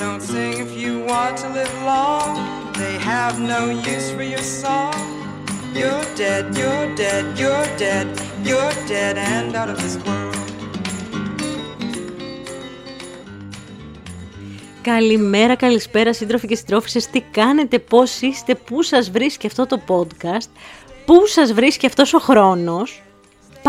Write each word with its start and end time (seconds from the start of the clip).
Don't 0.00 0.22
sing 0.32 0.54
if 0.66 0.72
you 0.82 0.92
want 1.10 1.34
to 1.42 1.48
live 1.58 1.74
long. 1.92 2.30
They 2.82 2.94
have 3.12 3.34
no 3.54 3.60
use 3.92 4.08
for 4.16 4.26
your 4.34 4.46
song. 4.62 4.94
You're 5.80 6.06
dead, 6.22 6.44
you're 6.60 6.86
dead, 7.02 7.24
you're 7.40 7.68
dead, 7.84 8.06
you're 8.48 8.74
dead 8.92 9.14
and 9.16 9.56
out 9.56 9.68
of 9.68 9.78
this 9.82 9.96
world. 10.06 10.36
Καλημέρα, 14.82 15.56
καλησπέρα 15.56 16.12
σύντροφοι 16.12 16.46
και 16.46 16.56
συντρόφισσες, 16.56 17.06
τι 17.06 17.20
κάνετε, 17.20 17.78
πώς 17.78 18.20
είστε, 18.20 18.54
πού 18.54 18.82
σας 18.82 19.10
βρίσκει 19.10 19.46
αυτό 19.46 19.66
το 19.66 19.80
podcast, 19.88 20.48
πού 21.04 21.26
σας 21.26 21.52
βρίσκει 21.52 21.86
αυτός 21.86 22.14
ο 22.14 22.18
χρόνος. 22.18 23.02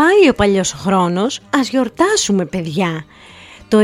Πάει 0.00 0.28
ο 0.28 0.34
παλιός 0.34 0.72
ο 0.72 0.76
χρόνος, 0.76 1.40
ας 1.56 1.68
γιορτάσουμε 1.68 2.44
παιδιά. 2.44 3.04
Το 3.68 3.78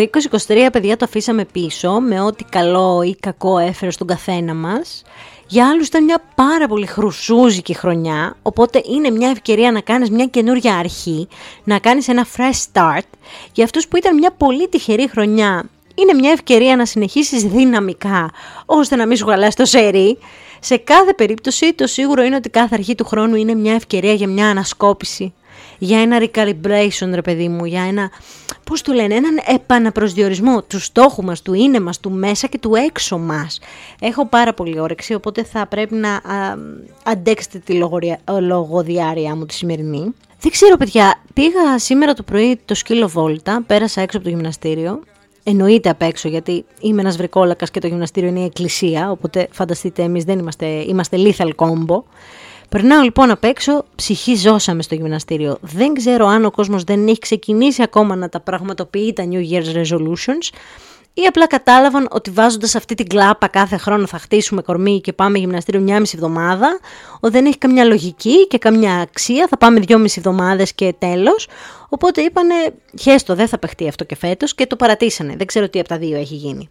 2023 0.46 0.68
παιδιά 0.72 0.96
το 0.96 1.04
αφήσαμε 1.04 1.44
πίσω 1.44 2.00
με 2.00 2.20
ό,τι 2.20 2.44
καλό 2.44 3.02
ή 3.02 3.16
κακό 3.20 3.58
έφερε 3.58 3.90
στον 3.90 4.06
καθένα 4.06 4.54
μας. 4.54 5.02
Για 5.46 5.68
άλλους 5.68 5.86
ήταν 5.86 6.04
μια 6.04 6.22
πάρα 6.34 6.68
πολύ 6.68 6.86
χρουσούζικη 6.86 7.74
χρονιά, 7.74 8.36
οπότε 8.42 8.82
είναι 8.84 9.10
μια 9.10 9.30
ευκαιρία 9.30 9.72
να 9.72 9.80
κάνεις 9.80 10.10
μια 10.10 10.26
καινούργια 10.26 10.76
αρχή, 10.76 11.28
να 11.64 11.78
κάνεις 11.78 12.08
ένα 12.08 12.26
fresh 12.36 12.72
start. 12.72 13.08
Για 13.52 13.64
αυτούς 13.64 13.88
που 13.88 13.96
ήταν 13.96 14.14
μια 14.14 14.30
πολύ 14.30 14.68
τυχερή 14.68 15.08
χρονιά, 15.08 15.64
είναι 15.94 16.12
μια 16.14 16.30
ευκαιρία 16.30 16.76
να 16.76 16.86
συνεχίσεις 16.86 17.42
δυναμικά, 17.42 18.30
ώστε 18.66 18.96
να 18.96 19.06
μην 19.06 19.16
σου 19.16 19.26
χαλάσει 19.26 19.56
το 19.56 19.64
σερί. 19.64 20.18
Σε 20.60 20.76
κάθε 20.76 21.14
περίπτωση 21.14 21.74
το 21.74 21.86
σίγουρο 21.86 22.22
είναι 22.22 22.36
ότι 22.36 22.48
κάθε 22.48 22.74
αρχή 22.74 22.94
του 22.94 23.04
χρόνου 23.04 23.34
είναι 23.34 23.54
μια 23.54 23.74
ευκαιρία 23.74 24.12
για 24.12 24.28
μια 24.28 24.48
ανασκόπηση 24.48 25.34
για 25.78 26.00
ένα 26.00 26.18
recalibration 26.20 27.10
ρε 27.12 27.22
παιδί 27.22 27.48
μου, 27.48 27.64
για 27.64 27.82
ένα, 27.82 28.10
πώς 28.64 28.82
το 28.82 28.92
λένε, 28.92 29.14
έναν 29.14 29.40
επαναπροσδιορισμό 29.46 30.62
του 30.62 30.80
στόχου 30.80 31.22
μας, 31.22 31.42
του 31.42 31.54
είναι 31.54 31.80
μας, 31.80 32.00
του 32.00 32.10
μέσα 32.10 32.46
και 32.46 32.58
του 32.58 32.74
έξω 32.74 33.18
μας. 33.18 33.60
Έχω 34.00 34.26
πάρα 34.26 34.54
πολύ 34.54 34.80
όρεξη, 34.80 35.14
οπότε 35.14 35.44
θα 35.44 35.66
πρέπει 35.66 35.94
να 35.94 36.12
α, 36.14 36.20
αντέξετε 37.02 37.58
τη 37.58 37.80
λογοδιάρια 38.40 39.36
μου 39.36 39.46
τη 39.46 39.54
σημερινή. 39.54 40.14
Δεν 40.40 40.50
ξέρω 40.50 40.76
παιδιά, 40.76 41.20
πήγα 41.34 41.78
σήμερα 41.78 42.14
το 42.14 42.22
πρωί 42.22 42.60
το 42.64 42.74
σκύλο 42.74 43.08
βόλτα, 43.08 43.62
πέρασα 43.66 44.00
έξω 44.00 44.16
από 44.16 44.26
το 44.26 44.32
γυμναστήριο, 44.32 45.00
εννοείται 45.42 45.88
απ' 45.88 46.02
έξω 46.02 46.28
γιατί 46.28 46.64
είμαι 46.80 47.00
ένας 47.00 47.16
βρικόλακας 47.16 47.70
και 47.70 47.80
το 47.80 47.86
γυμναστήριο 47.86 48.28
είναι 48.28 48.40
η 48.40 48.44
εκκλησία, 48.44 49.10
οπότε 49.10 49.48
φανταστείτε 49.50 50.02
εμείς 50.02 50.24
δεν 50.24 50.38
είμαστε, 50.38 50.66
είμαστε 50.66 51.16
lethal 51.20 51.50
combo. 51.56 52.02
Περνάω 52.68 53.02
λοιπόν 53.02 53.30
απ' 53.30 53.44
έξω, 53.44 53.84
ψυχή 53.94 54.34
ζώσαμε 54.34 54.82
στο 54.82 54.94
γυμναστήριο. 54.94 55.58
Δεν 55.60 55.94
ξέρω 55.94 56.26
αν 56.26 56.44
ο 56.44 56.50
κόσμος 56.50 56.84
δεν 56.84 57.08
έχει 57.08 57.18
ξεκινήσει 57.18 57.82
ακόμα 57.82 58.16
να 58.16 58.28
τα 58.28 58.40
πραγματοποιεί 58.40 59.12
τα 59.12 59.28
New 59.30 59.50
Year's 59.50 59.76
Resolutions 59.76 60.56
ή 61.18 61.22
απλά 61.22 61.46
κατάλαβαν 61.46 62.08
ότι 62.10 62.30
βάζοντας 62.30 62.74
αυτή 62.74 62.94
την 62.94 63.06
κλάπα 63.06 63.48
κάθε 63.48 63.76
χρόνο 63.76 64.06
θα 64.06 64.18
χτίσουμε 64.18 64.62
κορμί 64.62 65.00
και 65.00 65.12
πάμε 65.12 65.38
γυμναστήριο 65.38 65.80
μια 65.80 66.00
μισή 66.00 66.12
εβδομάδα, 66.16 66.78
ότι 67.20 67.32
δεν 67.32 67.46
έχει 67.46 67.58
καμιά 67.58 67.84
λογική 67.84 68.46
και 68.46 68.58
καμιά 68.58 68.94
αξία, 68.94 69.46
θα 69.50 69.56
πάμε 69.56 69.80
δυο 69.80 69.98
μισή 69.98 70.18
εβδομάδες 70.18 70.74
και 70.74 70.94
τέλος. 70.98 71.48
Οπότε 71.88 72.20
είπανε, 72.20 72.54
χέστο 72.98 73.34
δεν 73.34 73.48
θα 73.48 73.58
παιχτεί 73.58 73.88
αυτό 73.88 74.04
και 74.04 74.16
φέτος 74.16 74.54
και 74.54 74.66
το 74.66 74.76
παρατήσανε. 74.76 75.34
Δεν 75.36 75.46
ξέρω 75.46 75.68
τι 75.68 75.78
από 75.78 75.88
τα 75.88 75.98
δύο 75.98 76.16
έχει 76.16 76.34
γίνει. 76.34 76.68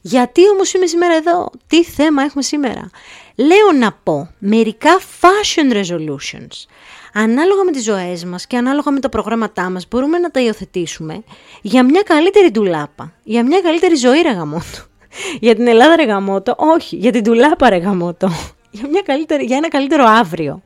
Γιατί 0.00 0.48
όμως 0.48 0.72
είμαι 0.72 0.86
σήμερα 0.86 1.14
εδώ, 1.14 1.50
τι 1.66 1.84
θέμα 1.84 2.22
έχουμε 2.22 2.42
σήμερα; 2.42 2.90
Λέω 3.36 3.72
να 3.78 3.92
πω 4.02 4.28
μερικά 4.38 5.00
fashion 5.20 5.72
resolutions. 5.72 6.66
Ανάλογα 7.12 7.64
με 7.64 7.70
τις 7.70 7.82
ζωές 7.82 8.24
μας 8.24 8.46
και 8.46 8.56
ανάλογα 8.56 8.90
με 8.90 9.00
τα 9.00 9.08
προγράμματά 9.08 9.70
μας 9.70 9.88
μπορούμε 9.90 10.18
να 10.18 10.30
τα 10.30 10.40
υιοθετήσουμε 10.40 11.22
για 11.62 11.84
μια 11.84 12.02
καλύτερη 12.02 12.50
ντουλάπα, 12.50 13.12
για 13.22 13.44
μια 13.44 13.60
καλύτερη 13.60 13.94
ζωή 13.94 14.20
ρεγαμότο. 14.20 14.84
Για 15.40 15.54
την 15.54 15.66
Ελλάδα 15.66 15.96
ρεγαμότο, 15.96 16.54
όχι, 16.56 16.96
για 16.96 17.12
την 17.12 17.22
ντουλάπα 17.22 17.68
ρεγαμότο. 17.68 18.28
Για, 18.70 18.88
μια 18.88 19.02
καλύτερη, 19.04 19.44
για 19.44 19.56
ένα 19.56 19.68
καλύτερο 19.68 20.04
αύριο. 20.04 20.62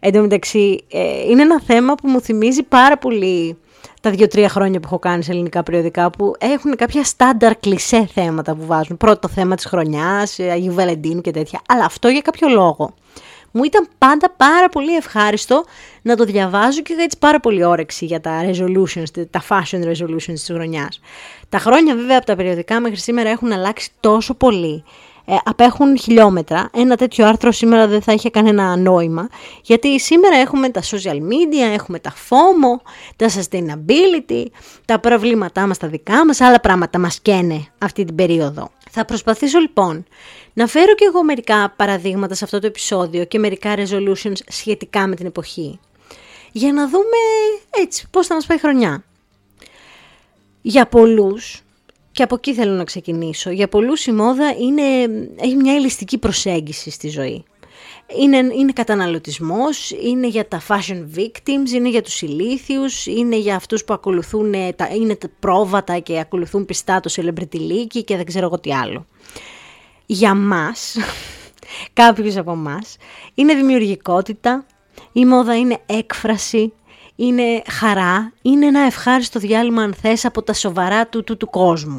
Εν 0.00 0.12
τω 0.12 0.20
μεταξύ, 0.20 0.84
ε, 0.90 1.30
είναι 1.30 1.42
ένα 1.42 1.60
θέμα 1.60 1.94
που 1.94 2.08
μου 2.08 2.20
θυμίζει 2.20 2.62
πάρα 2.62 2.98
πολύ 2.98 3.58
τα 4.02 4.10
δύο-τρία 4.10 4.48
χρόνια 4.48 4.80
που 4.80 4.86
έχω 4.86 4.98
κάνει 4.98 5.22
σε 5.22 5.30
ελληνικά 5.30 5.62
περιοδικά 5.62 6.10
που 6.10 6.34
έχουν 6.38 6.76
κάποια 6.76 7.04
στάνταρ 7.04 7.56
κλισέ 7.56 8.08
θέματα 8.14 8.54
που 8.54 8.66
βάζουν. 8.66 8.96
Πρώτο 8.96 9.28
θέμα 9.28 9.54
της 9.54 9.64
χρονιάς, 9.64 10.38
ε, 10.38 10.50
Αγίου 10.50 10.74
Βαλεντίνου 10.74 11.20
και 11.20 11.30
τέτοια. 11.30 11.60
Αλλά 11.68 11.84
αυτό 11.84 12.08
για 12.08 12.20
κάποιο 12.20 12.48
λόγο. 12.48 12.94
Μου 13.50 13.64
ήταν 13.64 13.88
πάντα 13.98 14.30
πάρα 14.36 14.68
πολύ 14.68 14.96
ευχάριστο 14.96 15.64
να 16.02 16.16
το 16.16 16.24
διαβάζω 16.24 16.80
και 16.80 16.92
είχα 16.92 17.02
έτσι 17.02 17.18
πάρα 17.18 17.40
πολύ 17.40 17.64
όρεξη 17.64 18.04
για 18.04 18.20
τα 18.20 18.40
resolutions, 18.44 19.26
τα 19.30 19.42
fashion 19.48 19.84
resolutions 19.84 20.32
της 20.32 20.50
χρονιάς. 20.52 21.00
Τα 21.48 21.58
χρόνια 21.58 21.94
βέβαια 21.94 22.16
από 22.16 22.26
τα 22.26 22.36
περιοδικά 22.36 22.80
μέχρι 22.80 22.98
σήμερα 22.98 23.30
έχουν 23.30 23.52
αλλάξει 23.52 23.90
τόσο 24.00 24.34
πολύ 24.34 24.84
ε, 25.32 25.36
απέχουν 25.44 25.98
χιλιόμετρα. 25.98 26.70
Ένα 26.72 26.96
τέτοιο 26.96 27.26
άρθρο 27.26 27.52
σήμερα 27.52 27.86
δεν 27.86 28.02
θα 28.02 28.12
είχε 28.12 28.30
κανένα 28.30 28.76
νόημα, 28.76 29.28
γιατί 29.62 30.00
σήμερα 30.00 30.36
έχουμε 30.36 30.68
τα 30.68 30.82
social 30.82 31.16
media, 31.16 31.72
έχουμε 31.72 31.98
τα 31.98 32.12
FOMO, 32.12 32.80
τα 33.16 33.28
sustainability, 33.28 34.44
τα 34.84 34.98
προβλήματά 34.98 35.66
μας 35.66 35.78
τα 35.78 35.88
δικά 35.88 36.26
μας, 36.26 36.40
άλλα 36.40 36.60
πράγματα 36.60 36.98
μας 36.98 37.20
καίνε 37.20 37.66
αυτή 37.78 38.04
την 38.04 38.14
περίοδο. 38.14 38.70
Θα 38.90 39.04
προσπαθήσω 39.04 39.58
λοιπόν 39.58 40.04
να 40.52 40.66
φέρω 40.66 40.94
και 40.94 41.04
εγώ 41.04 41.24
μερικά 41.24 41.72
παραδείγματα 41.76 42.34
σε 42.34 42.44
αυτό 42.44 42.58
το 42.58 42.66
επεισόδιο 42.66 43.24
και 43.24 43.38
μερικά 43.38 43.74
resolutions 43.76 44.36
σχετικά 44.48 45.06
με 45.06 45.14
την 45.14 45.26
εποχή. 45.26 45.78
Για 46.52 46.72
να 46.72 46.88
δούμε 46.88 47.18
έτσι 47.82 48.06
πώς 48.10 48.26
θα 48.26 48.34
μας 48.34 48.46
πάει 48.46 48.56
η 48.56 48.60
χρονιά. 48.60 49.04
Για 50.62 50.86
πολλούς 50.86 51.62
και 52.12 52.22
από 52.22 52.34
εκεί 52.34 52.54
θέλω 52.54 52.72
να 52.72 52.84
ξεκινήσω. 52.84 53.50
Για 53.50 53.68
πολλούς 53.68 54.06
η 54.06 54.12
μόδα 54.12 54.54
είναι, 54.60 54.82
έχει 55.36 55.54
μια 55.54 55.74
ελιστική 55.74 56.18
προσέγγιση 56.18 56.90
στη 56.90 57.08
ζωή. 57.08 57.44
Είναι, 58.20 58.36
είναι 58.36 58.72
καταναλωτισμός, 58.72 59.90
είναι 59.90 60.26
για 60.26 60.48
τα 60.48 60.62
fashion 60.68 61.18
victims, 61.18 61.70
είναι 61.74 61.88
για 61.88 62.02
τους 62.02 62.22
ηλίθιους, 62.22 63.06
είναι 63.06 63.36
για 63.36 63.56
αυτούς 63.56 63.84
που 63.84 63.94
ακολουθούν, 63.94 64.52
τα, 64.76 64.88
είναι 64.94 65.16
τα 65.16 65.28
πρόβατα 65.40 65.98
και 65.98 66.18
ακολουθούν 66.18 66.64
πιστά 66.64 67.00
το 67.00 67.12
celebrity 67.16 67.56
league 67.56 68.02
και 68.04 68.16
δεν 68.16 68.24
ξέρω 68.24 68.46
εγώ 68.46 68.60
τι 68.60 68.74
άλλο. 68.74 69.06
Για 70.06 70.34
μας, 70.34 70.96
κάποιους 71.92 72.36
από 72.36 72.54
μας, 72.54 72.96
είναι 73.34 73.54
δημιουργικότητα, 73.54 74.66
η 75.12 75.24
μόδα 75.24 75.56
είναι 75.56 75.78
έκφραση, 75.86 76.72
είναι 77.26 77.62
χαρά, 77.70 78.32
είναι 78.42 78.66
ένα 78.66 78.80
ευχάριστο 78.80 79.38
διάλειμμα 79.38 79.82
αν 79.82 79.94
θες 79.94 80.24
από 80.24 80.42
τα 80.42 80.52
σοβαρά 80.52 81.06
του, 81.06 81.24
του, 81.24 81.36
του 81.36 81.50
κόσμου. 81.50 81.98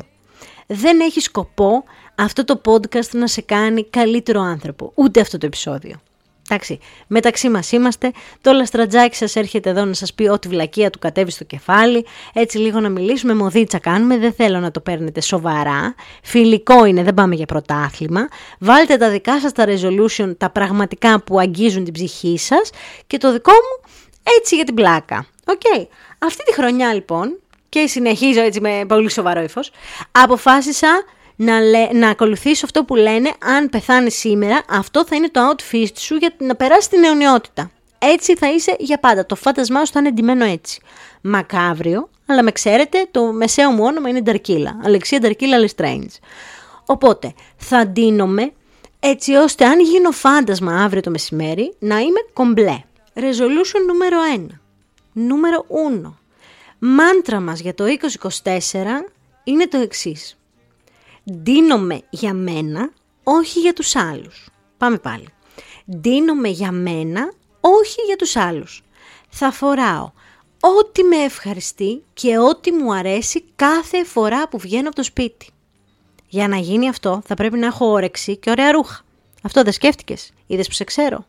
Δεν 0.67 1.00
έχει 1.00 1.19
σκοπό 1.19 1.84
αυτό 2.16 2.44
το 2.44 2.61
podcast 2.66 3.09
να 3.11 3.28
σε 3.28 3.41
κάνει 3.41 3.85
καλύτερο 3.89 4.41
άνθρωπο, 4.41 4.91
ούτε 4.95 5.19
αυτό 5.19 5.38
το 5.38 5.45
επεισόδιο. 5.45 6.01
Εντάξει, 6.50 6.79
μεταξύ 7.07 7.50
μας 7.50 7.72
είμαστε, 7.72 8.12
το 8.41 8.51
λαστρατζάκι 8.51 9.16
σας 9.16 9.35
έρχεται 9.35 9.69
εδώ 9.69 9.85
να 9.85 9.94
σας 9.94 10.13
πει 10.13 10.28
ό,τι 10.28 10.47
βλακεία 10.47 10.89
του 10.89 11.00
κατέβει 11.00 11.31
στο 11.31 11.44
κεφάλι, 11.44 12.06
έτσι 12.33 12.57
λίγο 12.57 12.79
να 12.79 12.89
μιλήσουμε, 12.89 13.33
μοδίτσα 13.33 13.79
κάνουμε, 13.79 14.17
δεν 14.17 14.33
θέλω 14.33 14.59
να 14.59 14.72
το 14.72 14.79
παίρνετε 14.79 15.22
σοβαρά, 15.22 15.95
φιλικό 16.23 16.85
είναι, 16.85 17.03
δεν 17.03 17.13
πάμε 17.13 17.35
για 17.35 17.45
πρωτάθλημα, 17.45 18.28
βάλτε 18.59 18.97
τα 18.97 19.09
δικά 19.09 19.39
σας 19.39 19.51
τα 19.51 19.66
resolution, 19.67 20.38
τα 20.38 20.50
πραγματικά 20.50 21.22
που 21.22 21.39
αγγίζουν 21.39 21.83
την 21.83 21.94
ψυχή 21.94 22.38
σας. 22.38 22.69
Και 23.07 23.17
το 23.17 23.31
δικό 23.31 23.51
μου 23.51 23.91
έτσι 24.23 24.56
για 24.56 24.63
την 24.63 24.73
πλάκα. 24.73 25.25
OK. 25.46 25.62
Okay. 25.63 25.88
Αυτή 26.19 26.44
τη 26.44 26.53
χρονιά 26.53 26.94
λοιπόν, 26.94 27.39
και 27.69 27.88
συνεχίζω 27.88 28.41
έτσι 28.41 28.59
με 28.61 28.85
πολύ 28.88 29.11
σοβαρό 29.11 29.41
ύφος, 29.41 29.72
αποφάσισα 30.11 31.03
να, 31.35 31.59
λέ, 31.59 31.88
να 31.94 32.09
ακολουθήσω 32.09 32.66
αυτό 32.66 32.83
που 32.83 32.95
λένε 32.95 33.31
αν 33.39 33.69
πεθάνει 33.69 34.12
σήμερα, 34.12 34.62
αυτό 34.69 35.06
θα 35.06 35.16
είναι 35.16 35.29
το 35.29 35.41
outfit 35.50 35.97
σου 35.97 36.16
για 36.16 36.33
να 36.38 36.56
περάσει 36.56 36.89
την 36.89 37.03
αιωνιότητα. 37.03 37.72
Έτσι 38.00 38.35
θα 38.35 38.51
είσαι 38.51 38.75
για 38.79 39.00
πάντα. 39.00 39.25
Το 39.25 39.35
φάντασμά 39.35 39.85
σου 39.85 39.91
θα 39.91 40.00
είναι 40.00 40.07
ντυμένο 40.07 40.46
έτσι. 40.45 40.81
Μακάβριο, 41.22 42.09
αλλά 42.25 42.44
με 42.44 42.51
ξέρετε, 42.51 43.07
το 43.12 43.31
μεσαίο 43.31 43.71
μου 43.71 43.83
όνομα 43.83 44.09
είναι 44.09 44.21
Νταρκίλα. 44.21 44.80
Αλεξία 44.83 45.19
Νταρκίλα 45.19 45.57
Λεστρέιντζ. 45.57 46.13
Οπότε, 46.86 47.33
θα 47.57 47.88
ντύνομαι 47.88 48.51
έτσι 49.00 49.33
ώστε 49.33 49.65
αν 49.65 49.80
γίνω 49.80 50.12
φάντασμα 50.12 50.83
αύριο 50.83 51.01
το 51.01 51.09
μεσημέρι 51.09 51.75
να 51.80 52.00
είμαι 52.00 52.19
κομπλέ. 52.33 52.83
Resolution 53.15 53.86
νούμερο 53.88 54.18
1. 54.38 54.48
Νούμερο 55.13 55.65
1. 56.04 56.13
Μάντρα 56.80 57.39
μας 57.39 57.60
για 57.60 57.74
το 57.74 57.83
2024 58.44 58.51
είναι 59.44 59.68
το 59.68 59.77
εξής. 59.77 60.38
Ντύνομαι 61.31 62.01
για 62.10 62.33
μένα, 62.33 62.92
όχι 63.24 63.60
για 63.60 63.74
τους 63.74 63.95
άλλους. 63.95 64.50
Πάμε 64.77 64.98
πάλι. 64.98 65.27
Ντύνομαι 65.95 66.48
για 66.48 66.71
μένα, 66.71 67.33
όχι 67.60 68.01
για 68.06 68.15
τους 68.15 68.36
άλλους. 68.36 68.83
Θα 69.30 69.51
φοράω 69.51 70.12
ό,τι 70.60 71.04
με 71.04 71.15
ευχαριστεί 71.15 72.04
και 72.13 72.38
ό,τι 72.38 72.71
μου 72.71 72.94
αρέσει 72.94 73.44
κάθε 73.56 74.04
φορά 74.04 74.48
που 74.48 74.57
βγαίνω 74.57 74.88
από 74.88 74.95
το 74.95 75.04
σπίτι. 75.04 75.48
Για 76.27 76.48
να 76.48 76.57
γίνει 76.57 76.89
αυτό 76.89 77.21
θα 77.25 77.36
πρέπει 77.36 77.57
να 77.57 77.65
έχω 77.65 77.86
όρεξη 77.92 78.38
και 78.38 78.50
ωραία 78.50 78.71
ρούχα. 78.71 79.01
Αυτό 79.44 79.63
δεν 79.63 79.74
σκέφτηκες. 79.74 80.31
Είδες 80.48 80.68
που 80.68 80.74
σε 80.74 80.84
ξέρω. 80.84 81.25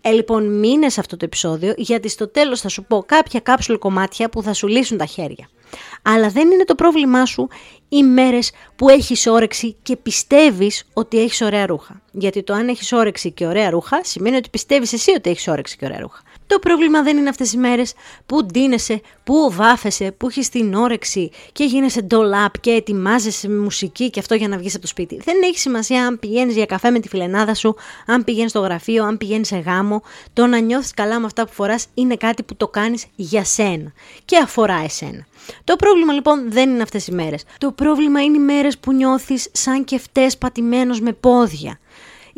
Ε, 0.00 0.10
λοιπόν, 0.10 0.58
μείνε 0.58 0.88
σε 0.88 1.00
αυτό 1.00 1.16
το 1.16 1.24
επεισόδιο, 1.24 1.74
γιατί 1.76 2.08
στο 2.08 2.28
τέλος 2.28 2.60
θα 2.60 2.68
σου 2.68 2.84
πω 2.84 3.02
κάποια 3.06 3.40
κάψουλ 3.40 3.74
κομμάτια 3.74 4.28
που 4.28 4.42
θα 4.42 4.52
σου 4.52 4.66
λύσουν 4.66 4.98
τα 4.98 5.04
χέρια. 5.04 5.48
Αλλά 6.02 6.28
δεν 6.28 6.50
είναι 6.50 6.64
το 6.64 6.74
πρόβλημά 6.74 7.24
σου 7.24 7.48
οι 7.88 8.02
μέρες 8.02 8.52
που 8.76 8.88
έχεις 8.88 9.26
όρεξη 9.26 9.76
και 9.82 9.96
πιστεύεις 9.96 10.84
ότι 10.92 11.20
έχεις 11.20 11.40
ωραία 11.40 11.66
ρούχα. 11.66 12.02
Γιατί 12.12 12.42
το 12.42 12.52
αν 12.52 12.68
έχεις 12.68 12.92
όρεξη 12.92 13.30
και 13.32 13.46
ωραία 13.46 13.70
ρούχα 13.70 14.04
σημαίνει 14.04 14.36
ότι 14.36 14.50
πιστεύεις 14.50 14.92
εσύ 14.92 15.10
ότι 15.10 15.30
έχεις 15.30 15.48
όρεξη 15.48 15.76
και 15.76 15.84
ωραία 15.84 16.00
ρούχα. 16.00 16.22
Το 16.46 16.58
πρόβλημα 16.58 17.02
δεν 17.02 17.16
είναι 17.16 17.28
αυτές 17.28 17.52
οι 17.52 17.56
μέρες 17.56 17.92
που 18.26 18.44
ντύνεσαι, 18.44 19.00
που 19.24 19.52
βάφεσαι, 19.52 20.12
που 20.16 20.28
έχεις 20.28 20.48
την 20.48 20.74
όρεξη 20.74 21.30
και 21.52 21.64
γίνεσαι 21.64 22.00
ντολάπ 22.00 22.60
και 22.60 22.70
ετοιμάζεσαι 22.70 23.48
με 23.48 23.58
μουσική 23.58 24.10
και 24.10 24.20
αυτό 24.20 24.34
για 24.34 24.48
να 24.48 24.58
βγεις 24.58 24.72
από 24.72 24.82
το 24.82 24.86
σπίτι. 24.86 25.20
Δεν 25.24 25.36
έχει 25.44 25.58
σημασία 25.58 26.06
αν 26.06 26.18
πηγαίνεις 26.18 26.54
για 26.54 26.66
καφέ 26.66 26.90
με 26.90 27.00
τη 27.00 27.08
φιλενάδα 27.08 27.54
σου, 27.54 27.74
αν 28.06 28.24
πηγαίνεις 28.24 28.50
στο 28.50 28.60
γραφείο, 28.60 29.04
αν 29.04 29.16
πηγαίνεις 29.16 29.46
σε 29.46 29.56
γάμο. 29.56 30.02
Το 30.32 30.46
να 30.46 30.58
νιώθεις 30.58 30.94
καλά 30.94 31.20
με 31.20 31.26
αυτά 31.26 31.46
που 31.46 31.52
φοράς 31.52 31.86
είναι 31.94 32.16
κάτι 32.16 32.42
που 32.42 32.56
το 32.56 32.68
κάνεις 32.68 33.06
για 33.16 33.44
σένα 33.44 33.92
και 34.24 34.36
αφορά 34.36 34.80
εσένα. 34.84 35.26
Το 35.64 35.76
πρόβλημα 35.76 36.12
λοιπόν 36.12 36.52
δεν 36.52 36.70
είναι 36.70 36.82
αυτές 36.82 37.06
οι 37.06 37.12
μέρες. 37.12 37.44
Το 37.58 37.72
πρόβλημα 37.72 38.22
είναι 38.22 38.36
οι 38.36 38.40
μέρες 38.40 38.78
που 38.78 38.92
νιώθεις 38.92 39.48
σαν 39.52 39.84
και 39.84 39.98
φταίς 39.98 40.38
πατημένος 40.38 41.00
με 41.00 41.12
πόδια 41.12 41.78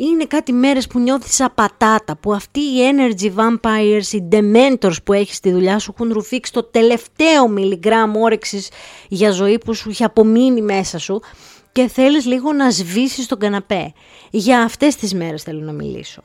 είναι 0.01 0.25
κάτι 0.25 0.53
μέρες 0.53 0.87
που 0.87 0.99
νιώθεις 0.99 1.35
σαν 1.35 1.53
πατάτα, 1.55 2.17
που 2.17 2.33
αυτοί 2.33 2.61
οι 2.61 2.79
energy 2.93 3.33
vampires, 3.35 4.13
οι 4.13 4.29
dementors 4.33 5.03
που 5.05 5.13
έχεις 5.13 5.37
στη 5.37 5.53
δουλειά 5.53 5.79
σου 5.79 5.95
έχουν 5.95 6.13
ρουφήξει 6.13 6.53
το 6.53 6.63
τελευταίο 6.63 7.49
μιλιγκράμμ 7.49 8.17
όρεξης 8.17 8.71
για 9.09 9.31
ζωή 9.31 9.59
που 9.59 9.75
σου 9.75 9.89
έχει 9.89 10.05
απομείνει 10.05 10.63
μέσα 10.63 10.99
σου 10.99 11.21
και 11.73 11.89
θέλεις 11.89 12.27
λίγο 12.27 12.53
να 12.53 12.71
σβήσεις 12.71 13.27
τον 13.27 13.39
καναπέ. 13.39 13.93
Για 14.31 14.63
αυτές 14.63 14.97
τις 14.97 15.15
μέρες 15.15 15.43
θέλω 15.43 15.61
να 15.61 15.73
μιλήσω. 15.73 16.23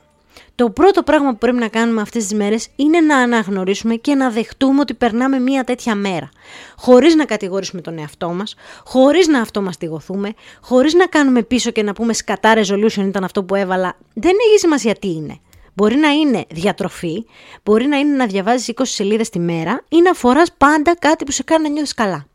Το 0.54 0.70
πρώτο 0.70 1.02
πράγμα 1.02 1.30
που 1.30 1.38
πρέπει 1.38 1.56
να 1.56 1.68
κάνουμε 1.68 2.00
αυτές 2.00 2.22
τις 2.22 2.34
μέρες 2.34 2.68
είναι 2.76 3.00
να 3.00 3.16
αναγνωρίσουμε 3.16 3.94
και 3.94 4.14
να 4.14 4.30
δεχτούμε 4.30 4.80
ότι 4.80 4.94
περνάμε 4.94 5.38
μία 5.38 5.64
τέτοια 5.64 5.94
μέρα. 5.94 6.28
Χωρίς 6.76 7.14
να 7.14 7.24
κατηγορήσουμε 7.24 7.80
τον 7.80 7.98
εαυτό 7.98 8.28
μας, 8.28 8.54
χωρίς 8.84 9.26
να 9.26 9.40
αυτομαστιγωθούμε, 9.40 10.34
χωρίς 10.60 10.94
να 10.94 11.06
κάνουμε 11.06 11.42
πίσω 11.42 11.70
και 11.70 11.82
να 11.82 11.92
πούμε 11.92 12.12
σκατά 12.12 12.54
resolution 12.56 13.04
ήταν 13.06 13.24
αυτό 13.24 13.44
που 13.44 13.54
έβαλα. 13.54 13.96
Δεν 14.14 14.32
έχει 14.48 14.58
σημασία 14.58 14.94
τι 14.94 15.08
είναι. 15.08 15.38
Μπορεί 15.74 15.96
να 15.96 16.08
είναι 16.08 16.44
διατροφή, 16.50 17.24
μπορεί 17.62 17.86
να 17.86 17.96
είναι 17.96 18.16
να 18.16 18.26
διαβάζεις 18.26 18.72
20 18.76 18.82
σελίδες 18.82 19.28
τη 19.28 19.38
μέρα 19.38 19.82
ή 19.88 20.02
να 20.02 20.12
φοράς 20.12 20.52
πάντα 20.58 20.96
κάτι 20.98 21.24
που 21.24 21.30
σε 21.30 21.42
κάνει 21.42 21.62
να 21.62 21.68
νιώθεις 21.68 21.94
καλά. 21.94 22.26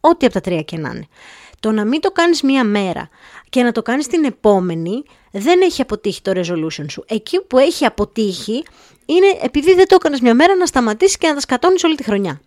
Ό,τι 0.00 0.26
από 0.26 0.34
τα 0.34 0.40
τρία 0.40 0.62
και 0.62 0.76
να 0.76 0.88
είναι. 0.88 1.06
Το 1.60 1.70
να 1.72 1.84
μην 1.84 2.00
το 2.00 2.10
κάνεις 2.10 2.42
μία 2.42 2.64
μέρα 2.64 3.08
και 3.50 3.62
να 3.62 3.72
το 3.72 3.82
κάνεις 3.82 4.06
την 4.06 4.24
επόμενη 4.24 5.02
δεν 5.30 5.60
έχει 5.60 5.82
αποτύχει 5.82 6.22
το 6.22 6.32
resolution 6.34 6.84
σου. 6.90 7.04
Εκεί 7.08 7.40
που 7.40 7.58
έχει 7.58 7.84
αποτύχει 7.84 8.62
είναι 9.06 9.26
επειδή 9.42 9.74
δεν 9.74 9.88
το 9.88 9.94
έκανες 9.94 10.20
μια 10.20 10.34
μέρα 10.34 10.56
να 10.56 10.66
σταματήσεις 10.66 11.16
και 11.16 11.28
να 11.28 11.34
τα 11.34 11.40
σκατώνεις 11.40 11.84
όλη 11.84 11.94
τη 11.94 12.02
χρονιά. 12.02 12.40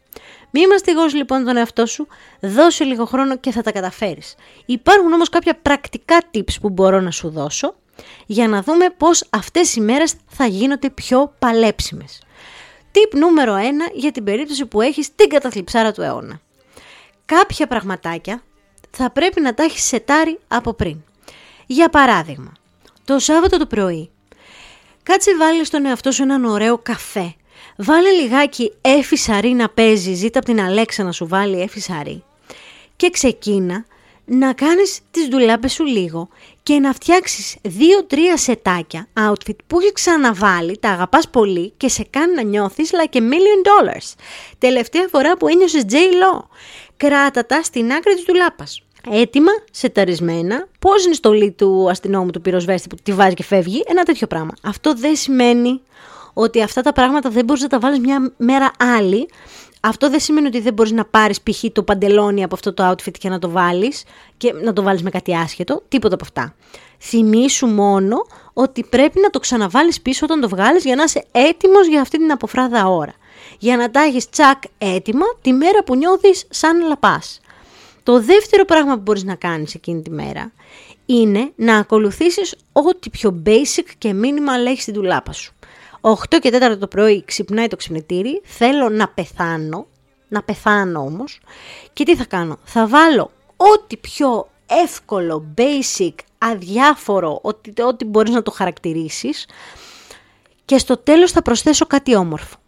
Μη 0.51 0.67
μαστιγώσει 0.67 1.15
λοιπόν 1.15 1.43
τον 1.43 1.57
εαυτό 1.57 1.85
σου, 1.85 2.07
δώσε 2.39 2.83
λίγο 2.83 3.05
χρόνο 3.05 3.37
και 3.37 3.51
θα 3.51 3.61
τα 3.61 3.71
καταφέρεις. 3.71 4.35
Υπάρχουν 4.65 5.13
όμως 5.13 5.29
κάποια 5.29 5.55
πρακτικά 5.61 6.17
tips 6.33 6.59
που 6.61 6.69
μπορώ 6.69 7.01
να 7.01 7.11
σου 7.11 7.29
δώσω 7.29 7.75
για 8.25 8.47
να 8.47 8.61
δούμε 8.61 8.89
πώς 8.97 9.27
αυτές 9.29 9.75
οι 9.75 9.81
μέρες 9.81 10.13
θα 10.27 10.45
γίνονται 10.45 10.89
πιο 10.89 11.33
παλέψιμες. 11.39 12.21
Tip 12.91 13.17
νούμερο 13.17 13.55
1 13.55 13.59
για 13.93 14.11
την 14.11 14.23
περίπτωση 14.23 14.65
που 14.65 14.81
έχεις 14.81 15.15
την 15.15 15.29
καταθλιψάρα 15.29 15.91
του 15.91 16.01
αιώνα. 16.01 16.41
Κάποια 17.25 17.67
πραγματάκια 17.67 18.43
θα 18.97 19.11
πρέπει 19.11 19.41
να 19.41 19.53
τα 19.53 19.63
έχει 19.63 19.79
σετάρει 19.79 20.39
από 20.47 20.73
πριν. 20.73 20.97
Για 21.65 21.89
παράδειγμα, 21.89 22.51
το 23.05 23.19
Σάββατο 23.19 23.57
το 23.57 23.65
πρωί. 23.65 24.09
Κάτσε 25.03 25.37
βάλε 25.37 25.63
στον 25.63 25.85
εαυτό 25.85 26.11
σου 26.11 26.23
έναν 26.23 26.45
ωραίο 26.45 26.77
καφέ. 26.77 27.35
Βάλε 27.77 28.09
λιγάκι 28.09 28.73
έφη 28.81 29.15
σαρή 29.15 29.49
να 29.49 29.69
παίζει, 29.69 30.13
ζήτα 30.13 30.39
από 30.39 30.47
την 30.47 30.61
Αλέξα 30.61 31.03
να 31.03 31.11
σου 31.11 31.27
βάλει 31.27 31.61
έφη 31.61 31.79
σαρή. 31.79 32.23
Και 32.95 33.09
ξεκίνα 33.09 33.85
να 34.25 34.53
κάνεις 34.53 34.99
τις 35.11 35.27
δουλάπες 35.27 35.73
σου 35.73 35.83
λίγο 35.83 36.29
και 36.63 36.79
να 36.79 36.93
φτιάξεις 36.93 37.57
δύο-τρία 37.61 38.37
σετάκια 38.37 39.07
outfit 39.19 39.55
που 39.67 39.79
έχει 39.79 39.91
ξαναβάλει, 39.91 40.77
τα 40.77 40.89
αγαπάς 40.89 41.29
πολύ 41.29 41.73
και 41.77 41.87
σε 41.89 42.05
κάνει 42.09 42.33
να 42.33 42.41
νιώθεις 42.41 42.91
like 42.93 43.15
a 43.15 43.19
million 43.19 43.61
dollars. 43.63 44.13
Τελευταία 44.57 45.07
φορά 45.11 45.37
που 45.37 45.47
ένιωσες 45.47 45.85
J-Lo. 45.89 46.43
Κράτα 46.97 47.45
τα 47.45 47.63
στην 47.63 47.91
άκρη 47.91 48.13
της 48.13 48.23
δουλάπας 48.27 48.81
έτοιμα, 49.11 49.51
σεταρισμένα, 49.71 50.67
πώς 50.79 51.05
είναι 51.05 51.13
στολή 51.13 51.51
του 51.51 51.89
αστυνόμου 51.89 52.31
του 52.31 52.41
πυροσβέστη 52.41 52.87
που 52.87 52.95
τη 53.03 53.13
βάζει 53.13 53.33
και 53.33 53.43
φεύγει, 53.43 53.83
ένα 53.87 54.03
τέτοιο 54.03 54.27
πράγμα. 54.27 54.51
Αυτό 54.63 54.95
δεν 54.95 55.15
σημαίνει 55.15 55.81
ότι 56.33 56.61
αυτά 56.61 56.81
τα 56.81 56.93
πράγματα 56.93 57.29
δεν 57.29 57.45
μπορείς 57.45 57.61
να 57.61 57.67
τα 57.67 57.79
βάλεις 57.79 57.99
μια 57.99 58.31
μέρα 58.37 58.71
άλλη. 58.97 59.29
Αυτό 59.81 60.09
δεν 60.09 60.19
σημαίνει 60.19 60.47
ότι 60.47 60.59
δεν 60.59 60.73
μπορείς 60.73 60.91
να 60.91 61.05
πάρεις 61.05 61.41
π.χ. 61.41 61.63
το 61.71 61.83
παντελόνι 61.83 62.43
από 62.43 62.55
αυτό 62.55 62.73
το 62.73 62.89
outfit 62.89 63.17
και 63.19 63.29
να 63.29 63.39
το 63.39 63.49
βάλεις 63.49 64.03
και 64.37 64.53
να 64.63 64.73
το 64.73 64.83
βάλεις 64.83 65.03
με 65.03 65.09
κάτι 65.09 65.35
άσχετο. 65.35 65.83
Τίποτα 65.87 66.13
από 66.13 66.23
αυτά. 66.23 66.55
Θυμήσου 66.99 67.67
μόνο 67.67 68.15
ότι 68.53 68.83
πρέπει 68.89 69.19
να 69.19 69.29
το 69.29 69.39
ξαναβάλεις 69.39 70.01
πίσω 70.01 70.25
όταν 70.25 70.41
το 70.41 70.49
βγάλεις 70.49 70.83
για 70.83 70.95
να 70.95 71.03
είσαι 71.03 71.25
έτοιμος 71.31 71.87
για 71.87 72.01
αυτή 72.01 72.17
την 72.17 72.31
αποφράδα 72.31 72.87
ώρα. 72.87 73.13
Για 73.63 73.77
να 73.77 73.91
τα 73.91 74.01
έχεις 74.01 74.29
τσακ 74.29 74.63
έτοιμα 74.77 75.25
τη 75.41 75.53
μέρα 75.53 75.83
που 75.83 75.95
νιώθεις 75.95 76.45
σαν 76.49 76.87
λαπάς. 76.87 77.39
Το 78.03 78.21
δεύτερο 78.21 78.65
πράγμα 78.65 78.95
που 78.95 79.01
μπορείς 79.01 79.23
να 79.23 79.35
κάνεις 79.35 79.75
εκείνη 79.75 80.01
τη 80.01 80.09
μέρα 80.09 80.51
είναι 81.05 81.51
να 81.55 81.77
ακολουθήσεις 81.77 82.55
ό,τι 82.71 83.09
πιο 83.09 83.41
basic 83.45 83.85
και 83.97 84.15
minimal 84.21 84.65
έχεις 84.67 84.81
στην 84.81 84.93
τουλάπα 84.93 85.31
σου. 85.31 85.53
8 86.01 86.13
και 86.39 86.49
4 86.73 86.77
το 86.79 86.87
πρωί 86.87 87.23
ξυπνάει 87.25 87.67
το 87.67 87.75
ξυπνητήρι, 87.75 88.41
θέλω 88.43 88.89
να 88.89 89.07
πεθάνω, 89.07 89.87
να 90.27 90.43
πεθάνω 90.43 90.99
όμως 90.99 91.39
και 91.93 92.03
τι 92.03 92.15
θα 92.15 92.25
κάνω, 92.25 92.57
θα 92.63 92.87
βάλω 92.87 93.31
ό,τι 93.57 93.97
πιο 93.97 94.49
εύκολο, 94.83 95.53
basic, 95.57 96.15
αδιάφορο, 96.37 97.39
ό,τι, 97.41 97.81
ό,τι 97.81 98.05
μπορείς 98.05 98.33
να 98.33 98.41
το 98.41 98.51
χαρακτηρίσεις 98.51 99.47
και 100.65 100.77
στο 100.77 100.97
τέλος 100.97 101.31
θα 101.31 101.41
προσθέσω 101.41 101.85
κάτι 101.85 102.15
όμορφο. 102.15 102.61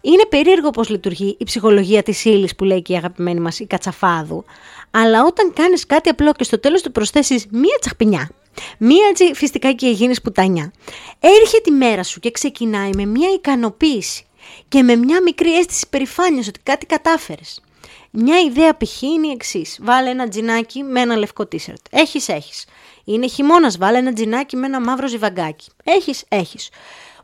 Είναι 0.00 0.26
περίεργο 0.28 0.70
πώς 0.70 0.88
λειτουργεί 0.88 1.36
η 1.38 1.44
ψυχολογία 1.44 2.02
της 2.02 2.24
ύλης 2.24 2.54
που 2.56 2.64
λέει 2.64 2.82
και 2.82 2.92
η 2.92 2.96
αγαπημένη 2.96 3.40
μας 3.40 3.58
η 3.58 3.66
Κατσαφάδου, 3.66 4.44
αλλά 4.90 5.24
όταν 5.24 5.52
κάνεις 5.52 5.86
κάτι 5.86 6.08
απλό 6.08 6.32
και 6.32 6.44
στο 6.44 6.60
τέλος 6.60 6.82
του 6.82 6.92
προσθέσεις 6.92 7.46
μία 7.50 7.76
τσαχπινιά, 7.80 8.30
μία 8.78 9.06
έτσι 9.10 9.30
φυσικά 9.34 9.72
και 9.72 9.88
γίνεις 9.88 10.22
πουτανιά, 10.22 10.72
έρχεται 11.20 11.70
η 11.70 11.76
μέρα 11.76 12.02
σου 12.02 12.20
και 12.20 12.30
ξεκινάει 12.30 12.90
με 12.94 13.04
μία 13.04 13.28
ικανοποίηση 13.34 14.24
και 14.68 14.82
με 14.82 14.96
μια 14.96 15.22
μικρή 15.22 15.56
αίσθηση 15.56 15.88
περηφάνειας 15.88 16.48
ότι 16.48 16.60
κάτι 16.62 16.86
κατάφερες. 16.86 17.60
Μια 18.10 18.40
ιδέα 18.40 18.76
π.χ. 18.76 19.02
είναι 19.02 19.26
η 19.26 19.30
εξής. 19.30 19.78
Βάλε 19.82 20.10
ένα 20.10 20.28
τζινάκι 20.28 20.82
με 20.82 21.00
ένα 21.00 21.16
λευκό 21.16 21.46
τίσερτ. 21.46 21.86
Έχεις, 21.90 22.28
έχεις. 22.28 22.64
Είναι 23.04 23.26
χειμώνας, 23.26 23.78
βάλε 23.78 23.98
ένα 23.98 24.12
τζινάκι 24.12 24.56
με 24.56 24.66
ένα 24.66 24.80
μαύρο 24.80 25.08
ζιβαγκάκι. 25.08 25.70
Έχεις, 25.84 26.24
έχεις. 26.28 26.70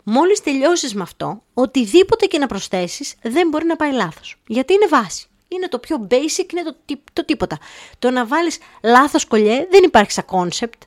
Μόλις 0.04 0.40
τελειώσεις 0.40 0.94
με 0.94 1.02
αυτό, 1.02 1.42
οτιδήποτε 1.54 2.26
και 2.26 2.38
να 2.38 2.46
προσθέσεις 2.46 3.14
δεν 3.22 3.48
μπορεί 3.48 3.64
να 3.64 3.76
πάει 3.76 3.92
λάθος. 3.92 4.36
Γιατί 4.46 4.72
είναι 4.72 4.86
βάση. 4.86 5.28
Είναι 5.48 5.68
το 5.68 5.78
πιο 5.78 6.06
basic, 6.10 6.52
είναι 6.52 6.62
το, 6.62 6.76
το 7.12 7.24
τίποτα. 7.24 7.58
Το 7.98 8.10
να 8.10 8.26
βάλεις 8.26 8.58
λάθος 8.82 9.26
κολλιέ 9.26 9.66
δεν 9.70 9.82
υπάρχει 9.84 10.12
σαν 10.12 10.24
concept. 10.30 10.78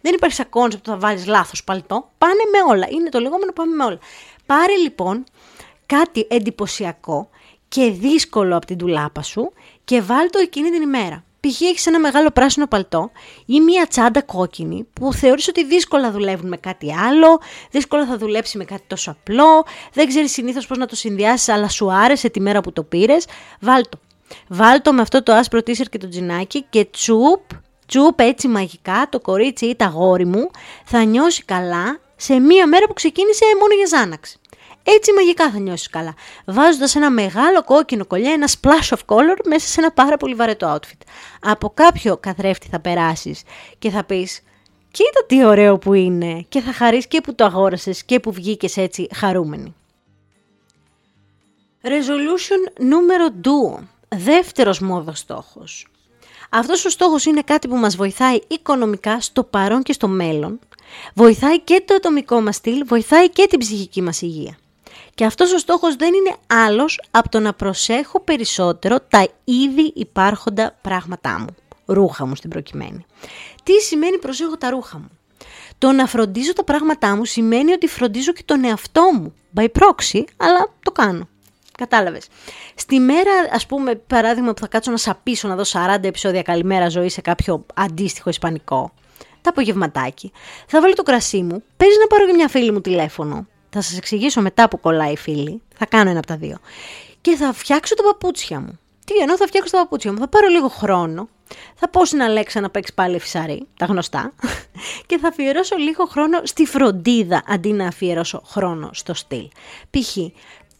Δεν 0.00 0.14
υπάρχει 0.14 0.34
σαν 0.34 0.48
concept 0.52 0.80
το 0.82 0.90
να 0.90 0.98
βάλεις 0.98 1.26
λάθος 1.26 1.64
παλτό. 1.64 2.10
Πάνε 2.18 2.42
με 2.52 2.72
όλα. 2.72 2.86
Είναι 2.90 3.08
το 3.08 3.20
λεγόμενο 3.20 3.52
πάμε 3.52 3.74
με 3.74 3.84
όλα. 3.84 3.98
Πάρε 4.46 4.76
λοιπόν 4.76 5.24
κάτι 5.86 6.26
εντυπωσιακό 6.30 7.28
και 7.68 7.90
δύσκολο 7.90 8.56
από 8.56 8.66
την 8.66 8.78
τουλάπα 8.78 9.22
σου 9.22 9.52
και 9.84 10.00
βάλ 10.00 10.30
το 10.30 10.38
εκείνη 10.38 10.70
την 10.70 10.82
ημέρα 10.82 11.24
π.χ. 11.40 11.60
έχεις 11.60 11.86
ένα 11.86 11.98
μεγάλο 11.98 12.30
πράσινο 12.30 12.66
παλτό 12.66 13.10
ή 13.46 13.60
μία 13.60 13.86
τσάντα 13.86 14.22
κόκκινη 14.22 14.86
που 14.92 15.12
θεωρείς 15.12 15.48
ότι 15.48 15.64
δύσκολα 15.64 16.10
δουλεύουν 16.10 16.48
με 16.48 16.56
κάτι 16.56 16.94
άλλο, 16.94 17.40
δύσκολα 17.70 18.06
θα 18.06 18.16
δουλέψει 18.16 18.58
με 18.58 18.64
κάτι 18.64 18.82
τόσο 18.86 19.10
απλό, 19.10 19.64
δεν 19.92 20.08
ξέρεις 20.08 20.32
συνήθως 20.32 20.66
πώς 20.66 20.78
να 20.78 20.86
το 20.86 20.96
συνδυάσεις 20.96 21.48
αλλά 21.48 21.68
σου 21.68 21.92
άρεσε 21.92 22.28
τη 22.28 22.40
μέρα 22.40 22.60
που 22.60 22.72
το 22.72 22.82
πήρες, 22.82 23.26
βάλ 23.60 23.82
το. 23.88 23.98
Βάλ 24.48 24.82
το 24.82 24.92
με 24.92 25.00
αυτό 25.02 25.22
το 25.22 25.32
άσπρο 25.32 25.62
τίσερ 25.62 25.86
και 25.86 25.98
το 25.98 26.08
τζινάκι 26.08 26.64
και 26.70 26.84
τσουπ, 26.84 27.40
τσουπ 27.86 28.20
έτσι 28.20 28.48
μαγικά 28.48 29.06
το 29.10 29.20
κορίτσι 29.20 29.66
ή 29.66 29.76
τα 29.76 29.86
γόρι 29.86 30.26
μου 30.26 30.50
θα 30.84 31.02
νιώσει 31.04 31.44
καλά 31.44 31.98
σε 32.16 32.38
μία 32.38 32.66
μέρα 32.66 32.86
που 32.86 32.92
ξεκίνησε 32.92 33.44
μόνο 33.60 33.74
για 33.74 33.98
Ζάναξη. 33.98 34.38
Έτσι 34.82 35.12
μαγικά 35.12 35.50
θα 35.50 35.58
νιώσεις 35.58 35.88
καλά. 35.88 36.14
Βάζοντας 36.44 36.94
ένα 36.94 37.10
μεγάλο 37.10 37.64
κόκκινο 37.64 38.06
κολλιέ, 38.06 38.32
ένα 38.32 38.48
splash 38.48 38.96
of 38.96 38.98
color 39.06 39.36
μέσα 39.44 39.66
σε 39.66 39.80
ένα 39.80 39.92
πάρα 39.92 40.16
πολύ 40.16 40.34
βαρετό 40.34 40.74
outfit. 40.74 41.06
Από 41.40 41.70
κάποιο 41.74 42.16
καθρέφτη 42.16 42.68
θα 42.68 42.80
περάσεις 42.80 43.42
και 43.78 43.90
θα 43.90 44.04
πεις. 44.04 44.42
Κοίτα 44.90 45.24
τι 45.26 45.44
ωραίο 45.44 45.78
που 45.78 45.94
είναι 45.94 46.44
και 46.48 46.60
θα 46.60 46.72
χαρείς 46.72 47.06
και 47.06 47.20
που 47.20 47.34
το 47.34 47.44
αγόρασες 47.44 48.04
και 48.04 48.20
που 48.20 48.32
βγήκες 48.32 48.76
έτσι 48.76 49.08
χαρούμενη. 49.14 49.74
Resolution 51.82 52.80
νούμερο 52.80 53.26
2. 53.78 53.82
Δεύτερος 54.08 54.80
μόδος 54.80 55.18
στόχος. 55.18 55.86
Αυτός 56.50 56.84
ο 56.84 56.88
στόχος 56.90 57.24
είναι 57.24 57.42
κάτι 57.42 57.68
που 57.68 57.76
μας 57.76 57.96
βοηθάει 57.96 58.38
οικονομικά 58.48 59.20
στο 59.20 59.44
παρόν 59.44 59.82
και 59.82 59.92
στο 59.92 60.08
μέλλον 60.08 60.60
Βοηθάει 61.14 61.60
και 61.60 61.82
το 61.86 61.94
ατομικό 61.94 62.40
μας 62.40 62.56
στυλ, 62.56 62.84
βοηθάει 62.86 63.30
και 63.30 63.46
την 63.50 63.58
ψυχική 63.58 64.02
μας 64.02 64.22
υγεία. 64.22 64.58
Και 65.14 65.24
αυτός 65.24 65.52
ο 65.52 65.58
στόχος 65.58 65.96
δεν 65.96 66.14
είναι 66.14 66.36
άλλος 66.46 67.00
από 67.10 67.28
το 67.28 67.40
να 67.40 67.52
προσέχω 67.52 68.20
περισσότερο 68.20 69.00
τα 69.08 69.28
ήδη 69.44 69.92
υπάρχοντα 69.94 70.78
πράγματά 70.80 71.38
μου. 71.38 71.46
Ρούχα 71.86 72.26
μου 72.26 72.34
στην 72.34 72.50
προκειμένη. 72.50 73.06
Τι 73.62 73.72
σημαίνει 73.72 74.18
προσέχω 74.18 74.56
τα 74.56 74.70
ρούχα 74.70 74.98
μου; 74.98 75.10
Το 75.78 75.92
να 75.92 76.06
φροντίζω 76.06 76.52
τα 76.52 76.64
πράγματά 76.64 77.16
μου 77.16 77.24
σημαίνει 77.24 77.72
ότι 77.72 77.86
φροντίζω 77.86 78.32
και 78.32 78.42
τον 78.44 78.64
εαυτό 78.64 79.02
μου. 79.14 79.34
By 79.56 79.66
proxy, 79.78 80.24
αλλά 80.36 80.72
το 80.82 80.90
κάνω. 80.90 81.28
Κατάλαβες. 81.78 82.26
Στη 82.74 82.98
μέρα, 82.98 83.30
ας 83.52 83.66
πούμε, 83.66 83.94
παράδειγμα 83.94 84.52
που 84.52 84.60
θα 84.60 84.66
κάτσω 84.66 84.90
να 84.90 84.96
σαπίσω 84.96 85.48
να 85.48 85.56
δω 85.56 85.62
40 85.62 86.04
επεισόδια 86.04 86.42
καλημέρα 86.42 86.88
ζωή 86.88 87.08
σε 87.08 87.20
κάποιο 87.20 87.66
αντίστοιχο 87.74 88.28
ισπανικό, 88.30 88.92
τα 89.42 89.50
απογευματάκι, 89.50 90.32
θα 90.66 90.80
βάλω 90.80 90.92
το 90.92 91.02
κρασί 91.02 91.42
μου, 91.42 91.62
παίζει 91.76 91.98
να 91.98 92.06
πάρω 92.06 92.26
και 92.26 92.32
μια 92.32 92.48
φίλη 92.48 92.72
μου 92.72 92.80
τηλέφωνο. 92.80 93.46
Θα 93.70 93.80
σας 93.80 93.96
εξηγήσω 93.96 94.40
μετά 94.40 94.68
που 94.68 94.80
κολλάει 94.80 95.12
η 95.12 95.16
φίλη, 95.16 95.62
θα 95.76 95.86
κάνω 95.86 96.10
ένα 96.10 96.18
από 96.18 96.28
τα 96.28 96.36
δύο. 96.36 96.58
Και 97.20 97.36
θα 97.36 97.52
φτιάξω 97.52 97.94
τα 97.94 98.02
παπούτσια 98.02 98.60
μου. 98.60 98.78
Τι 99.04 99.16
εννοώ 99.16 99.36
θα 99.36 99.46
φτιάξω 99.46 99.70
τα 99.70 99.78
παπούτσια 99.78 100.12
μου, 100.12 100.18
θα 100.18 100.28
πάρω 100.28 100.48
λίγο 100.48 100.68
χρόνο, 100.68 101.28
θα 101.74 101.88
πω 101.88 102.04
στην 102.04 102.22
Αλέξα 102.22 102.60
να 102.60 102.70
παίξει 102.70 102.94
πάλι 102.94 103.18
φυσαρί, 103.18 103.66
τα 103.76 103.86
γνωστά, 103.86 104.32
και 105.06 105.18
θα 105.18 105.28
αφιερώσω 105.28 105.76
λίγο 105.76 106.04
χρόνο 106.04 106.40
στη 106.42 106.66
φροντίδα 106.66 107.42
αντί 107.46 107.72
να 107.72 107.86
αφιερώσω 107.86 108.42
χρόνο 108.46 108.90
στο 108.92 109.14
στυλ. 109.14 109.48
Π.χ. 109.90 110.16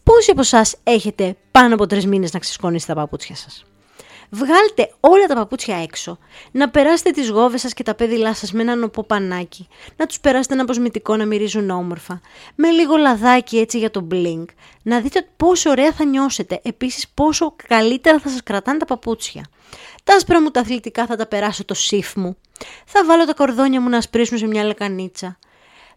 Πόσοι 0.03 0.31
από 0.31 0.41
εσάς 0.41 0.75
έχετε 0.83 1.35
πάνω 1.51 1.73
από 1.73 1.87
τρεις 1.87 2.05
μήνες 2.05 2.33
να 2.33 2.39
ξεσκονίσετε 2.39 2.93
τα 2.93 2.99
παπούτσια 2.99 3.35
σας; 3.35 3.65
Βγάλτε 4.33 4.93
όλα 4.99 5.25
τα 5.25 5.35
παπούτσια 5.35 5.81
έξω, 5.81 6.17
να 6.51 6.69
περάσετε 6.69 7.09
τις 7.09 7.29
γόβες 7.29 7.61
σας 7.61 7.73
και 7.73 7.83
τα 7.83 7.95
πέδιλά 7.95 8.33
σας 8.33 8.51
με 8.51 8.61
ένα 8.61 8.75
νοπό 8.75 9.03
πανάκι, 9.03 9.67
να 9.95 10.05
τους 10.05 10.19
περάσετε 10.19 10.53
ένα 10.53 10.63
αποσμητικό 10.63 11.15
να 11.15 11.25
μυρίζουν 11.25 11.69
όμορφα, 11.69 12.21
με 12.55 12.69
λίγο 12.69 12.95
λαδάκι 12.95 13.57
έτσι 13.57 13.77
για 13.77 13.91
το 13.91 14.07
blink, 14.11 14.45
να 14.81 14.99
δείτε 14.99 15.27
πόσο 15.37 15.69
ωραία 15.69 15.91
θα 15.91 16.05
νιώσετε, 16.05 16.59
επίσης 16.63 17.07
πόσο 17.07 17.55
καλύτερα 17.67 18.19
θα 18.19 18.29
σας 18.29 18.43
κρατάνε 18.43 18.77
τα 18.77 18.85
παπούτσια. 18.85 19.45
Τα 20.03 20.15
άσπρα 20.15 20.41
μου 20.41 20.51
τα 20.51 20.59
αθλητικά 20.59 21.05
θα 21.05 21.15
τα 21.15 21.27
περάσω 21.27 21.65
το 21.65 21.73
σιφ 21.73 22.15
μου, 22.15 22.37
θα 22.85 23.05
βάλω 23.05 23.25
τα 23.25 23.33
κορδόνια 23.33 23.81
μου 23.81 23.89
να 23.89 23.97
ασπρίσουν 23.97 24.37
σε 24.37 24.47
μια 24.47 24.63
λεκανίτσα, 24.63 25.37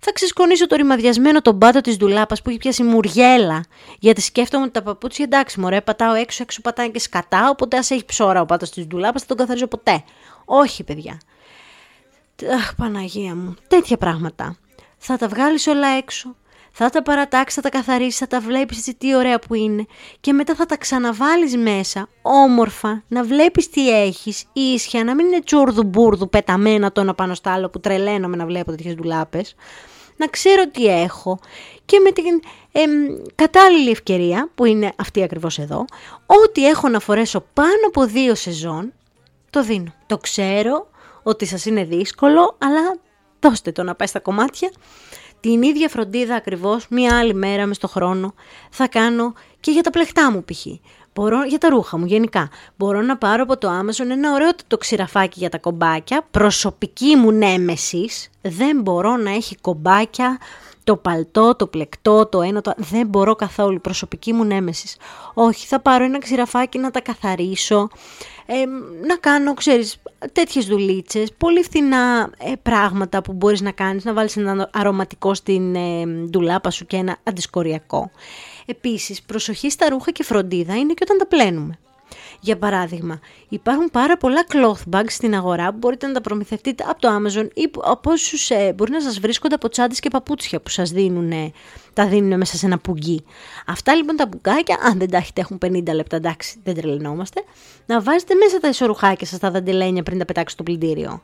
θα 0.04 0.12
ξεσκονίσω 0.12 0.66
το 0.66 0.76
ρημαδιασμένο 0.76 1.42
τον 1.42 1.58
πάτο 1.58 1.80
της 1.80 1.96
ντουλάπας 1.96 2.42
που 2.42 2.50
έχει 2.50 2.58
πιάσει 2.58 2.82
μουριέλα. 2.82 3.64
Γιατί 3.98 4.20
σκέφτομαι 4.20 4.64
ότι 4.64 4.72
τα 4.72 4.82
παπούτσια 4.82 5.24
εντάξει, 5.24 5.60
μωρέ, 5.60 5.80
πατάω 5.80 6.14
έξω, 6.14 6.42
έξω 6.42 6.60
πατάει 6.60 6.90
και 6.90 6.98
σκατά. 6.98 7.48
Οπότε 7.50 7.76
ας 7.76 7.90
έχει 7.90 8.04
ψώρα 8.04 8.40
ο 8.40 8.46
πάτος 8.46 8.70
της 8.70 8.86
ντουλάπας, 8.86 9.20
θα 9.20 9.26
τον 9.28 9.36
καθαρίζω 9.36 9.66
ποτέ. 9.66 10.04
Όχι, 10.44 10.84
παιδιά. 10.84 11.20
Αχ, 12.54 12.74
Παναγία 12.74 13.34
μου. 13.34 13.54
Τέτοια 13.68 13.96
πράγματα. 13.96 14.56
Θα 14.98 15.16
τα 15.16 15.28
βγάλεις 15.28 15.66
όλα 15.66 15.88
έξω. 15.88 16.36
Θα 16.76 16.90
τα 16.90 17.02
παρατάξεις, 17.02 17.54
θα 17.54 17.62
τα 17.62 17.68
καθαρίσει, 17.68 18.18
θα 18.18 18.26
τα 18.26 18.40
βλέπεις 18.40 18.78
έτσι 18.78 18.94
τι 18.94 19.14
ωραία 19.14 19.38
που 19.38 19.54
είναι. 19.54 19.86
Και 20.20 20.32
μετά 20.32 20.54
θα 20.54 20.66
τα 20.66 20.76
ξαναβάλεις 20.76 21.56
μέσα, 21.56 22.08
όμορφα, 22.22 23.02
να 23.08 23.24
βλέπεις 23.24 23.70
τι 23.70 24.02
έχεις, 24.02 24.44
ίσια, 24.52 25.04
να 25.04 25.14
μην 25.14 25.26
είναι 25.26 25.40
τσούρδου 25.40 25.82
μπουρδου 25.82 26.28
πεταμένα 26.28 26.92
το 26.92 27.00
ένα 27.00 27.14
πάνω 27.14 27.34
στο 27.34 27.50
άλλο 27.50 27.70
που 27.70 27.80
τρελαίνομαι 27.80 28.36
να 28.36 28.46
βλέπω 28.46 28.70
τέτοιες 28.70 28.94
ντουλάπες 28.94 29.54
να 30.16 30.26
ξέρω 30.26 30.68
τι 30.68 30.86
έχω 30.86 31.38
και 31.84 31.98
με 31.98 32.10
την 32.12 32.24
ε, 32.72 32.82
κατάλληλη 33.34 33.90
ευκαιρία, 33.90 34.50
που 34.54 34.64
είναι 34.64 34.92
αυτή 34.96 35.22
ακριβώς 35.22 35.58
εδώ, 35.58 35.84
ό,τι 36.26 36.68
έχω 36.68 36.88
να 36.88 37.00
φορέσω 37.00 37.44
πάνω 37.52 37.86
από 37.86 38.06
δύο 38.06 38.34
σεζόν, 38.34 38.92
το 39.50 39.62
δίνω. 39.62 39.94
Το 40.06 40.18
ξέρω 40.18 40.88
ότι 41.22 41.46
σας 41.46 41.64
είναι 41.64 41.84
δύσκολο, 41.84 42.56
αλλά 42.58 42.98
δώστε 43.40 43.72
το 43.72 43.82
να 43.82 43.94
πάει 43.94 44.08
στα 44.08 44.20
κομμάτια. 44.20 44.70
Την 45.40 45.62
ίδια 45.62 45.88
φροντίδα 45.88 46.34
ακριβώς, 46.34 46.86
μία 46.88 47.18
άλλη 47.18 47.34
μέρα 47.34 47.66
μες 47.66 47.76
στο 47.76 47.88
χρόνο, 47.88 48.34
θα 48.70 48.88
κάνω 48.88 49.32
και 49.60 49.70
για 49.70 49.82
τα 49.82 49.90
πλεχτά 49.90 50.30
μου 50.30 50.44
π.χ. 50.44 50.66
Μπορώ, 51.14 51.44
για 51.44 51.58
τα 51.58 51.68
ρούχα 51.68 51.98
μου 51.98 52.06
γενικά. 52.06 52.48
Μπορώ 52.76 53.00
να 53.00 53.16
πάρω 53.16 53.42
από 53.42 53.58
το 53.58 53.68
Amazon 53.68 54.10
ένα 54.10 54.32
ωραίο 54.32 54.50
το 54.66 54.78
ξηραφάκι 54.78 55.38
για 55.38 55.48
τα 55.48 55.58
κομπάκια. 55.58 56.26
Προσωπική 56.30 57.16
μου 57.16 57.32
νέμεσης. 57.32 58.30
Δεν 58.40 58.80
μπορώ 58.80 59.16
να 59.16 59.30
έχει 59.30 59.56
κομπάκια 59.56 60.38
το 60.84 60.96
παλτό, 60.96 61.54
το 61.56 61.66
πλεκτό, 61.66 62.26
το 62.26 62.42
ένα, 62.42 62.60
το... 62.60 62.72
δεν 62.76 63.06
μπορώ 63.06 63.34
καθόλου, 63.34 63.80
προσωπική 63.80 64.32
μου 64.32 64.44
νέμεσης. 64.44 64.96
Όχι, 65.34 65.66
θα 65.66 65.80
πάρω 65.80 66.04
ένα 66.04 66.18
ξηραφάκι 66.18 66.78
να 66.78 66.90
τα 66.90 67.00
καθαρίσω, 67.00 67.88
ε, 68.46 68.64
να 69.06 69.16
κάνω, 69.16 69.54
ξέρεις, 69.54 69.96
τέτοιες 70.32 70.66
δουλίτσες, 70.66 71.32
πολύ 71.38 71.62
φθηνά 71.62 72.30
ε, 72.38 72.52
πράγματα 72.62 73.22
που 73.22 73.32
μπορείς 73.32 73.60
να 73.60 73.70
κάνεις, 73.70 74.04
να 74.04 74.12
βάλεις 74.12 74.36
ένα 74.36 74.70
αρωματικό 74.72 75.34
στην 75.34 75.74
ε, 75.74 76.06
ντουλάπα 76.06 76.70
σου 76.70 76.86
και 76.86 76.96
ένα 76.96 77.16
αντισκοριακό. 77.22 78.10
Επίσης, 78.66 79.22
προσοχή 79.22 79.70
στα 79.70 79.88
ρούχα 79.88 80.10
και 80.10 80.22
φροντίδα 80.22 80.76
είναι 80.76 80.92
και 80.92 81.02
όταν 81.02 81.18
τα 81.18 81.26
πλένουμε. 81.26 81.78
Για 82.40 82.58
παράδειγμα, 82.58 83.20
υπάρχουν 83.48 83.90
πάρα 83.90 84.16
πολλά 84.16 84.46
cloth 84.52 84.96
bags 84.96 85.08
στην 85.08 85.34
αγορά 85.34 85.70
που 85.70 85.76
μπορείτε 85.78 86.06
να 86.06 86.12
τα 86.12 86.20
προμηθευτείτε 86.20 86.84
από 86.88 87.00
το 87.00 87.08
Amazon 87.08 87.48
ή 87.54 87.70
από 87.82 88.10
όσους 88.10 88.50
ε, 88.50 88.72
μπορεί 88.76 88.90
να 88.90 89.00
σας 89.00 89.20
βρίσκονται 89.20 89.54
από 89.54 89.68
τσάντες 89.68 90.00
και 90.00 90.08
παπούτσια 90.08 90.60
που 90.60 90.68
σας 90.68 90.90
δίνουν, 90.90 91.52
τα 91.92 92.06
δίνουν 92.06 92.38
μέσα 92.38 92.56
σε 92.56 92.66
ένα 92.66 92.78
πουγγί. 92.78 93.24
Αυτά 93.66 93.94
λοιπόν 93.94 94.16
τα 94.16 94.26
μπουγκάκια, 94.26 94.78
αν 94.82 94.98
δεν 94.98 95.10
τα 95.10 95.16
έχετε, 95.16 95.40
έχουν 95.40 95.58
50 95.66 95.82
λεπτά, 95.94 96.16
εντάξει, 96.16 96.58
δεν 96.64 96.74
τρελαινόμαστε, 96.74 97.42
να 97.86 98.00
βάζετε 98.00 98.34
μέσα 98.34 98.58
τα 98.58 98.68
ισορουχάκια 98.68 99.26
σας 99.26 99.38
τα 99.38 99.50
δαντελένια 99.50 100.02
πριν 100.02 100.18
τα 100.18 100.24
πετάξετε 100.24 100.62
στο 100.62 100.62
πλυντήριο. 100.62 101.22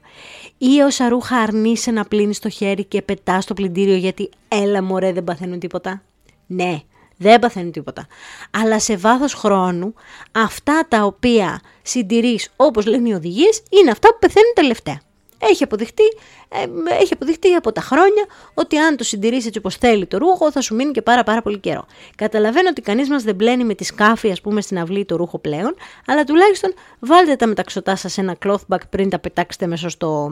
Ή 0.58 0.80
όσα 0.80 1.08
ρούχα 1.08 1.36
αρνείσαι 1.36 1.90
να 1.90 2.04
πλύνεις 2.04 2.38
το 2.38 2.48
χέρι 2.48 2.84
και 2.84 3.02
πετάς 3.02 3.44
στο 3.44 3.54
πλυντήριο 3.54 3.96
γιατί 3.96 4.30
έλα 4.48 4.82
μωρέ 4.82 5.12
δεν 5.12 5.24
παθαίνουν 5.24 5.58
τίποτα. 5.58 6.02
Ναι, 6.46 6.80
δεν 7.22 7.38
παθαίνει 7.38 7.70
τίποτα. 7.70 8.06
Αλλά 8.50 8.80
σε 8.80 8.96
βάθος 8.96 9.34
χρόνου, 9.34 9.94
αυτά 10.32 10.86
τα 10.88 11.02
οποία 11.02 11.60
συντηρείς, 11.82 12.48
όπως 12.56 12.86
λένε 12.86 13.08
οι 13.08 13.12
οδηγίες, 13.12 13.62
είναι 13.70 13.90
αυτά 13.90 14.08
που 14.08 14.18
πεθαίνουν 14.18 14.52
τελευταία. 14.54 15.00
Έχει 15.38 15.62
αποδειχτεί, 15.62 16.02
ε, 16.48 16.92
έχει 17.00 17.12
αποδειχτεί 17.12 17.54
από 17.54 17.72
τα 17.72 17.80
χρόνια 17.80 18.26
ότι 18.54 18.78
αν 18.78 18.96
το 18.96 19.04
συντηρήσει 19.04 19.46
έτσι 19.46 19.58
όπως 19.58 19.76
θέλει 19.76 20.06
το 20.06 20.18
ρούχο 20.18 20.52
θα 20.52 20.60
σου 20.60 20.74
μείνει 20.74 20.90
και 20.90 21.02
πάρα 21.02 21.22
πάρα 21.22 21.42
πολύ 21.42 21.58
καιρό. 21.58 21.86
Καταλαβαίνω 22.16 22.68
ότι 22.68 22.80
κανείς 22.82 23.08
μας 23.08 23.22
δεν 23.22 23.34
μπλένει 23.34 23.64
με 23.64 23.74
τη 23.74 23.84
σκάφη 23.84 24.30
ας 24.30 24.40
πούμε 24.40 24.60
στην 24.60 24.78
αυλή 24.78 25.04
το 25.04 25.16
ρούχο 25.16 25.38
πλέον, 25.38 25.74
αλλά 26.06 26.24
τουλάχιστον 26.24 26.74
βάλτε 26.98 27.36
τα 27.36 27.46
μεταξωτά 27.46 27.96
σας 27.96 28.12
σε 28.12 28.20
ένα 28.20 28.36
cloth 28.44 28.66
bag 28.68 28.80
πριν 28.90 29.10
τα 29.10 29.18
πετάξετε 29.18 29.66
μέσα 29.66 29.88
στο 29.88 30.30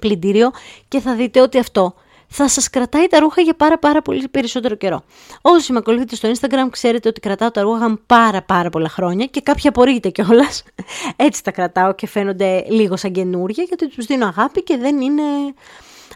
πλυντήριο 0.00 0.50
και 0.88 1.00
θα 1.00 1.14
δείτε 1.14 1.40
ότι 1.40 1.58
αυτό 1.58 1.94
θα 2.28 2.48
σας 2.48 2.70
κρατάει 2.70 3.06
τα 3.06 3.18
ρούχα 3.18 3.40
για 3.40 3.54
πάρα 3.54 3.78
πάρα 3.78 4.02
πολύ 4.02 4.28
περισσότερο 4.28 4.74
καιρό. 4.74 5.04
Όσοι 5.40 5.72
με 5.72 5.78
ακολουθείτε 5.78 6.16
στο 6.16 6.30
Instagram 6.30 6.68
ξέρετε 6.70 7.08
ότι 7.08 7.20
κρατάω 7.20 7.50
τα 7.50 7.62
ρούχα 7.62 7.88
μου 7.88 7.98
πάρα 8.06 8.42
πάρα 8.42 8.70
πολλά 8.70 8.88
χρόνια 8.88 9.26
και 9.26 9.40
κάποια 9.40 9.70
απορρίγεται 9.70 10.08
κιόλας. 10.08 10.62
Έτσι 11.16 11.44
τα 11.44 11.50
κρατάω 11.50 11.94
και 11.94 12.06
φαίνονται 12.06 12.64
λίγο 12.68 12.96
σαν 12.96 13.12
καινούρια 13.12 13.64
γιατί 13.64 13.88
τους 13.88 14.06
δίνω 14.06 14.26
αγάπη 14.26 14.62
και 14.62 14.76
δεν 14.76 15.00
είναι 15.00 15.22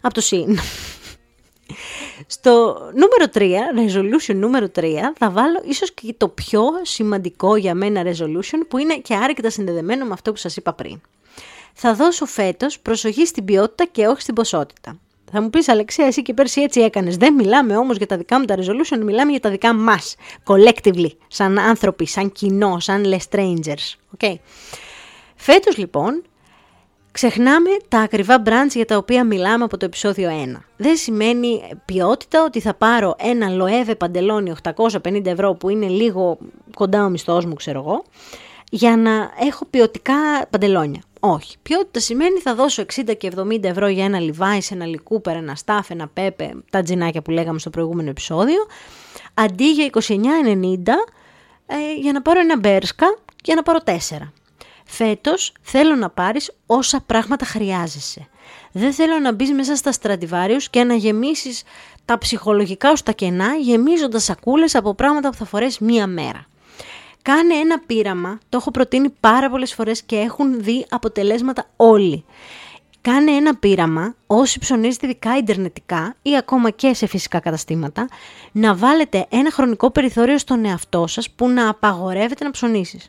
από 0.02 0.14
το 0.14 0.20
σύν. 0.20 0.58
Στο 2.26 2.78
νούμερο 2.94 3.30
3, 3.34 3.40
resolution 3.78 4.34
νούμερο 4.34 4.66
3, 4.76 4.94
θα 5.18 5.30
βάλω 5.30 5.62
ίσως 5.64 5.92
και 5.92 6.14
το 6.16 6.28
πιο 6.28 6.64
σημαντικό 6.82 7.56
για 7.56 7.74
μένα 7.74 8.02
resolution 8.04 8.60
που 8.68 8.78
είναι 8.78 8.96
και 8.96 9.14
άρρηκτα 9.14 9.50
συνδεδεμένο 9.50 10.04
με 10.04 10.12
αυτό 10.12 10.32
που 10.32 10.38
σας 10.38 10.56
είπα 10.56 10.72
πριν. 10.72 11.00
Θα 11.72 11.94
δώσω 11.94 12.26
φέτος 12.26 12.80
προσοχή 12.80 13.26
στην 13.26 13.44
ποιότητα 13.44 13.84
και 13.84 14.06
όχι 14.06 14.20
στην 14.20 14.34
ποσότητα. 14.34 14.98
Θα 15.34 15.40
μου 15.40 15.50
πεις 15.50 15.68
Αλεξία, 15.68 16.06
εσύ 16.06 16.22
και 16.22 16.34
πέρσι 16.34 16.60
έτσι 16.60 16.80
έκανες. 16.80 17.16
Δεν 17.16 17.34
μιλάμε 17.34 17.76
όμως 17.76 17.96
για 17.96 18.06
τα 18.06 18.16
δικά 18.16 18.38
μου 18.38 18.44
τα 18.44 18.54
resolution, 18.58 18.98
μιλάμε 19.02 19.30
για 19.30 19.40
τα 19.40 19.50
δικά 19.50 19.74
μας. 19.74 20.14
Collectively, 20.44 21.10
σαν 21.28 21.58
άνθρωποι, 21.58 22.06
σαν 22.06 22.32
κοινό, 22.32 22.80
σαν 22.80 23.04
le 23.06 23.18
strangers. 23.30 23.96
Okay. 24.18 24.34
Φέτος 25.34 25.76
λοιπόν, 25.76 26.22
ξεχνάμε 27.12 27.70
τα 27.88 27.98
ακριβά 27.98 28.42
brands 28.44 28.74
για 28.74 28.84
τα 28.84 28.96
οποία 28.96 29.24
μιλάμε 29.24 29.64
από 29.64 29.76
το 29.76 29.84
επεισόδιο 29.84 30.30
1. 30.54 30.60
Δεν 30.76 30.96
σημαίνει 30.96 31.62
ποιότητα 31.84 32.44
ότι 32.44 32.60
θα 32.60 32.74
πάρω 32.74 33.14
ένα 33.18 33.48
λοέβε 33.48 33.94
παντελόνι 33.94 34.52
850 34.62 35.26
ευρώ 35.26 35.54
που 35.54 35.68
είναι 35.68 35.86
λίγο 35.86 36.38
κοντά 36.74 37.04
ο 37.04 37.08
μισθός 37.08 37.44
μου, 37.44 37.54
ξέρω 37.54 37.78
εγώ, 37.78 38.04
για 38.70 38.96
να 38.96 39.30
έχω 39.46 39.64
ποιοτικά 39.64 40.14
παντελόνια. 40.50 41.02
Όχι. 41.24 41.56
Ποιότητα 41.62 42.00
σημαίνει 42.00 42.38
θα 42.38 42.54
δώσω 42.54 42.84
60 42.94 43.16
και 43.18 43.32
70 43.36 43.64
ευρώ 43.64 43.88
για 43.88 44.04
ένα 44.04 44.18
Levi's, 44.20 44.66
ένα 44.70 44.86
Λικούπερ, 44.86 45.36
ένα 45.36 45.56
Staff, 45.64 45.80
ένα 45.88 46.10
Pepe, 46.14 46.50
τα 46.70 46.82
τζινάκια 46.82 47.22
που 47.22 47.30
λέγαμε 47.30 47.58
στο 47.58 47.70
προηγούμενο 47.70 48.10
επεισόδιο, 48.10 48.66
αντί 49.34 49.70
για 49.70 49.90
29,90 49.92 50.08
ε, 51.66 51.94
για 52.00 52.12
να 52.12 52.22
πάρω 52.22 52.40
ένα 52.40 52.60
Berska 52.62 53.18
για 53.44 53.54
να 53.54 53.62
πάρω 53.62 53.78
4. 53.84 53.92
Φέτος 54.84 55.52
θέλω 55.62 55.94
να 55.94 56.10
πάρεις 56.10 56.52
όσα 56.66 57.00
πράγματα 57.06 57.44
χρειάζεσαι. 57.44 58.28
Δεν 58.72 58.92
θέλω 58.92 59.18
να 59.18 59.32
μπεις 59.32 59.52
μέσα 59.52 59.76
στα 59.76 59.92
στρατιβάριους 59.92 60.70
και 60.70 60.84
να 60.84 60.94
γεμίσεις 60.94 61.62
τα 62.04 62.18
ψυχολογικά 62.18 62.96
σου 62.96 63.02
τα 63.02 63.12
κενά 63.12 63.54
γεμίζοντας 63.54 64.24
σακούλες 64.24 64.74
από 64.74 64.94
πράγματα 64.94 65.30
που 65.30 65.36
θα 65.36 65.44
φορέσεις 65.44 65.78
μία 65.78 66.06
μέρα. 66.06 66.46
Κάνε 67.22 67.54
ένα 67.54 67.78
πείραμα, 67.78 68.38
το 68.48 68.56
έχω 68.56 68.70
προτείνει 68.70 69.08
πάρα 69.20 69.50
πολλές 69.50 69.74
φορές 69.74 70.02
και 70.02 70.16
έχουν 70.16 70.62
δει 70.62 70.86
αποτελέσματα 70.88 71.66
όλοι. 71.76 72.24
Κάνε 73.00 73.30
ένα 73.30 73.56
πείραμα, 73.56 74.14
όσοι 74.34 74.58
ψωνίζετε 74.58 75.06
ειδικά 75.06 75.36
ιντερνετικά 75.36 76.14
ή 76.22 76.36
ακόμα 76.36 76.70
και 76.70 76.94
σε 76.94 77.06
φυσικά 77.06 77.40
καταστήματα, 77.40 78.08
να 78.52 78.74
βάλετε 78.74 79.26
ένα 79.28 79.50
χρονικό 79.50 79.90
περιθώριο 79.90 80.38
στον 80.38 80.64
εαυτό 80.64 81.06
σας 81.06 81.30
που 81.30 81.48
να 81.48 81.68
απαγορεύετε 81.68 82.44
να 82.44 82.50
ψωνίσεις 82.50 83.08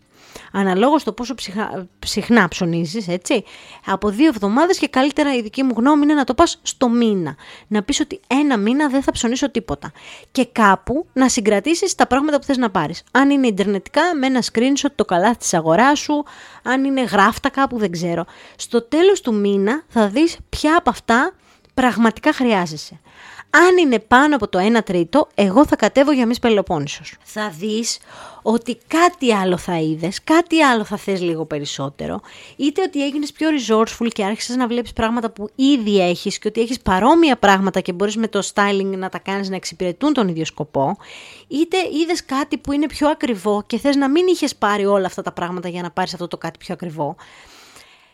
αναλόγως 0.51 1.03
το 1.03 1.11
πόσο 1.11 1.35
ψυχα... 1.35 1.87
συχνά 2.05 2.47
ψωνίζεις, 2.47 3.07
έτσι. 3.07 3.43
Από 3.85 4.09
δύο 4.09 4.27
εβδομάδες 4.27 4.77
και 4.77 4.87
καλύτερα 4.87 5.35
η 5.35 5.41
δική 5.41 5.63
μου 5.63 5.73
γνώμη 5.77 6.03
είναι 6.03 6.13
να 6.13 6.23
το 6.23 6.33
πας 6.33 6.59
στο 6.61 6.89
μήνα. 6.89 7.35
Να 7.67 7.83
πεις 7.83 7.99
ότι 7.99 8.19
ένα 8.27 8.57
μήνα 8.57 8.87
δεν 8.87 9.01
θα 9.03 9.11
ψωνίσω 9.11 9.51
τίποτα. 9.51 9.91
Και 10.31 10.45
κάπου 10.51 11.05
να 11.13 11.29
συγκρατήσεις 11.29 11.95
τα 11.95 12.07
πράγματα 12.07 12.39
που 12.39 12.45
θες 12.45 12.57
να 12.57 12.69
πάρεις. 12.69 13.03
Αν 13.11 13.29
είναι 13.29 13.47
ιντερνετικά, 13.47 14.01
με 14.19 14.25
ένα 14.25 14.43
screenshot 14.51 14.91
το 14.95 15.05
καλάθι 15.05 15.37
της 15.37 15.53
αγοράς 15.53 15.99
σου, 15.99 16.23
αν 16.63 16.83
είναι 16.83 17.03
γράφτα 17.03 17.49
κάπου, 17.49 17.77
δεν 17.77 17.91
ξέρω. 17.91 18.25
Στο 18.55 18.81
τέλος 18.81 19.21
του 19.21 19.33
μήνα 19.33 19.83
θα 19.87 20.07
δεις 20.07 20.37
ποια 20.49 20.77
από 20.77 20.89
αυτά 20.89 21.12
πραγματικά 21.73 22.33
χρειάζεσαι. 22.33 22.99
Αν 23.55 23.77
είναι 23.77 23.99
πάνω 23.99 24.35
από 24.35 24.47
το 24.47 24.59
1 24.77 24.83
τρίτο, 24.85 25.27
εγώ 25.35 25.65
θα 25.65 25.75
κατέβω 25.75 26.11
για 26.11 26.25
μης 26.25 26.39
Πελοπόννησος. 26.39 27.15
Θα 27.23 27.49
δεις 27.49 27.99
ότι 28.41 28.77
κάτι 28.87 29.33
άλλο 29.33 29.57
θα 29.57 29.79
είδες, 29.79 30.23
κάτι 30.23 30.61
άλλο 30.61 30.83
θα 30.83 30.97
θες 30.97 31.21
λίγο 31.21 31.45
περισσότερο, 31.45 32.21
είτε 32.55 32.81
ότι 32.81 33.05
έγινες 33.05 33.31
πιο 33.31 33.49
resourceful 33.49 34.07
και 34.13 34.23
άρχισες 34.23 34.55
να 34.55 34.67
βλέπεις 34.67 34.93
πράγματα 34.93 35.29
που 35.29 35.49
ήδη 35.55 36.01
έχεις 36.01 36.39
και 36.39 36.47
ότι 36.47 36.61
έχεις 36.61 36.79
παρόμοια 36.79 37.37
πράγματα 37.37 37.79
και 37.79 37.93
μπορείς 37.93 38.15
με 38.15 38.27
το 38.27 38.41
styling 38.53 38.97
να 38.97 39.09
τα 39.09 39.19
κάνεις 39.19 39.49
να 39.49 39.55
εξυπηρετούν 39.55 40.13
τον 40.13 40.27
ίδιο 40.27 40.45
σκοπό, 40.45 40.97
είτε 41.47 41.77
είδες 42.01 42.25
κάτι 42.25 42.57
που 42.57 42.71
είναι 42.71 42.87
πιο 42.87 43.09
ακριβό 43.09 43.63
και 43.67 43.77
θες 43.77 43.95
να 43.95 44.09
μην 44.09 44.27
είχες 44.27 44.55
πάρει 44.55 44.85
όλα 44.85 45.05
αυτά 45.05 45.21
τα 45.21 45.31
πράγματα 45.31 45.69
για 45.69 45.81
να 45.81 45.91
πάρεις 45.91 46.13
αυτό 46.13 46.27
το 46.27 46.37
κάτι 46.37 46.57
πιο 46.57 46.73
ακριβό. 46.73 47.15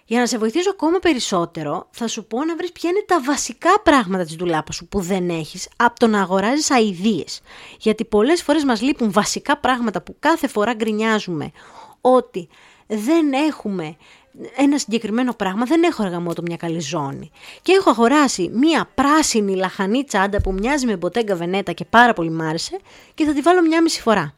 Για 0.10 0.20
να 0.20 0.26
σε 0.26 0.38
βοηθήσω 0.38 0.70
ακόμα 0.70 1.00
περισσότερο, 1.00 1.88
θα 1.92 2.08
σου 2.08 2.26
πω 2.26 2.44
να 2.44 2.56
βρεις 2.56 2.72
ποια 2.72 2.90
είναι 2.90 3.04
τα 3.08 3.22
βασικά 3.22 3.80
πράγματα 3.84 4.24
της 4.24 4.36
δουλάπας 4.36 4.76
σου 4.76 4.88
που 4.88 5.00
δεν 5.00 5.30
έχεις, 5.30 5.70
από 5.76 6.00
το 6.00 6.08
να 6.08 6.22
αγοράζεις 6.22 6.72
αηδίες. 6.72 7.42
Γιατί 7.80 8.06
πολλές 8.06 8.42
φορές 8.42 8.64
μας 8.64 8.82
λείπουν 8.82 9.12
βασικά 9.12 9.58
πράγματα 9.58 10.02
που 10.02 10.16
κάθε 10.20 10.48
φορά 10.48 10.74
γκρινιάζουμε 10.74 11.52
ότι 12.02 12.48
δεν 12.88 13.34
έχουμε 13.34 13.96
ένα 14.58 14.78
συγκεκριμένο 14.78 15.34
πράγμα, 15.34 15.66
δεν 15.66 15.84
έχω 15.84 16.04
εργαμότο 16.04 16.42
μια 16.42 16.58
καλή 16.58 16.80
ζώνη. 16.80 17.32
Και 17.62 17.72
έχω 17.72 17.90
αγοράσει 17.90 18.50
μια 18.54 18.90
πράσινη 18.96 19.56
λαχανή 19.56 20.04
τσάντα 20.04 20.42
που 20.42 20.54
μοιάζει 20.54 20.86
με 20.86 20.98
μποτέγκα 20.98 21.36
βενέτα 21.36 21.72
και 21.72 21.86
πάρα 21.86 22.14
πολύ 22.14 22.30
μ' 22.30 22.42
άρεσε 22.42 22.80
και 23.14 23.26
θα 23.26 23.34
τη 23.34 23.42
βάλω 23.42 23.62
μια 23.62 23.82
μισή 23.82 24.02
φορά. 24.02 24.34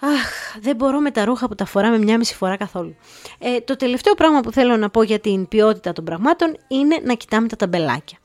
Αχ, 0.00 0.58
δεν 0.60 0.76
μπορώ 0.76 1.00
με 1.00 1.10
τα 1.10 1.24
ρούχα 1.24 1.48
που 1.48 1.54
τα 1.54 1.64
φοράμε 1.64 1.98
μια 1.98 2.18
μισή 2.18 2.34
φορά 2.34 2.56
καθόλου. 2.56 2.96
Ε, 3.38 3.60
το 3.60 3.76
τελευταίο 3.76 4.14
πράγμα 4.14 4.40
που 4.40 4.52
θέλω 4.52 4.76
να 4.76 4.90
πω 4.90 5.02
για 5.02 5.18
την 5.18 5.48
ποιότητα 5.48 5.92
των 5.92 6.04
πραγμάτων 6.04 6.56
είναι 6.68 7.00
να 7.04 7.14
κοιτάμε 7.14 7.48
τα 7.48 7.56
ταμπελάκια. 7.56 8.18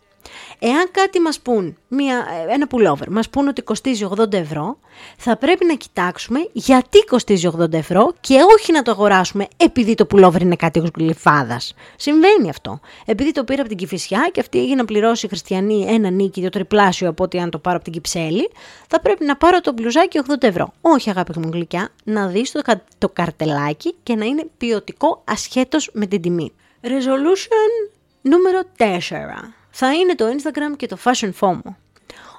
Εάν 0.65 0.87
κάτι 0.91 1.19
μας 1.19 1.39
πούν, 1.39 1.77
μια, 1.87 2.25
ένα 2.49 2.67
pullover, 2.71 3.07
μας 3.09 3.29
πούν 3.29 3.47
ότι 3.47 3.61
κοστίζει 3.61 4.07
80 4.17 4.33
ευρώ, 4.33 4.77
θα 5.17 5.37
πρέπει 5.37 5.65
να 5.65 5.73
κοιτάξουμε 5.73 6.49
γιατί 6.51 6.99
κοστίζει 7.03 7.49
80 7.59 7.73
ευρώ 7.73 8.13
και 8.19 8.35
όχι 8.57 8.71
να 8.71 8.81
το 8.81 8.91
αγοράσουμε 8.91 9.47
επειδή 9.57 9.95
το 9.95 10.07
pullover 10.11 10.41
είναι 10.41 10.55
κάτι 10.55 10.81
γλυφάδας. 10.95 11.73
Συμβαίνει 11.95 12.49
αυτό. 12.49 12.79
Επειδή 13.05 13.31
το 13.31 13.43
πήρα 13.43 13.59
από 13.59 13.69
την 13.69 13.77
Κηφισιά 13.77 14.29
και 14.31 14.39
αυτή 14.39 14.59
έγινε 14.59 14.75
να 14.75 14.85
πληρώσει 14.85 15.25
η 15.25 15.29
χριστιανή 15.29 15.85
ένα 15.89 16.09
νίκη 16.09 16.41
το 16.41 16.49
τριπλάσιο 16.49 17.09
από 17.09 17.23
ότι 17.23 17.39
αν 17.39 17.49
το 17.49 17.57
πάρω 17.57 17.75
από 17.75 17.83
την 17.83 17.93
Κυψέλη, 17.93 18.49
θα 18.87 18.99
πρέπει 18.99 19.25
να 19.25 19.35
πάρω 19.35 19.61
το 19.61 19.73
μπλουζάκι 19.73 20.19
80 20.29 20.43
ευρώ. 20.43 20.73
Όχι 20.81 21.09
αγάπη 21.09 21.39
μου 21.39 21.49
γλυκιά, 21.53 21.89
να 22.03 22.27
δεις 22.27 22.51
το, 22.51 22.61
το 22.97 23.09
καρτελάκι 23.09 23.95
και 24.03 24.15
να 24.15 24.25
είναι 24.25 24.45
ποιοτικό 24.57 25.23
ασχέτως 25.25 25.89
με 25.93 26.05
την 26.05 26.21
τιμή. 26.21 26.51
Resolution 26.81 27.89
νούμερο 28.21 28.59
4 28.77 29.62
θα 29.75 29.93
είναι 29.93 30.15
το 30.15 30.25
Instagram 30.25 30.77
και 30.77 30.87
το 30.87 30.97
Fashion 31.03 31.31
FOMO. 31.39 31.75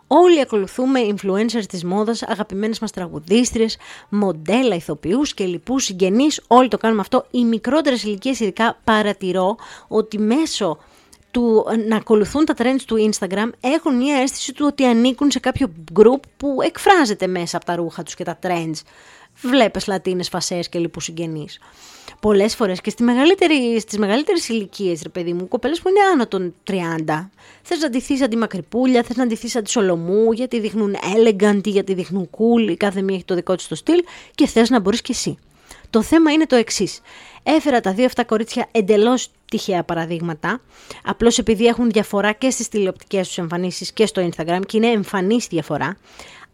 Όλοι 0.07 0.41
ακολουθούμε 0.41 1.01
influencers 1.15 1.67
της 1.69 1.85
μόδας, 1.85 2.23
αγαπημένες 2.23 2.79
μας 2.79 2.91
τραγουδίστριες, 2.91 3.77
μοντέλα, 4.09 4.75
ηθοποιούς 4.75 5.35
και 5.35 5.45
λοιπούς 5.45 5.85
συγγενείς. 5.85 6.41
Όλοι 6.47 6.69
το 6.69 6.79
κάνουμε 6.79 7.01
αυτό. 7.01 7.27
Οι 7.31 7.45
μικρότερες 7.45 8.03
ηλικίες 8.03 8.41
ειδικά 8.41 8.79
παρατηρώ 8.85 9.57
ότι 9.89 10.19
μέσω 10.19 10.79
του 11.31 11.65
να 11.89 11.97
ακολουθούν 11.97 12.45
τα 12.45 12.55
trends 12.59 12.81
του 12.87 13.11
Instagram 13.11 13.51
έχουν 13.61 13.97
μια 13.97 14.17
αίσθηση 14.17 14.53
του 14.53 14.67
ότι 14.69 14.85
ανήκουν 14.85 15.31
σε 15.31 15.39
κάποιο 15.39 15.73
group 15.95 16.21
που 16.37 16.57
εκφράζεται 16.63 17.27
μέσα 17.27 17.57
από 17.57 17.67
τα 17.67 17.77
ρούχα 17.77 18.03
τους 18.03 18.15
και 18.15 18.25
τα 18.25 18.39
trends. 18.43 18.81
Βλέπεις 19.43 19.87
λατίνες, 19.87 20.29
φασές 20.29 20.69
και 20.69 20.79
λοιπούς 20.79 21.05
συγγενείς 21.05 21.59
πολλές 22.21 22.55
φορές 22.55 22.81
και 22.81 22.91
στη 22.91 23.03
μεγαλύτερη, 23.03 23.81
στις 23.81 23.99
μεγαλύτερες 23.99 24.49
ηλικίες, 24.49 25.03
ρε 25.03 25.09
παιδί 25.09 25.33
μου, 25.33 25.49
κοπέλες 25.49 25.81
που 25.81 25.89
είναι 25.89 26.01
άνω 26.13 26.27
των 26.27 26.55
30. 26.65 27.31
Θες 27.63 27.79
να 27.79 27.87
αντιθεί 27.87 28.23
αντιμακρυπούλια, 28.23 29.03
θες 29.03 29.17
να 29.17 29.23
αντιθεί 29.23 29.59
αντισολομού, 29.59 30.33
γιατί 30.33 30.61
δείχνουν 30.61 30.97
elegant, 31.17 31.61
γιατί 31.65 31.95
δείχνουν 31.95 32.31
cool, 32.31 32.71
η 32.71 32.77
κάθε 32.77 33.03
μία 33.03 33.15
έχει 33.15 33.25
το 33.25 33.35
δικό 33.35 33.55
της 33.55 33.69
το 33.69 33.75
στυλ 33.75 33.99
και 34.35 34.47
θες 34.47 34.71
να 34.71 34.81
μπορείς 34.81 35.03
κι 35.03 35.13
εσύ. 35.13 35.39
Το 35.91 36.03
θέμα 36.03 36.33
είναι 36.33 36.47
το 36.47 36.57
εξής. 36.57 37.01
Έφερα 37.43 37.81
τα 37.81 37.93
δύο 37.93 38.05
αυτά 38.05 38.25
κορίτσια 38.25 38.69
εντελώς 38.71 39.29
τυχαία 39.51 39.83
παραδείγματα, 39.83 40.61
απλώς 41.05 41.39
επειδή 41.39 41.67
έχουν 41.67 41.91
διαφορά 41.91 42.33
και 42.33 42.51
στις 42.51 42.69
τηλεοπτικές 42.69 43.27
τους 43.27 43.39
εμφανίσεις 43.39 43.93
και 43.93 44.07
στο 44.07 44.29
Instagram 44.29 44.61
και 44.67 44.77
είναι 44.77 44.87
εμφανής 44.87 45.47
διαφορά. 45.47 45.97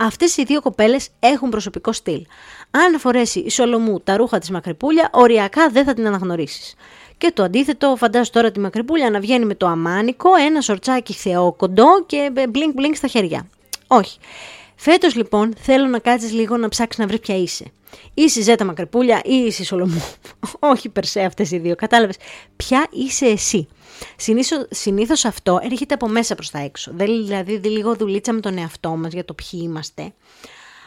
Αυτές 0.02 0.36
οι 0.36 0.44
δύο 0.44 0.60
κοπέλες 0.60 1.08
έχουν 1.18 1.48
προσωπικό 1.48 1.92
στυλ. 1.92 2.26
Αν 2.70 2.98
φορέσει 2.98 3.38
η 3.38 3.50
Σολομού 3.50 4.00
τα 4.00 4.16
ρούχα 4.16 4.38
της 4.38 4.50
Μακρυπούλια, 4.50 5.08
οριακά 5.12 5.68
δεν 5.68 5.84
θα 5.84 5.94
την 5.94 6.06
αναγνωρίσεις. 6.06 6.74
Και 7.18 7.30
το 7.34 7.42
αντίθετο, 7.42 7.96
φαντάζομαι 7.96 8.30
τώρα 8.32 8.50
τη 8.50 8.60
Μακρυπούλια 8.60 9.10
να 9.10 9.20
βγαίνει 9.20 9.44
με 9.44 9.54
το 9.54 9.66
αμάνικο, 9.66 10.34
ένα 10.34 10.60
σορτσάκι 10.60 11.12
θεόκοντο 11.12 12.04
και 12.06 12.30
μπλινκ 12.48 12.74
μπλινκ 12.74 12.96
στα 12.96 13.06
χέρια. 13.06 13.46
Όχι. 13.86 14.18
Φέτος 14.76 15.14
λοιπόν 15.14 15.54
θέλω 15.58 15.86
να 15.86 15.98
κάτσεις 15.98 16.32
λίγο 16.32 16.56
να 16.56 16.68
ψάξεις 16.68 16.98
να 16.98 17.06
βρεις 17.06 17.20
ποια 17.20 17.36
είσαι. 17.36 17.64
Είσαι 18.14 18.40
η 18.40 18.42
Ζέτα 18.42 18.64
Μακρυπούλια 18.64 19.20
ή 19.24 19.34
είσαι 19.34 19.62
η 19.62 19.64
Σολομού. 19.64 20.04
Όχι 20.72 20.88
περσέ 20.88 21.20
αυτές 21.20 21.50
οι 21.50 21.58
δύο. 21.58 21.74
Κατάλαβες. 21.74 22.16
Ποια 22.56 22.86
είσαι 22.90 23.26
εσύ. 23.26 23.68
Συνήθω 24.70 25.14
αυτό 25.24 25.60
έρχεται 25.62 25.94
από 25.94 26.08
μέσα 26.08 26.34
προς 26.34 26.50
τα 26.50 26.58
έξω. 26.58 26.92
Δηλαδή, 26.94 27.52
λίγο 27.52 27.94
δουλίτσα 27.94 28.32
με 28.32 28.40
τον 28.40 28.58
εαυτό 28.58 28.90
μας 28.90 29.12
για 29.12 29.24
το 29.24 29.34
ποιοι 29.34 29.60
είμαστε. 29.62 30.12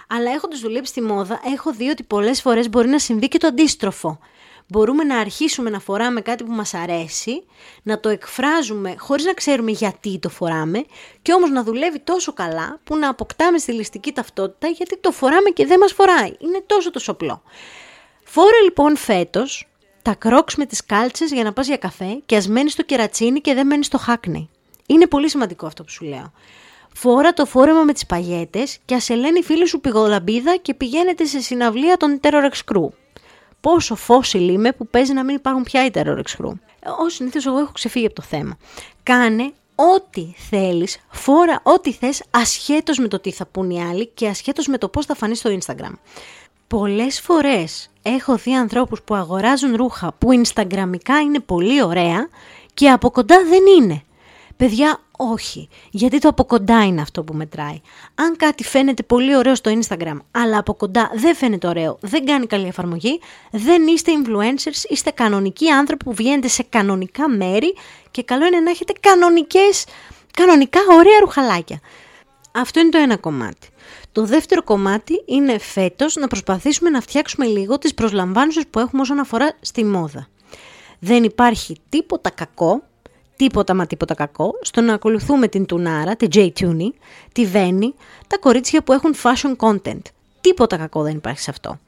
Αλλά 0.08 0.32
έχοντας 0.32 0.60
δουλέψει 0.60 0.92
στη 0.92 1.02
μόδα, 1.02 1.42
έχω 1.54 1.74
δει 1.74 1.90
ότι 1.90 2.04
πολλές 2.04 2.42
φορές 2.42 2.70
μπορεί 2.70 2.88
να 2.88 3.00
συμβεί 3.00 3.28
και 3.28 3.38
το 3.38 3.48
αντίστροφο. 3.48 4.20
Μπορούμε 4.68 5.04
να 5.04 5.18
αρχίσουμε 5.20 5.70
να 5.70 5.80
φοράμε 5.80 6.22
κάτι 6.22 6.44
που 6.44 6.52
μας 6.52 6.74
αρέσει, 6.74 7.44
να 7.84 8.00
το 8.00 8.10
εκφράζουμε 8.10 8.96
χωρίς 8.98 9.26
να 9.26 9.34
ξέρουμε 9.34 9.72
γιατί 9.72 10.20
το 10.20 10.30
φοράμε 10.30 10.86
και 11.22 11.34
όμως 11.34 11.50
να 11.50 11.64
δουλεύει 11.64 12.00
τόσο 12.00 12.34
καλά 12.34 12.80
που 12.84 12.98
να 12.98 13.10
αποκτάμε 13.10 13.58
στιλιστική 13.58 14.12
ταυτότητα 14.12 14.68
γιατί 14.68 14.98
το 14.98 15.12
φοράμε 15.12 15.50
και 15.50 15.66
δεν 15.66 15.80
μας 15.80 15.94
φοράει. 15.94 16.34
Είναι 16.40 16.64
τόσο 16.66 16.92
το 16.92 17.00
σοπλό. 17.00 17.44
Φόρε 18.24 18.62
λοιπόν 18.64 18.98
φέτος 18.98 19.68
τα 20.04 20.14
κρόξ 20.14 20.56
με 20.56 20.66
τις 20.66 20.86
κάλτσες 20.86 21.32
για 21.32 21.44
να 21.44 21.54
πας 21.54 21.68
για 21.68 21.78
καφέ 21.78 22.22
και 22.26 22.36
ας 22.36 22.48
μένεις 22.48 22.72
στο 22.72 22.84
κερατσίνι 22.84 23.42
και 23.42 23.54
δεν 23.54 23.68
μένεις 23.68 23.86
στο 23.86 23.98
χάκνεϊ. 23.98 24.50
Είναι 24.86 25.08
πολύ 25.08 25.30
σημαντικό 25.30 25.66
αυτό 25.66 25.84
που 25.84 25.90
σου 25.92 26.06
λέω. 26.06 26.32
Φόρα 26.94 27.34
το 27.34 27.46
φόρεμα 27.46 27.84
με 27.84 27.94
τις 27.94 28.06
παγέτες 28.06 28.78
και 28.86 28.96
ας 28.96 29.10
ελένει 29.10 29.44
φίλη 29.44 29.68
σου 29.68 29.82
πηγολαμπίδα 29.82 30.56
και 30.56 30.74
πηγαίνετε 30.74 31.26
σε 31.26 31.40
συναυλία 31.40 31.98
των 31.98 32.20
Terror 32.24 32.50
Crew. 32.74 32.88
Πόσο 33.62 33.96
φόσιλ 33.96 34.50
είμαι 34.50 34.72
που 34.72 34.88
παίζει 34.88 35.14
να 35.14 35.24
μην 35.24 35.36
υπάρχουν 35.36 35.64
πια 35.64 35.86
οι 35.86 35.90
Terror 35.94 36.22
Crew. 36.38 36.52
Ω 37.00 37.10
συνήθως 37.10 37.46
εγώ 37.46 37.58
έχω 37.58 37.72
ξεφύγει 37.72 38.06
από 38.06 38.16
το 38.16 38.22
θέμα. 38.22 38.58
Κάνε 39.04 39.54
ό,τι 39.76 40.34
θέλεις, 40.50 40.98
φόρα 41.10 41.60
ό,τι 41.64 41.92
θες 41.92 42.24
ασχέτως 42.32 42.98
με 42.98 43.08
το 43.08 43.20
τι 43.20 43.32
θα 43.32 43.46
πούν 43.46 43.70
οι 43.70 43.84
άλλοι 43.84 44.08
και 44.08 44.28
ασχέτως 44.28 44.68
με 44.68 44.78
το 44.78 44.90
πώς 44.90 45.06
θα 45.06 45.16
φανείς 45.16 45.40
στο 45.40 45.58
Instagram. 45.60 45.94
Πολλές 46.68 47.22
φορές 47.22 47.90
έχω 48.04 48.36
δει 48.36 48.54
ανθρώπους 48.54 49.02
που 49.02 49.16
αγοράζουν 49.16 49.76
ρούχα 49.76 50.14
που 50.18 50.28
Instagramικά 50.44 51.16
είναι 51.24 51.40
πολύ 51.40 51.84
ωραία 51.84 52.28
και 52.74 52.90
από 52.90 53.12
κοντά 53.12 53.36
δεν 53.50 53.62
είναι. 53.78 54.04
Παιδιά, 54.58 55.00
όχι, 55.18 55.70
γιατί 55.92 56.20
το 56.20 56.28
από 56.28 56.44
κοντά 56.44 56.86
είναι 56.86 57.02
αυτό 57.02 57.24
που 57.24 57.34
μετράει. 57.34 57.82
Αν 58.16 58.36
κάτι 58.36 58.64
φαίνεται 58.64 59.04
πολύ 59.04 59.36
ωραίο 59.36 59.56
στο 59.56 59.72
Instagram, 59.80 60.18
αλλά 60.32 60.58
από 60.58 60.74
κοντά 60.74 61.12
δεν 61.16 61.36
φαίνεται 61.36 61.68
ωραίο, 61.68 61.98
δεν 62.02 62.26
κάνει 62.26 62.46
καλή 62.48 62.68
εφαρμογή, 62.68 63.20
δεν 63.52 63.88
είστε 63.88 64.12
influencers, 64.24 64.90
είστε 64.90 65.12
κανονικοί 65.12 65.70
άνθρωποι 65.70 66.04
που 66.04 66.14
βγαίνετε 66.14 66.48
σε 66.48 66.64
κανονικά 66.70 67.30
μέρη 67.30 67.76
και 68.12 68.24
καλό 68.24 68.46
είναι 68.46 68.60
να 68.60 68.70
έχετε 68.70 68.94
κανονικές, 69.00 69.86
κανονικά 70.34 70.80
ωραία 70.92 71.20
ρουχαλάκια. 71.20 71.80
Αυτό 72.52 72.80
είναι 72.80 72.90
το 72.90 72.98
ένα 72.98 73.18
κομμάτι. 73.18 73.68
Το 74.14 74.26
δεύτερο 74.26 74.64
κομμάτι 74.64 75.24
είναι 75.26 75.58
φέτος 75.58 76.16
να 76.16 76.28
προσπαθήσουμε 76.28 76.90
να 76.90 77.02
φτιάξουμε 77.02 77.46
λίγο 77.46 77.78
τις 77.78 77.94
προσλαμβάνουσες 77.94 78.64
που 78.70 78.80
έχουμε 78.80 79.02
όσον 79.02 79.20
αφορά 79.20 79.58
στη 79.62 79.84
μόδα. 79.84 80.28
Δεν 81.00 81.24
υπάρχει 81.24 81.78
τίποτα 81.90 82.30
κακό, 82.30 82.84
τίποτα 83.36 83.74
μα 83.74 83.86
τίποτα 83.86 84.14
κακό, 84.14 84.52
στο 84.62 84.82
να 84.82 84.94
ακολουθούμε 84.94 85.48
την 85.48 85.66
Τουνάρα, 85.66 86.16
την 86.16 86.30
J 86.34 86.50
Tuny, 86.60 86.90
τη 87.32 87.46
Βέννη, 87.46 87.94
τα 88.28 88.38
κορίτσια 88.38 88.84
που 88.84 88.94
έχουν 88.94 89.16
fashion 89.24 89.56
content. 89.58 90.02
Τίποτα 90.42 90.78
κακό 90.78 91.02
δεν 91.02 91.16
υπάρχει 91.16 91.40
σε 91.40 91.50
αυτό. 91.50 91.80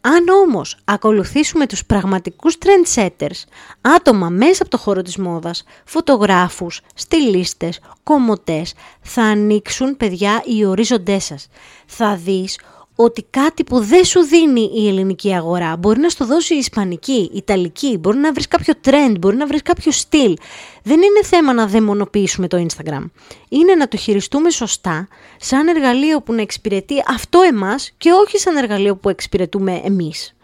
Αν 0.00 0.28
όμως 0.28 0.76
ακολουθήσουμε 0.84 1.66
τους 1.66 1.84
πραγματικούς 1.84 2.56
trendsetters, 2.58 3.44
άτομα 3.80 4.28
μέσα 4.28 4.62
από 4.62 4.70
το 4.70 4.78
χώρο 4.78 5.02
της 5.02 5.16
μόδας, 5.16 5.64
φωτογράφους, 5.84 6.80
στυλίστες, 6.94 7.80
κομμωτές, 8.02 8.74
θα 9.00 9.22
ανοίξουν 9.22 9.96
παιδιά 9.96 10.42
οι 10.44 10.64
ορίζοντές 10.64 11.24
σας. 11.24 11.48
Θα 11.86 12.16
δεις 12.16 12.58
ότι 13.04 13.26
κάτι 13.30 13.64
που 13.64 13.80
δεν 13.80 14.04
σου 14.04 14.20
δίνει 14.20 14.70
η 14.74 14.88
ελληνική 14.88 15.34
αγορά 15.34 15.76
μπορεί 15.76 16.00
να 16.00 16.08
στο 16.08 16.26
δώσει 16.26 16.54
η 16.54 16.58
ισπανική, 16.58 17.30
η 17.32 17.36
ιταλική, 17.36 17.96
μπορεί 17.96 18.18
να 18.18 18.32
βρεις 18.32 18.48
κάποιο 18.48 18.74
trend, 18.84 19.14
μπορεί 19.18 19.36
να 19.36 19.46
βρεις 19.46 19.62
κάποιο 19.62 19.92
στυλ. 19.92 20.36
Δεν 20.82 20.96
είναι 20.96 21.22
θέμα 21.24 21.52
να 21.52 21.66
δαιμονοποιήσουμε 21.66 22.48
το 22.48 22.66
Instagram. 22.66 23.04
Είναι 23.48 23.74
να 23.74 23.88
το 23.88 23.96
χειριστούμε 23.96 24.50
σωστά, 24.50 25.08
σαν 25.36 25.68
εργαλείο 25.68 26.20
που 26.20 26.32
να 26.32 26.42
εξυπηρετεί 26.42 26.94
αυτό 27.06 27.40
εμάς 27.40 27.92
και 27.98 28.10
όχι 28.12 28.38
σαν 28.38 28.56
εργαλείο 28.56 28.96
που 28.96 29.08
εξυπηρετούμε 29.08 29.80
εμείς. 29.84 30.34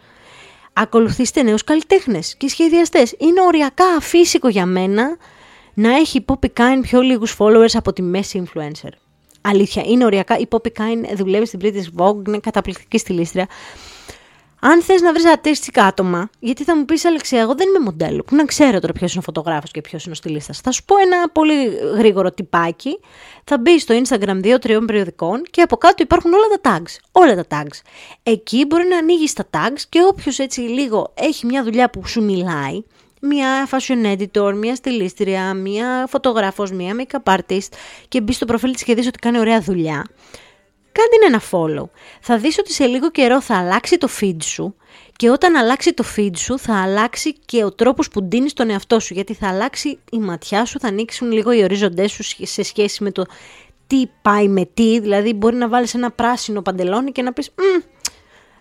Ακολουθήστε 0.73 1.43
νέους 1.43 1.63
καλλιτέχνες 1.63 2.35
και 2.37 2.49
σχεδιαστές. 2.49 3.15
Είναι 3.17 3.41
οριακά 3.41 3.85
αφύσικο 3.97 4.47
για 4.47 4.65
μένα 4.65 5.17
να 5.73 5.95
έχει 5.95 6.25
Poppy 6.27 6.47
Kine 6.57 6.79
πιο 6.81 7.01
λίγους 7.01 7.35
followers 7.39 7.73
από 7.73 7.93
τη 7.93 8.01
μέση 8.01 8.43
influencer. 8.45 9.06
Αλήθεια, 9.49 9.83
είναι 9.85 10.05
οριακά. 10.05 10.37
Η 10.37 10.47
Poppy 10.49 10.67
Kine 10.67 11.15
δουλεύει 11.15 11.45
στην 11.45 11.59
British 11.63 12.01
Vogue, 12.01 12.27
είναι 12.27 12.39
καταπληκτική 12.39 12.97
στυλίστρια. 12.97 13.47
Αν 14.59 14.81
θες 14.81 15.01
να 15.01 15.11
βρεις 15.11 15.25
ατέστηκα 15.25 15.83
άτομα, 15.83 16.29
γιατί 16.39 16.63
θα 16.63 16.77
μου 16.77 16.85
πεις 16.85 17.05
Αλεξία, 17.05 17.41
εγώ 17.41 17.55
δεν 17.55 17.67
είμαι 17.67 17.79
μοντέλο, 17.79 18.23
που 18.23 18.35
να 18.35 18.45
ξέρω 18.45 18.79
τώρα 18.79 18.93
ποιος 18.93 19.11
είναι 19.11 19.19
ο 19.19 19.23
φωτογράφος 19.23 19.71
και 19.71 19.81
ποιος 19.81 20.03
είναι 20.03 20.11
ο 20.11 20.15
στυλίστα. 20.15 20.53
Θα 20.63 20.71
σου 20.71 20.83
πω 20.83 20.97
ένα 20.97 21.29
πολύ 21.29 21.65
γρήγορο 21.97 22.31
τυπάκι. 22.31 22.99
Θα 23.43 23.57
μπει 23.57 23.79
στο 23.79 24.01
Instagram 24.01 24.35
δύο-τριών 24.35 24.85
περιοδικών 24.85 25.43
και 25.51 25.61
από 25.61 25.77
κάτω 25.77 26.03
υπάρχουν 26.03 26.31
όλα 26.33 26.45
τα 26.61 26.71
tags. 26.71 26.97
Όλα 27.11 27.35
τα 27.35 27.45
tags. 27.49 27.81
Εκεί 28.23 28.65
μπορεί 28.65 28.87
να 28.87 28.97
ανοίγεις 28.97 29.33
τα 29.33 29.49
tags 29.51 29.81
και 29.89 29.99
όποιος 30.07 30.39
έτσι 30.39 30.59
λίγο 30.59 31.13
έχει 31.13 31.45
μια 31.45 31.63
δουλειά 31.63 31.89
που 31.89 32.07
σου 32.07 32.23
μιλάει, 32.23 32.83
μια 33.21 33.69
fashion 33.71 34.17
editor, 34.17 34.53
μια 34.53 34.75
στυλίστρια, 34.75 35.53
μια 35.53 36.05
φωτογράφος, 36.09 36.71
μια 36.71 36.95
make-up 36.99 37.35
artist 37.37 37.69
και 38.07 38.21
μπει 38.21 38.33
στο 38.33 38.45
προφίλ 38.45 38.73
της 38.73 38.83
και 38.83 38.95
δεις 38.95 39.07
ότι 39.07 39.19
κάνει 39.19 39.39
ωραία 39.39 39.61
δουλειά, 39.61 40.05
κάντε 40.91 41.25
ένα 41.27 41.41
follow. 41.51 41.89
Θα 42.21 42.37
δεις 42.37 42.57
ότι 42.57 42.73
σε 42.73 42.85
λίγο 42.85 43.11
καιρό 43.11 43.41
θα 43.41 43.57
αλλάξει 43.57 43.97
το 43.97 44.09
feed 44.19 44.37
σου 44.43 44.75
και 45.15 45.29
όταν 45.29 45.55
αλλάξει 45.55 45.93
το 45.93 46.03
feed 46.15 46.37
σου 46.37 46.59
θα 46.59 46.81
αλλάξει 46.81 47.33
και 47.45 47.63
ο 47.63 47.71
τρόπος 47.71 48.09
που 48.09 48.23
ντύνεις 48.23 48.53
τον 48.53 48.69
εαυτό 48.69 48.99
σου 48.99 49.13
γιατί 49.13 49.33
θα 49.33 49.47
αλλάξει 49.47 49.99
η 50.11 50.17
ματιά 50.17 50.65
σου, 50.65 50.79
θα 50.79 50.87
ανοίξουν 50.87 51.31
λίγο 51.31 51.51
οι 51.51 51.63
ορίζοντές 51.63 52.11
σου 52.11 52.23
σε 52.41 52.63
σχέση 52.63 53.03
με 53.03 53.11
το 53.11 53.25
τι 53.87 54.07
πάει 54.21 54.47
με 54.47 54.65
τι, 54.73 54.99
δηλαδή 54.99 55.33
μπορεί 55.33 55.55
να 55.55 55.67
βάλεις 55.67 55.93
ένα 55.93 56.11
πράσινο 56.11 56.61
παντελόνι 56.61 57.11
και 57.11 57.21
να 57.21 57.33
πεις 57.33 57.49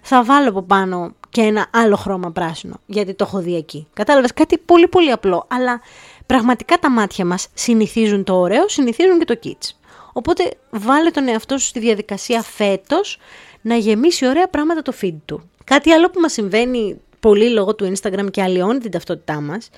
θα 0.09 0.25
βάλω 0.25 0.49
από 0.49 0.62
πάνω 0.62 1.14
και 1.37 1.42
ένα 1.42 1.66
άλλο 1.70 1.96
χρώμα 1.96 2.31
πράσινο, 2.31 2.81
γιατί 2.87 3.14
το 3.14 3.25
έχω 3.29 3.38
δει 3.38 3.57
εκεί. 3.57 3.87
Κατάλαβες 3.92 4.33
κάτι 4.33 4.59
πολύ 4.59 4.88
πολύ 4.88 5.11
απλό, 5.11 5.46
αλλά 5.49 5.81
πραγματικά 6.27 6.79
τα 6.79 6.90
μάτια 6.90 7.25
μας 7.25 7.49
συνηθίζουν 7.55 8.25
το 8.25 8.35
ωραίο, 8.35 8.68
συνηθίζουν 8.68 9.18
και 9.18 9.25
το 9.25 9.38
kitsch. 9.44 9.70
Οπότε 10.12 10.51
βάλε 10.70 11.11
τον 11.11 11.29
εαυτό 11.29 11.59
σου 11.59 11.66
στη 11.66 11.79
διαδικασία 11.79 12.42
φέτος 12.42 13.18
να 13.61 13.77
γεμίσει 13.77 14.27
ωραία 14.27 14.49
πράγματα 14.49 14.83
το 14.83 14.92
feed 15.03 15.16
του. 15.25 15.51
Κάτι 15.64 15.92
άλλο 15.92 16.11
που 16.11 16.20
μας 16.20 16.33
συμβαίνει 16.33 17.01
πολύ 17.20 17.51
λόγω 17.51 17.75
του 17.75 17.92
Instagram 17.92 18.27
και 18.31 18.42
αλλοιώνει 18.42 18.79
την 18.79 18.90
ταυτότητά 18.90 19.40
μας 19.40 19.70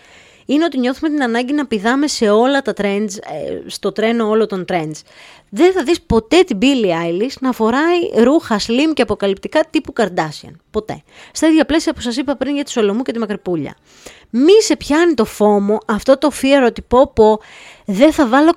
είναι 0.50 0.64
ότι 0.64 0.78
νιώθουμε 0.78 1.10
την 1.10 1.22
ανάγκη 1.22 1.52
να 1.52 1.66
πηδάμε 1.66 2.06
σε 2.06 2.30
όλα 2.30 2.62
τα 2.62 2.72
trends, 2.76 3.08
ε, 3.10 3.60
στο 3.66 3.92
τρένο 3.92 4.28
όλων 4.28 4.48
των 4.48 4.64
trends. 4.68 5.00
Δεν 5.50 5.72
θα 5.72 5.82
δεις 5.82 6.00
ποτέ 6.00 6.42
την 6.42 6.58
Billie 6.62 7.06
Eilish 7.06 7.34
να 7.40 7.52
φοράει 7.52 7.98
ρούχα 8.22 8.58
slim 8.58 8.92
και 8.94 9.02
αποκαλυπτικά 9.02 9.60
τύπου 9.70 9.92
Kardashian. 9.96 10.52
Ποτέ. 10.70 11.02
Στα 11.32 11.46
ίδια 11.46 11.64
πλαίσια 11.64 11.92
που 11.92 12.00
σας 12.00 12.16
είπα 12.16 12.36
πριν 12.36 12.54
για 12.54 12.64
τη 12.64 12.70
Σολομού 12.70 13.02
και 13.02 13.12
τη 13.12 13.18
Μακρυπούλια. 13.18 13.76
Μη 14.30 14.62
σε 14.62 14.76
πιάνει 14.76 15.14
το 15.14 15.24
φόμο, 15.24 15.78
αυτό 15.86 16.18
το 16.18 16.30
fear 16.42 16.66
ότι 16.66 16.82
πω 16.82 17.12
πω 17.14 17.40
δεν 17.84 18.12
θα 18.12 18.26
βάλω 18.26 18.52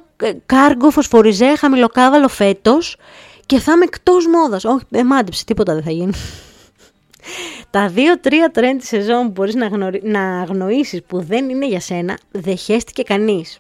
κάργο 0.46 0.90
φωσφοριζέ 0.90 1.56
χαμηλοκάβαλο 1.56 2.28
φέτος 2.28 2.98
και 3.46 3.60
θα 3.60 3.72
είμαι 3.72 3.84
εκτός 3.84 4.28
μόδας. 4.28 4.66
Όχι, 4.66 4.86
ε, 4.92 5.04
μάντεψε, 5.04 5.46
τίποτα 5.46 5.74
δεν 5.74 5.84
θα 5.84 5.92
γίνει. 5.92 6.14
Τα 7.70 7.88
δύο-τρία 7.88 8.52
τρέντ 8.52 8.80
της 8.80 8.88
σεζόν 8.88 9.26
που 9.26 9.32
μπορείς 9.32 9.56
να, 9.56 9.68
γνωρι... 9.68 10.02
να 10.04 10.42
αγνοήσεις 10.42 11.04
που 11.08 11.22
δεν 11.22 11.50
είναι 11.50 11.68
για 11.68 11.80
σένα, 11.80 12.18
δεν 12.32 12.58
χέστηκε 12.58 13.04
κανείς. 13.04 13.60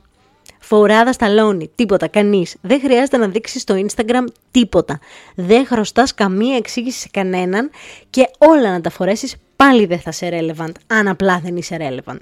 Φοράδα 0.60 1.12
στα 1.13 1.30
λόνι, 1.30 1.71
τίποτα, 1.76 2.08
κανείς. 2.08 2.56
Δεν 2.62 2.80
χρειάζεται 2.80 3.17
να 3.17 3.28
δείξεις 3.28 3.62
στο 3.62 3.86
Instagram 3.86 4.24
τίποτα. 4.52 5.00
Δεν 5.36 5.65
χρωστάς 5.65 6.13
καμία 6.13 6.56
εξήγηση 6.56 7.00
σε 7.00 7.08
κανέναν 7.12 7.69
και 8.10 8.30
όλα 8.38 8.71
να 8.71 8.82
τα 8.82 8.89
φορέσεις 8.89 9.36
πάλι 9.56 9.86
δεν 9.86 10.00
θα 10.00 10.12
σε 10.12 10.30
relevant, 10.32 10.71
αν 10.88 11.08
απλά 11.08 11.39
δεν 11.43 11.56
είσαι 11.56 11.78
relevant. 11.80 12.21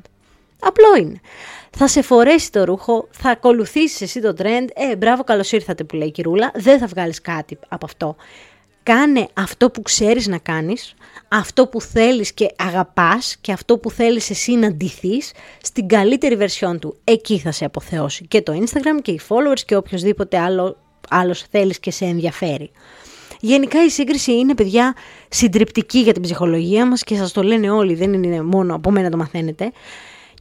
Απλό 0.59 0.95
είναι. 0.99 1.19
Θα 1.69 1.87
σε 1.87 2.01
φορέσει 2.01 2.51
το 2.51 2.63
ρούχο, 2.63 3.07
θα 3.11 3.29
ακολουθήσεις 3.29 4.01
εσύ 4.01 4.21
το 4.21 4.33
trend. 4.37 4.67
Ε, 4.73 4.95
μπράβο, 4.95 5.23
καλώς 5.23 5.51
ήρθατε 5.51 5.83
που 5.83 5.95
λέει 5.95 6.07
η 6.07 6.11
κυρούλα. 6.11 6.51
Δεν 6.55 6.79
θα 6.79 6.87
βγάλεις 6.87 7.21
κάτι 7.21 7.57
από 7.67 7.85
αυτό 7.85 8.15
κάνε 8.83 9.27
αυτό 9.33 9.69
που 9.69 9.81
ξέρεις 9.81 10.27
να 10.27 10.37
κάνεις, 10.37 10.95
αυτό 11.27 11.67
που 11.67 11.81
θέλεις 11.81 12.33
και 12.33 12.47
αγαπάς 12.57 13.37
και 13.41 13.51
αυτό 13.51 13.77
που 13.77 13.91
θέλεις 13.91 14.29
εσύ 14.29 14.51
να 14.51 14.71
ντυθείς 14.71 15.31
στην 15.61 15.87
καλύτερη 15.87 16.35
βερσιόν 16.35 16.79
του. 16.79 16.97
Εκεί 17.03 17.39
θα 17.39 17.51
σε 17.51 17.65
αποθεώσει 17.65 18.25
και 18.27 18.41
το 18.41 18.53
Instagram 18.53 19.01
και 19.01 19.11
οι 19.11 19.19
followers 19.29 19.59
και 19.65 19.75
οποιοδήποτε 19.75 20.39
άλλο 20.39 20.77
άλλος 21.09 21.43
θέλεις 21.49 21.79
και 21.79 21.91
σε 21.91 22.05
ενδιαφέρει. 22.05 22.71
Γενικά 23.39 23.85
η 23.85 23.89
σύγκριση 23.89 24.31
είναι 24.31 24.55
παιδιά 24.55 24.95
συντριπτική 25.29 25.99
για 25.99 26.13
την 26.13 26.21
ψυχολογία 26.21 26.87
μας 26.87 27.03
και 27.03 27.15
σας 27.15 27.31
το 27.31 27.43
λένε 27.43 27.69
όλοι, 27.69 27.95
δεν 27.95 28.13
είναι 28.13 28.41
μόνο 28.41 28.75
από 28.75 28.91
μένα 28.91 29.09
το 29.09 29.17
μαθαίνετε. 29.17 29.71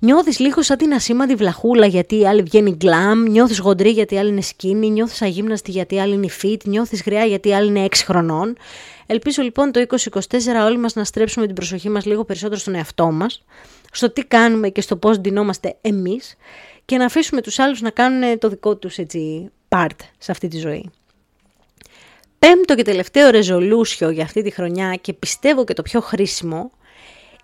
Νιώθεις 0.00 0.38
λίγο 0.38 0.62
σαν 0.62 0.76
την 0.76 0.92
ασήμαντη 0.92 1.34
βλαχούλα 1.34 1.86
γιατί 1.86 2.18
η 2.18 2.26
άλλη 2.26 2.42
βγαίνει 2.42 2.70
γκλαμ, 2.70 3.22
νιώθεις 3.22 3.58
γοντρή 3.58 3.90
γιατί 3.90 4.14
η 4.14 4.18
άλλη 4.18 4.28
είναι 4.28 4.40
σκίνη, 4.40 4.90
νιώθεις 4.90 5.22
αγύμναστη 5.22 5.70
γιατί 5.70 5.94
η 5.94 6.00
άλλη 6.00 6.14
είναι 6.14 6.28
fit, 6.42 6.64
νιώθεις 6.64 7.02
γριά 7.02 7.24
γιατί 7.24 7.48
η 7.48 7.54
άλλη 7.54 7.68
είναι 7.68 7.86
6 7.90 7.94
χρονών. 8.04 8.56
Ελπίζω 9.06 9.42
λοιπόν 9.42 9.72
το 9.72 9.84
2024 10.10 10.20
όλοι 10.64 10.78
μας 10.78 10.94
να 10.94 11.04
στρέψουμε 11.04 11.46
την 11.46 11.54
προσοχή 11.54 11.88
μας 11.88 12.04
λίγο 12.04 12.24
περισσότερο 12.24 12.60
στον 12.60 12.74
εαυτό 12.74 13.10
μας, 13.10 13.44
στο 13.92 14.10
τι 14.10 14.24
κάνουμε 14.24 14.68
και 14.68 14.80
στο 14.80 14.96
πώς 14.96 15.18
ντυνόμαστε 15.18 15.76
εμείς 15.80 16.36
και 16.84 16.96
να 16.96 17.04
αφήσουμε 17.04 17.40
τους 17.40 17.58
άλλους 17.58 17.80
να 17.80 17.90
κάνουν 17.90 18.38
το 18.38 18.48
δικό 18.48 18.76
τους 18.76 18.96
έτσι 18.96 19.50
part 19.68 19.96
σε 20.18 20.30
αυτή 20.30 20.48
τη 20.48 20.58
ζωή. 20.58 20.90
Πέμπτο 22.38 22.74
και 22.74 22.82
τελευταίο 22.82 23.30
ρεζολούσιο 23.30 24.10
για 24.10 24.24
αυτή 24.24 24.42
τη 24.42 24.50
χρονιά 24.50 24.94
και 24.94 25.12
πιστεύω 25.12 25.64
και 25.64 25.72
το 25.72 25.82
πιο 25.82 26.00
χρήσιμο 26.00 26.70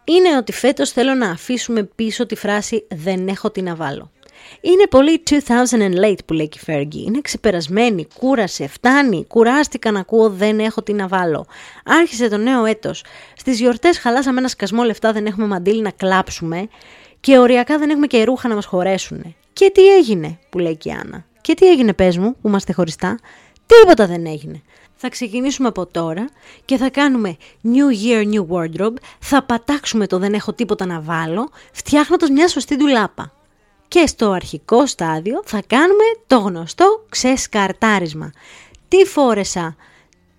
είναι 0.05 0.37
ότι 0.37 0.53
φέτος 0.53 0.91
θέλω 0.91 1.15
να 1.15 1.31
αφήσουμε 1.31 1.83
πίσω 1.83 2.27
τη 2.27 2.35
φράση 2.35 2.87
«δεν 2.95 3.29
έχω 3.29 3.51
τι 3.51 3.63
να 3.63 3.75
βάλω». 3.75 4.11
Είναι 4.61 4.87
πολύ 4.91 5.23
2000 5.31 5.39
and 5.71 6.05
late 6.05 6.25
που 6.27 6.33
λέει 6.33 6.49
και 6.49 6.59
η 6.63 6.65
Fergie. 6.67 7.07
Είναι 7.07 7.21
ξεπερασμένη, 7.21 8.07
κούρασε, 8.19 8.67
φτάνει, 8.67 9.25
κουράστηκα 9.27 9.91
να 9.91 10.01
ακούω 10.01 10.31
δεν 10.31 10.59
έχω 10.59 10.83
τι 10.83 10.93
να 10.93 11.09
βάλω. 11.09 11.47
Άρχισε 11.85 12.29
το 12.29 12.37
νέο 12.37 12.65
έτος. 12.65 13.05
Στις 13.37 13.59
γιορτές 13.59 13.99
χαλάσαμε 13.99 14.39
ένα 14.39 14.49
σκασμό 14.49 14.83
λεφτά, 14.83 15.13
δεν 15.13 15.27
έχουμε 15.27 15.47
μαντήλι 15.47 15.83
να 15.83 15.91
κλάψουμε 15.91 16.69
και 17.21 17.39
οριακά 17.39 17.79
δεν 17.79 17.91
έχουμε 17.91 18.07
και 18.07 18.25
ρούχα 18.25 18.49
να 18.49 18.55
μας 18.55 18.65
χωρέσουν. 18.65 19.35
Και 19.53 19.71
τι 19.75 19.97
έγινε 19.97 20.39
που 20.51 20.59
λέει 20.59 20.77
και 20.77 20.89
η 20.89 20.93
Άννα. 20.93 21.25
Και 21.41 21.55
τι 21.55 21.67
έγινε 21.67 21.93
πες 21.93 22.19
μου 22.19 22.37
που 22.41 22.49
είμαστε 22.49 22.73
χωριστά. 22.73 23.19
Τίποτα 23.67 24.07
δεν 24.07 24.27
έγινε 24.27 24.63
θα 25.05 25.11
ξεκινήσουμε 25.11 25.69
από 25.69 25.87
τώρα 25.87 26.29
και 26.65 26.77
θα 26.77 26.91
κάνουμε 26.91 27.37
New 27.65 28.07
Year, 28.07 28.35
New 28.35 28.47
Wardrobe, 28.49 28.95
θα 29.19 29.43
πατάξουμε 29.43 30.07
το 30.07 30.19
δεν 30.19 30.35
έχω 30.35 30.53
τίποτα 30.53 30.87
να 30.87 31.01
βάλω, 31.01 31.51
φτιάχνοντας 31.73 32.31
μια 32.31 32.49
σωστή 32.49 32.77
ντουλάπα. 32.77 33.33
Και 33.89 34.07
στο 34.07 34.31
αρχικό 34.31 34.87
στάδιο 34.87 35.43
θα 35.45 35.63
κάνουμε 35.67 36.05
το 36.27 36.39
γνωστό 36.39 37.05
ξεσκαρτάρισμα. 37.09 38.33
Τι 38.89 39.05
φόρεσα 39.05 39.77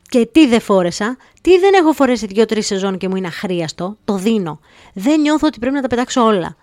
και 0.09 0.25
τι 0.25 0.47
δεν 0.47 0.61
φόρεσα, 0.61 1.17
τι 1.41 1.59
δεν 1.59 1.73
έχω 1.73 1.91
φορέσει 1.91 2.25
δύο-τρει 2.25 2.61
σεζόν 2.61 2.97
και 2.97 3.07
μου 3.07 3.15
είναι 3.15 3.27
αχρίαστο, 3.27 3.97
το 4.05 4.17
δίνω. 4.17 4.59
Δεν 4.93 5.21
νιώθω 5.21 5.47
ότι 5.47 5.59
πρέπει 5.59 5.75
να 5.75 5.81
τα 5.81 5.87
πετάξω 5.87 6.21
όλα. 6.21 6.55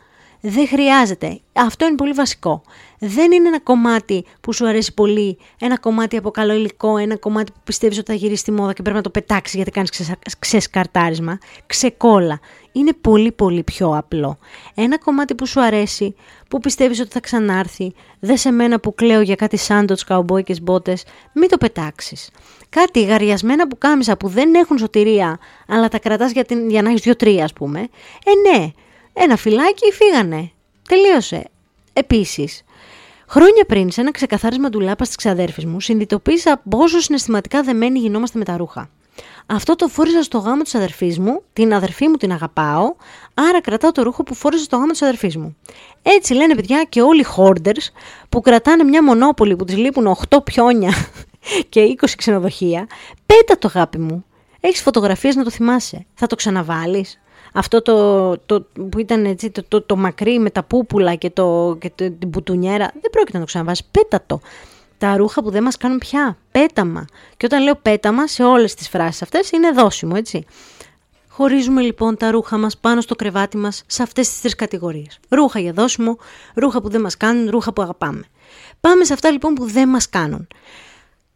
Δεν 0.44 0.68
χρειάζεται. 0.68 1.40
Αυτό 1.52 1.86
είναι 1.86 1.94
πολύ 1.94 2.12
βασικό. 2.12 2.62
Δεν 2.98 3.32
είναι 3.32 3.48
ένα 3.48 3.60
κομμάτι 3.60 4.24
που 4.40 4.52
σου 4.52 4.66
αρέσει 4.66 4.94
πολύ, 4.94 5.38
ένα 5.60 5.78
κομμάτι 5.78 6.16
από 6.16 6.30
καλό 6.30 6.52
υλικό, 6.52 6.96
ένα 6.96 7.16
κομμάτι 7.16 7.52
που 7.52 7.60
πιστεύεις 7.64 7.98
ότι 7.98 8.10
θα 8.10 8.16
γυρίσεις 8.16 8.40
στη 8.40 8.52
μόδα 8.52 8.72
και 8.72 8.82
πρέπει 8.82 8.96
να 8.96 9.02
το 9.02 9.10
πετάξεις 9.10 9.54
γιατί 9.54 9.70
κάνεις 9.70 9.90
ξεσκαρτάρισμα. 10.38 11.38
Ξεκόλα. 11.66 12.40
Είναι 12.72 12.92
πολύ 13.00 13.32
πολύ 13.32 13.62
πιο 13.62 13.96
απλό. 13.96 14.38
Ένα 14.74 14.98
κομμάτι 14.98 15.34
που 15.34 15.46
σου 15.46 15.60
αρέσει, 15.60 16.14
που 16.48 16.58
πιστεύεις 16.58 17.00
ότι 17.00 17.10
θα 17.10 17.20
ξανάρθει, 17.20 17.94
δεν 18.20 18.36
σε 18.36 18.50
μένα 18.50 18.80
που 18.80 18.94
κλαίω 18.94 19.20
για 19.20 19.34
κάτι 19.34 19.56
σάντοτς, 19.56 20.04
καουμπόικες 20.04 20.62
μπότες, 20.62 21.04
μην 21.34 21.48
το 21.48 21.56
πετάξεις. 21.56 22.30
Κάτι 22.68 23.04
γαριασμένα 23.04 23.68
που 23.68 23.78
κάμισα 23.78 24.16
που 24.16 24.28
δεν 24.28 24.54
έχουν 24.54 24.78
σωτηρία, 24.78 25.38
αλλά 25.68 25.88
τα 25.88 25.98
κρατάς 25.98 26.32
για, 26.32 26.44
την, 26.44 26.70
για 26.70 26.82
να 26.82 26.88
έχεις 26.88 27.00
δύο-τρία 27.00 27.44
ας 27.44 27.52
πούμε, 27.52 27.80
ε 28.24 28.50
ναι, 28.50 28.70
ένα 29.12 29.36
φυλάκι 29.36 29.92
φύγανε. 29.92 30.50
Τελείωσε. 30.88 31.44
Επίσης, 31.92 32.62
χρόνια 33.26 33.64
πριν, 33.64 33.90
σε 33.90 34.00
ένα 34.00 34.10
ξεκαθάρισμα 34.10 34.70
του 34.70 34.80
λάπας 34.80 35.06
της 35.06 35.16
ξαδέρφης 35.16 35.64
μου, 35.64 35.80
συνειδητοποίησα 35.80 36.62
πόσο 36.68 37.00
συναισθηματικά 37.00 37.62
δεμένοι 37.62 37.98
γινόμαστε 37.98 38.38
με 38.38 38.44
τα 38.44 38.56
ρούχα. 38.56 38.90
Αυτό 39.46 39.76
το 39.76 39.88
φόρεσα 39.88 40.22
στο 40.22 40.38
γάμο 40.38 40.62
της 40.62 40.74
αδερφής 40.74 41.18
μου, 41.18 41.42
την 41.52 41.74
αδερφή 41.74 42.08
μου 42.08 42.16
την 42.16 42.32
αγαπάω, 42.32 42.94
άρα 43.34 43.60
κρατάω 43.60 43.92
το 43.92 44.02
ρούχο 44.02 44.22
που 44.22 44.34
φόρεσα 44.34 44.64
στο 44.64 44.76
γάμο 44.76 44.90
της 44.90 45.02
αδερφής 45.02 45.36
μου. 45.36 45.56
Έτσι 46.02 46.34
λένε 46.34 46.54
παιδιά 46.54 46.84
και 46.88 47.02
όλοι 47.02 47.20
οι 47.20 47.26
hoarders 47.36 47.92
που 48.28 48.40
κρατάνε 48.40 48.84
μια 48.84 49.02
μονόπολη 49.02 49.56
που 49.56 49.64
τις 49.64 49.76
λείπουν 49.76 50.16
8 50.28 50.44
πιόνια 50.44 50.92
και 51.68 51.96
20 52.00 52.06
ξενοδοχεία. 52.16 52.86
Πέτα 53.26 53.58
το 53.58 53.70
αγάπη 53.74 53.98
μου. 53.98 54.24
Έχεις 54.60 54.82
φωτογραφίες 54.82 55.34
να 55.34 55.44
το 55.44 55.50
θυμάσαι; 55.50 56.06
Θα 56.14 56.26
το 56.26 56.34
ξαναβάλεις; 56.34 57.20
Αυτό 57.52 57.82
το, 57.82 58.38
το, 58.38 58.66
που 58.88 58.98
ήταν 58.98 59.24
έτσι, 59.24 59.50
το, 59.50 59.64
το, 59.68 59.82
το 59.82 59.96
μακρύ 59.96 60.38
με 60.38 60.50
τα 60.50 60.62
πούπουλα 60.62 61.14
και, 61.14 61.30
το, 61.30 61.76
και 61.80 61.90
το, 61.94 62.10
την 62.10 62.30
πουτουνιέρα, 62.30 62.90
δεν 62.92 63.10
πρόκειται 63.10 63.32
να 63.32 63.40
το 63.40 63.46
ξαναβάλεις. 63.46 63.84
Πέτα 63.84 64.22
το 64.26 64.40
τα 65.02 65.16
ρούχα 65.16 65.42
που 65.42 65.50
δεν 65.50 65.62
μας 65.62 65.76
κάνουν 65.76 65.98
πια. 65.98 66.36
Πέταμα. 66.50 67.04
Και 67.36 67.46
όταν 67.46 67.62
λέω 67.62 67.74
πέταμα 67.74 68.26
σε 68.26 68.42
όλες 68.42 68.74
τις 68.74 68.88
φράσεις 68.88 69.22
αυτές 69.22 69.50
είναι 69.50 69.70
δώσιμο, 69.70 70.14
έτσι. 70.16 70.46
Χωρίζουμε 71.28 71.82
λοιπόν 71.82 72.16
τα 72.16 72.30
ρούχα 72.30 72.58
μας 72.58 72.78
πάνω 72.78 73.00
στο 73.00 73.14
κρεβάτι 73.14 73.56
μας 73.56 73.82
σε 73.86 74.02
αυτές 74.02 74.28
τις 74.28 74.40
τρεις 74.40 74.54
κατηγορίες. 74.54 75.18
Ρούχα 75.28 75.58
για 75.58 75.72
δώσιμο, 75.72 76.18
ρούχα 76.54 76.80
που 76.80 76.88
δεν 76.88 77.00
μας 77.00 77.16
κάνουν, 77.16 77.50
ρούχα 77.50 77.72
που 77.72 77.82
αγαπάμε. 77.82 78.22
Πάμε 78.80 79.04
σε 79.04 79.12
αυτά 79.12 79.30
λοιπόν 79.30 79.54
που 79.54 79.64
δεν 79.64 79.88
μας 79.88 80.08
κάνουν. 80.08 80.48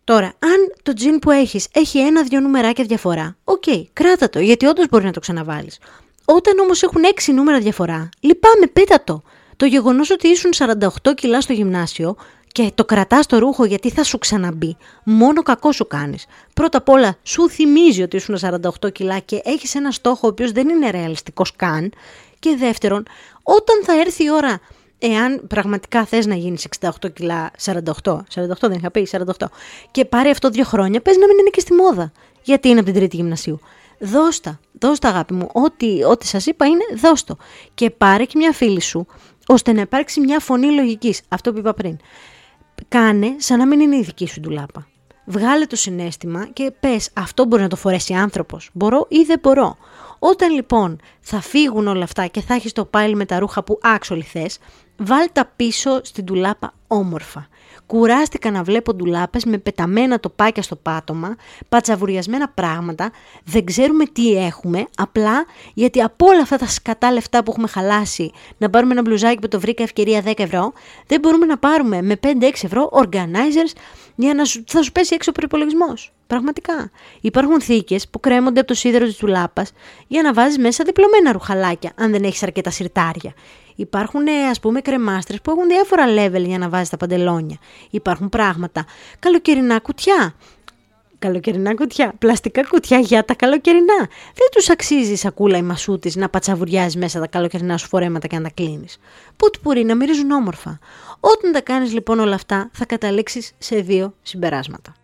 Τώρα, 0.04 0.26
αν 0.26 0.72
το 0.82 0.92
τζιν 0.92 1.18
που 1.18 1.30
έχεις 1.30 1.68
έχει 1.72 1.98
ένα-δυο 1.98 2.40
νουμεράκια 2.40 2.84
διαφορά, 2.84 3.36
OK, 3.44 3.62
okay, 3.66 3.82
κράτα 3.92 4.28
το, 4.28 4.40
γιατί 4.40 4.66
όντως 4.66 4.88
μπορεί 4.88 5.04
να 5.04 5.12
το 5.12 5.20
ξαναβάλεις. 5.20 5.78
Όταν 6.28 6.58
όμως 6.58 6.82
έχουν 6.82 7.02
έξι 7.04 7.32
νούμερα 7.32 7.58
διαφορά, 7.58 8.08
λυπάμαι, 8.20 8.66
πέτα 8.72 9.02
το. 9.04 9.22
Το 9.56 9.66
γεγονός 9.66 10.10
ότι 10.10 10.28
ήσουν 10.28 10.50
48 10.56 11.14
κιλά 11.14 11.40
στο 11.40 11.52
γυμνάσιο 11.52 12.16
και 12.52 12.70
το 12.74 12.84
κρατάς 12.84 13.26
το 13.26 13.38
ρούχο 13.38 13.64
γιατί 13.64 13.90
θα 13.90 14.04
σου 14.04 14.18
ξαναμπεί. 14.18 14.76
Μόνο 15.04 15.42
κακό 15.42 15.72
σου 15.72 15.86
κάνεις. 15.86 16.26
Πρώτα 16.54 16.78
απ' 16.78 16.88
όλα, 16.88 17.16
σου 17.22 17.48
θυμίζει 17.48 18.02
ότι 18.02 18.16
ήσουν 18.16 18.38
48 18.82 18.92
κιλά 18.92 19.18
και 19.18 19.40
έχεις 19.44 19.74
ένα 19.74 19.90
στόχο 19.90 20.20
ο 20.22 20.26
οποίος 20.28 20.52
δεν 20.52 20.68
είναι 20.68 20.90
ρεαλιστικός 20.90 21.56
καν. 21.56 21.92
Και 22.38 22.56
δεύτερον, 22.58 23.06
όταν 23.42 23.84
θα 23.84 24.00
έρθει 24.00 24.24
η 24.24 24.30
ώρα, 24.30 24.60
εάν 24.98 25.46
πραγματικά 25.46 26.04
θες 26.04 26.26
να 26.26 26.34
γίνεις 26.34 26.66
68 26.80 27.12
κιλά, 27.12 27.50
48, 27.64 28.24
48 28.34 28.68
δεν 28.68 28.72
είχα 28.72 28.90
πει, 28.90 29.08
48, 29.10 29.46
και 29.90 30.04
πάρει 30.04 30.30
αυτό 30.30 30.50
δύο 30.50 30.64
χρόνια, 30.64 31.00
πες 31.00 31.16
να 31.16 31.26
μην 31.26 31.38
είναι 31.38 31.50
και 31.50 31.60
στη 31.60 31.72
μόδα. 31.72 32.12
Γιατί 32.42 32.68
είναι 32.68 32.78
από 32.78 32.90
την 32.90 32.98
τρίτη 32.98 33.16
γυμνασίου. 33.16 33.60
Δώστα, 33.98 34.60
δώστα 34.78 35.08
αγάπη 35.08 35.34
μου. 35.34 35.48
Ό,τι, 35.52 36.04
ό,τι 36.04 36.26
σας 36.26 36.46
είπα 36.46 36.66
είναι 36.66 36.84
δώστο. 37.00 37.36
Και 37.74 37.90
πάρε 37.90 38.24
και 38.24 38.34
μια 38.36 38.52
φίλη 38.52 38.80
σου, 38.80 39.06
ώστε 39.46 39.72
να 39.72 39.80
υπάρξει 39.80 40.20
μια 40.20 40.40
φωνή 40.40 40.72
λογικής. 40.72 41.20
Αυτό 41.28 41.52
που 41.52 41.58
είπα 41.58 41.74
πριν 41.74 41.96
κάνε 42.88 43.34
σαν 43.38 43.58
να 43.58 43.66
μην 43.66 43.80
είναι 43.80 43.96
η 43.96 44.02
δική 44.02 44.26
σου 44.26 44.40
ντουλάπα. 44.40 44.86
Βγάλε 45.24 45.66
το 45.66 45.76
συνέστημα 45.76 46.46
και 46.46 46.72
πες 46.80 47.10
αυτό 47.12 47.44
μπορεί 47.44 47.62
να 47.62 47.68
το 47.68 47.76
φορέσει 47.76 48.14
άνθρωπος. 48.14 48.70
Μπορώ 48.72 49.06
ή 49.08 49.22
δεν 49.22 49.38
μπορώ. 49.42 49.76
Όταν 50.18 50.52
λοιπόν 50.52 51.00
θα 51.20 51.40
φύγουν 51.40 51.86
όλα 51.86 52.04
αυτά 52.04 52.26
και 52.26 52.40
θα 52.40 52.54
έχεις 52.54 52.72
το 52.72 52.84
πάλι 52.84 53.14
με 53.14 53.24
τα 53.24 53.38
ρούχα 53.38 53.62
που 53.62 53.78
άξολοι 53.82 54.22
θες, 54.22 54.58
βάλ 54.96 55.28
τα 55.32 55.52
πίσω 55.56 56.00
στην 56.04 56.24
ντουλάπα 56.24 56.72
όμορφα. 56.86 57.48
Κουράστηκα 57.86 58.50
να 58.50 58.62
βλέπω 58.62 58.94
ντουλάπες 58.94 59.44
με 59.44 59.58
πεταμένα 59.58 60.20
τοπάκια 60.20 60.62
στο 60.62 60.76
πάτωμα, 60.76 61.36
πατσαβουριασμένα 61.68 62.48
πράγματα, 62.48 63.10
δεν 63.44 63.64
ξέρουμε 63.64 64.04
τι 64.04 64.36
έχουμε, 64.36 64.86
απλά 64.96 65.44
γιατί 65.74 66.02
από 66.02 66.26
όλα 66.26 66.40
αυτά 66.40 66.56
τα 66.56 66.66
σκατά 66.66 67.12
λεφτά 67.12 67.42
που 67.42 67.50
έχουμε 67.50 67.68
χαλάσει 67.68 68.32
να 68.58 68.70
πάρουμε 68.70 68.92
ένα 68.92 69.02
μπλουζάκι 69.02 69.38
που 69.38 69.48
το 69.48 69.60
βρήκα 69.60 69.82
ευκαιρία 69.82 70.22
10 70.24 70.32
ευρώ, 70.36 70.72
δεν 71.06 71.20
μπορούμε 71.20 71.46
να 71.46 71.58
πάρουμε 71.58 72.02
με 72.02 72.18
5-6 72.22 72.30
ευρώ 72.62 72.90
organizers 72.92 73.72
για 74.14 74.34
να 74.34 74.44
σου, 74.44 74.64
θα 74.66 74.82
σου 74.82 74.92
πέσει 74.92 75.14
έξω 75.14 75.30
ο 75.30 75.38
προπολογισμό. 75.38 75.94
Πραγματικά. 76.26 76.90
Υπάρχουν 77.20 77.60
θήκες 77.60 78.08
που 78.08 78.20
κρέμονται 78.20 78.58
από 78.58 78.68
το 78.68 78.74
σίδερο 78.74 79.04
της 79.04 79.16
τουλάπας 79.16 79.72
για 80.06 80.22
να 80.22 80.32
βάζεις 80.32 80.58
μέσα 80.58 80.84
διπλωμένα 80.84 81.32
ρουχαλάκια, 81.32 81.92
αν 81.96 82.10
δεν 82.10 82.24
έχεις 82.24 82.42
αρκετά 82.42 82.70
σιρτάρια. 82.70 83.34
Υπάρχουν, 83.76 84.28
ας 84.50 84.60
πούμε, 84.60 84.80
κρεμάστρες 84.80 85.40
που 85.40 85.50
έχουν 85.50 85.68
διάφορα 85.68 86.04
level 86.06 86.46
για 86.46 86.58
να 86.58 86.68
βάζεις 86.68 86.88
τα 86.88 86.96
παντελόνια. 86.96 87.56
Υπάρχουν 87.90 88.28
πράγματα. 88.28 88.84
Καλοκαιρινά 89.18 89.78
κουτιά. 89.78 90.34
Καλοκαιρινά 91.18 91.74
κουτιά. 91.74 92.12
Πλαστικά 92.18 92.62
κουτιά 92.62 92.98
για 92.98 93.24
τα 93.24 93.34
καλοκαιρινά. 93.34 93.98
Δεν 94.34 94.48
τους 94.52 94.70
αξίζει 94.70 95.12
η 95.12 95.16
σακούλα 95.16 95.56
η 95.56 95.62
μασούτης 95.62 96.16
να 96.16 96.28
πατσαβουριάζει 96.28 96.98
μέσα 96.98 97.20
τα 97.20 97.26
καλοκαιρινά 97.26 97.76
σου 97.76 97.86
φορέματα 97.88 98.26
και 98.26 98.36
να 98.36 98.42
τα 98.42 98.50
κλείνεις. 98.54 98.98
Πού 99.36 99.46
μπορεί 99.62 99.84
να 99.84 99.94
μυρίζουν 99.94 100.30
όμορφα. 100.30 100.78
Όταν 101.20 101.52
τα 101.52 101.60
κάνεις 101.60 101.92
λοιπόν 101.92 102.18
όλα 102.18 102.34
αυτά, 102.34 102.70
θα 102.72 102.84
καταλήξεις 102.84 103.52
σε 103.58 103.76
δύο 103.76 104.14
συμπεράσματα. 104.22 104.94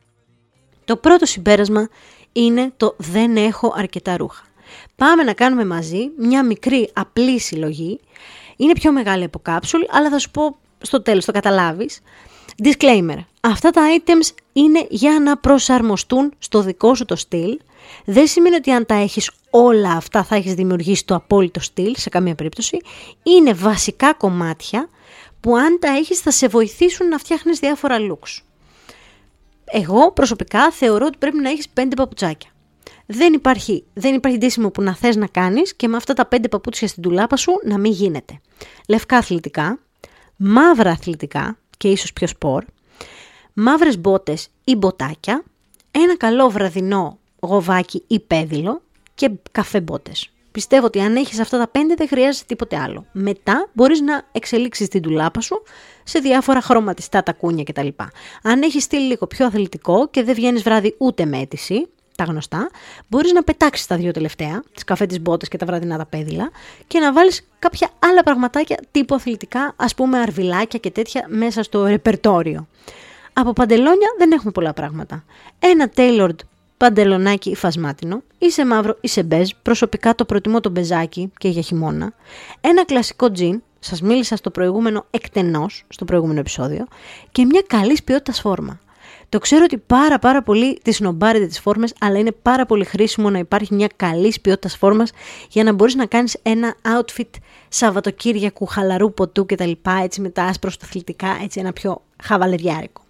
Το 0.85 0.97
πρώτο 0.97 1.27
συμπέρασμα 1.27 1.88
είναι 2.33 2.73
το 2.77 2.95
δεν 2.99 3.37
έχω 3.37 3.75
αρκετά 3.77 4.16
ρούχα. 4.16 4.42
Πάμε 4.97 5.23
να 5.23 5.33
κάνουμε 5.33 5.64
μαζί 5.64 6.11
μια 6.16 6.45
μικρή 6.45 6.90
απλή 6.92 7.40
συλλογή. 7.40 8.01
Είναι 8.57 8.73
πιο 8.73 8.92
μεγάλη 8.92 9.25
από 9.25 9.38
κάψουλ, 9.38 9.83
αλλά 9.90 10.11
θα 10.11 10.18
σου 10.18 10.31
πω 10.31 10.57
στο 10.79 11.03
τέλος, 11.03 11.25
το 11.25 11.33
καταλάβεις. 11.33 12.01
Disclaimer. 12.62 13.18
Αυτά 13.40 13.71
τα 13.71 13.83
items 13.99 14.35
είναι 14.53 14.87
για 14.90 15.21
να 15.21 15.37
προσαρμοστούν 15.37 16.33
στο 16.38 16.61
δικό 16.61 16.95
σου 16.95 17.05
το 17.05 17.16
στυλ. 17.16 17.59
Δεν 18.05 18.27
σημαίνει 18.27 18.55
ότι 18.55 18.71
αν 18.71 18.87
τα 18.87 18.95
έχεις 18.95 19.31
όλα 19.51 19.90
αυτά 19.90 20.25
θα 20.25 20.37
έχεις 20.37 20.55
δημιουργήσει 20.55 21.05
το 21.05 21.14
απόλυτο 21.14 21.61
στυλ 21.61 21.95
σε 21.97 22.09
καμία 22.09 22.35
περίπτωση. 22.35 22.77
Είναι 23.23 23.53
βασικά 23.53 24.14
κομμάτια 24.14 24.88
που 25.40 25.57
αν 25.57 25.79
τα 25.81 25.88
έχεις 25.88 26.21
θα 26.21 26.31
σε 26.31 26.49
βοηθήσουν 26.49 27.09
να 27.09 27.18
φτιάχνεις 27.18 27.59
διάφορα 27.59 27.97
looks. 27.99 28.42
Εγώ 29.74 30.12
προσωπικά 30.12 30.70
θεωρώ 30.70 31.06
ότι 31.06 31.18
πρέπει 31.18 31.38
να 31.38 31.50
έχεις 31.50 31.68
πέντε 31.68 31.94
παπουτσάκια. 31.94 32.50
Δεν 33.06 33.32
υπάρχει, 33.32 33.85
δεν 33.92 34.14
υπάρχει 34.14 34.38
ντύσιμο 34.38 34.70
που 34.70 34.82
να 34.82 34.94
θες 34.94 35.16
να 35.16 35.26
κάνεις 35.26 35.74
και 35.74 35.88
με 35.88 35.96
αυτά 35.96 36.14
τα 36.14 36.26
πέντε 36.26 36.48
παπούτσια 36.48 36.88
στην 36.88 37.02
τουλάπα 37.02 37.37
σου 37.37 37.52
να 37.64 37.78
μην 37.78 37.92
γίνεται. 37.92 38.40
Λευκά 38.88 39.16
αθλητικά, 39.16 39.78
μαύρα 40.37 40.90
αθλητικά 40.90 41.58
και 41.76 41.88
ίσως 41.88 42.12
πιο 42.12 42.26
σπορ, 42.26 42.64
μαύρες 43.52 43.98
μπότες 43.98 44.48
ή 44.64 44.76
μποτάκια, 44.76 45.44
ένα 45.90 46.16
καλό 46.16 46.50
βραδινό 46.50 47.18
γοβάκι 47.40 48.02
ή 48.06 48.20
πέδιλο 48.20 48.82
και 49.14 49.30
καφέ 49.52 49.80
μπότες. 49.80 50.30
Πιστεύω 50.52 50.87
ότι 50.87 51.00
αν 51.00 51.16
έχεις 51.16 51.38
αυτά 51.38 51.58
τα 51.58 51.68
πέντε 51.68 51.94
δεν 51.94 52.08
χρειάζεται 52.08 52.44
τίποτε 52.46 52.78
άλλο. 52.78 53.06
Μετά 53.12 53.68
μπορείς 53.72 54.00
να 54.00 54.22
εξελίξεις 54.32 54.88
την 54.88 55.02
τουλάπα 55.02 55.40
σου 55.40 55.62
σε 56.04 56.18
διάφορα 56.18 56.60
χρωματιστά 56.60 57.22
τακούνια 57.22 57.64
κτλ. 57.64 57.88
Αν 58.42 58.62
έχεις 58.62 58.82
στείλει 58.82 59.06
λίγο 59.06 59.26
πιο 59.26 59.46
αθλητικό 59.46 60.08
και 60.08 60.22
δεν 60.22 60.34
βγαίνεις 60.34 60.62
βράδυ 60.62 60.94
ούτε 60.98 61.24
με 61.24 61.38
αίτηση, 61.38 61.88
τα 62.16 62.24
γνωστά, 62.24 62.70
μπορείς 63.08 63.32
να 63.32 63.42
πετάξεις 63.42 63.86
τα 63.86 63.96
δύο 63.96 64.10
τελευταία, 64.10 64.62
τις 64.74 64.84
καφέ 64.84 65.06
της 65.06 65.20
μπότες 65.20 65.48
και 65.48 65.56
τα 65.56 65.66
βραδινά 65.66 65.96
τα 65.98 66.06
πέδιλα 66.06 66.50
και 66.86 66.98
να 66.98 67.12
βάλεις 67.12 67.48
κάποια 67.58 67.88
άλλα 67.98 68.22
πραγματάκια 68.22 68.78
τύπου 68.90 69.14
αθλητικά, 69.14 69.72
ας 69.76 69.94
πούμε 69.94 70.18
αρβιλάκια 70.18 70.78
και 70.78 70.90
τέτοια 70.90 71.24
μέσα 71.28 71.62
στο 71.62 71.86
ρεπερτόριο. 71.86 72.66
Από 73.32 73.52
παντελόνια 73.52 74.08
δεν 74.18 74.32
έχουμε 74.32 74.52
πολλά 74.52 74.72
πράγματα. 74.72 75.24
Ένα 75.58 75.90
tailored 75.96 76.36
παντελονάκι 76.76 77.54
φασμάτινο, 77.54 78.22
ή 78.38 78.50
σε 78.50 78.66
μαύρο 78.66 78.96
ή 79.00 79.08
σε 79.08 79.22
μπέζ, 79.22 79.50
προσωπικά 79.62 80.14
το 80.14 80.24
προτιμώ 80.24 80.60
το 80.60 80.70
μπεζάκι 80.70 81.32
και 81.38 81.48
για 81.48 81.62
χειμώνα, 81.62 82.12
ένα 82.60 82.84
κλασικό 82.84 83.30
τζιν, 83.30 83.62
σας 83.85 84.01
μίλησα 84.01 84.37
στο 84.37 84.51
προηγούμενο 84.51 85.07
εκτενώς, 85.11 85.85
στο 85.88 86.05
προηγούμενο 86.05 86.40
επεισόδιο, 86.40 86.87
και 87.33 87.45
μια 87.45 87.62
καλής 87.66 88.03
ποιότητας 88.03 88.40
φόρμα. 88.40 88.79
Το 89.29 89.38
ξέρω 89.38 89.64
ότι 89.64 89.79
πάρα 89.79 90.18
πάρα 90.18 90.42
πολύ 90.42 90.79
τη 90.83 90.92
σνομπάρετε 90.92 91.47
τις 91.47 91.61
φόρμες, 91.61 91.95
αλλά 92.01 92.18
είναι 92.18 92.33
πάρα 92.33 92.66
πολύ 92.66 92.85
χρήσιμο 92.85 93.31
να 93.31 93.38
υπάρχει 93.38 93.75
μια 93.75 93.88
καλής 93.97 94.40
ποιότητας 94.40 94.77
φόρμας 94.77 95.11
για 95.49 95.64
να 95.64 95.73
μπορείς 95.73 95.95
να 95.95 96.07
κάνεις 96.07 96.37
ένα 96.42 96.75
outfit 96.83 97.31
Σαββατοκύριακου, 97.68 98.66
χαλαρού 98.66 99.14
ποτού 99.14 99.47
κτλ. 99.47 99.71
Έτσι 100.03 100.21
με 100.21 100.29
τα 100.29 100.45
άσπρα 100.45 100.71
αθλητικά, 100.83 101.38
έτσι 101.42 101.61
ένα 101.61 101.73
πιο 101.73 102.03
χαβαλεριάρικο. 102.23 103.03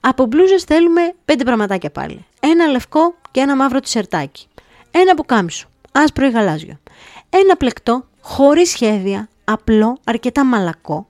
Από 0.00 0.26
μπλούζες 0.26 0.62
θέλουμε 0.62 1.14
πέντε 1.24 1.44
πραγματάκια 1.44 1.90
πάλι. 1.90 2.24
Ένα 2.40 2.66
λευκό 2.66 3.14
και 3.30 3.40
ένα 3.40 3.56
μαύρο 3.56 3.80
τισερτάκι. 3.80 4.46
Ένα 4.90 5.14
πουκάμισο, 5.14 5.68
άσπρο 5.92 6.26
ή 6.26 6.30
γαλάζιο. 6.30 6.78
Ένα 7.30 7.56
πλεκτό, 7.56 8.04
χωρίς 8.20 8.70
σχέδια, 8.70 9.28
απλό, 9.44 9.98
αρκετά 10.04 10.44
μαλακό. 10.44 11.06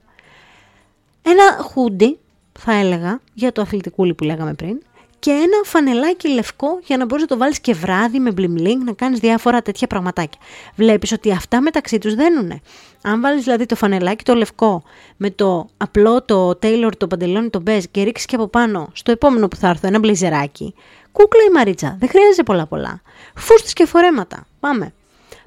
Ένα 1.21 1.63
χούντι, 1.63 2.19
θα 2.59 2.73
έλεγα, 2.73 3.19
για 3.33 3.51
το 3.51 3.61
αθλητικούλι 3.61 4.13
που 4.13 4.23
λέγαμε 4.23 4.53
πριν 4.53 4.77
και 5.25 5.31
ένα 5.31 5.63
φανελάκι 5.63 6.29
λευκό 6.29 6.79
για 6.83 6.97
να 6.97 7.05
μπορείς 7.05 7.23
να 7.23 7.29
το 7.29 7.37
βάλεις 7.37 7.59
και 7.59 7.73
βράδυ 7.73 8.19
με 8.19 8.31
μπλιμλίνγκ 8.31 8.81
να 8.83 8.93
κάνεις 8.93 9.19
διάφορα 9.19 9.61
τέτοια 9.61 9.87
πραγματάκια. 9.87 10.39
Βλέπεις 10.75 11.11
ότι 11.11 11.31
αυτά 11.31 11.61
μεταξύ 11.61 11.97
τους 11.97 12.15
δένουνε. 12.15 12.61
Αν 13.01 13.21
βάλεις 13.21 13.43
δηλαδή 13.43 13.65
το 13.65 13.75
φανελάκι 13.75 14.23
το 14.23 14.33
λευκό 14.33 14.83
με 15.17 15.29
το 15.29 15.67
απλό 15.77 16.23
το 16.23 16.49
tailor 16.49 16.91
το 16.97 17.07
παντελόνι 17.07 17.49
το 17.49 17.59
μπέζ 17.59 17.83
και 17.91 18.03
ρίξεις 18.03 18.25
και 18.25 18.35
από 18.35 18.47
πάνω 18.47 18.89
στο 18.93 19.11
επόμενο 19.11 19.47
που 19.47 19.55
θα 19.55 19.67
έρθω 19.67 19.87
ένα 19.87 19.99
μπλιζεράκι, 19.99 20.73
κούκλα 21.11 21.43
η 21.49 21.51
μαρίτσα, 21.51 21.95
δεν 21.99 22.09
χρειάζεται 22.09 22.43
πολλά 22.43 22.65
πολλά. 22.65 23.01
Φούστες 23.35 23.73
και 23.73 23.85
φορέματα, 23.85 24.47
πάμε. 24.59 24.93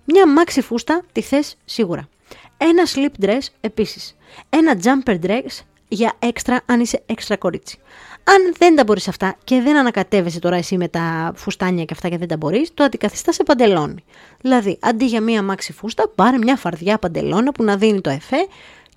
Μια 0.04 0.28
μάξι 0.28 0.60
φούστα 0.60 1.02
τη 1.12 1.20
θες 1.20 1.56
σίγουρα. 1.64 2.08
Ένα 2.58 2.82
slip 2.94 3.24
dress 3.24 3.46
επίσης. 3.60 4.16
Ένα 4.48 4.76
jumper 4.82 5.18
dress 5.20 5.60
για 5.88 6.12
έξτρα 6.18 6.60
αν 6.66 6.80
είσαι 6.80 7.02
έξτρα 7.06 7.36
κορίτσι. 7.36 7.78
Αν 8.24 8.54
δεν 8.58 8.76
τα 8.76 8.84
μπορείς 8.84 9.08
αυτά 9.08 9.36
και 9.44 9.60
δεν 9.60 9.76
ανακατεύεσαι 9.76 10.38
τώρα 10.38 10.56
εσύ 10.56 10.76
με 10.76 10.88
τα 10.88 11.32
φουστάνια 11.36 11.84
και 11.84 11.92
αυτά 11.94 12.08
και 12.08 12.18
δεν 12.18 12.28
τα 12.28 12.36
μπορείς, 12.36 12.74
το 12.74 12.84
αντικαθιστά 12.84 13.32
σε 13.32 13.42
παντελόνι. 13.42 14.04
Δηλαδή, 14.40 14.78
αντί 14.80 15.04
για 15.04 15.20
μία 15.20 15.42
μάξι 15.42 15.72
φούστα, 15.72 16.08
πάρε 16.08 16.38
μια 16.38 16.56
φαρδιά 16.56 16.98
παντελόνα 16.98 17.52
που 17.52 17.64
να 17.64 17.76
δίνει 17.76 18.00
το 18.00 18.10
εφέ 18.10 18.46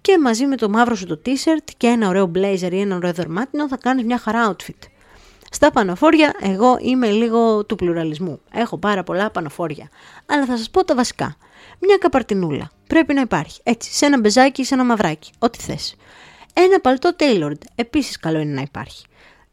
και 0.01 0.19
μαζί 0.19 0.45
με 0.45 0.55
το 0.55 0.69
μαύρο 0.69 0.95
σου 0.95 1.05
το 1.05 1.21
t-shirt 1.25 1.71
και 1.77 1.87
ένα 1.87 2.07
ωραίο 2.07 2.31
blazer 2.35 2.71
ή 2.71 2.79
ένα 2.79 2.95
ωραίο 2.95 3.13
δερμάτινο 3.13 3.67
θα 3.67 3.77
κάνεις 3.77 4.03
μια 4.03 4.17
χαρά 4.17 4.55
outfit. 4.55 4.89
Στα 5.53 5.71
πανοφόρια, 5.71 6.33
εγώ 6.41 6.77
είμαι 6.81 7.09
λίγο 7.09 7.65
του 7.65 7.75
πλουραλισμού. 7.75 8.41
Έχω 8.53 8.77
πάρα 8.77 9.03
πολλά 9.03 9.31
πανοφόρια. 9.31 9.89
Αλλά 10.25 10.45
θα 10.45 10.57
σας 10.57 10.69
πω 10.69 10.83
τα 10.85 10.95
βασικά. 10.95 11.35
Μια 11.79 11.97
καπαρτινούλα. 11.97 12.71
Πρέπει 12.87 13.13
να 13.13 13.21
υπάρχει. 13.21 13.59
Έτσι, 13.63 13.93
σε 13.93 14.05
ένα 14.05 14.19
μπεζάκι 14.19 14.61
ή 14.61 14.63
σε 14.63 14.73
ένα 14.73 14.83
μαυράκι. 14.83 15.31
Ό,τι 15.39 15.59
θες. 15.59 15.95
Ένα 16.53 16.79
παλτό 16.79 17.15
tailored. 17.19 17.61
Επίσης 17.75 18.19
καλό 18.19 18.39
είναι 18.39 18.53
να 18.53 18.61
υπάρχει. 18.61 19.05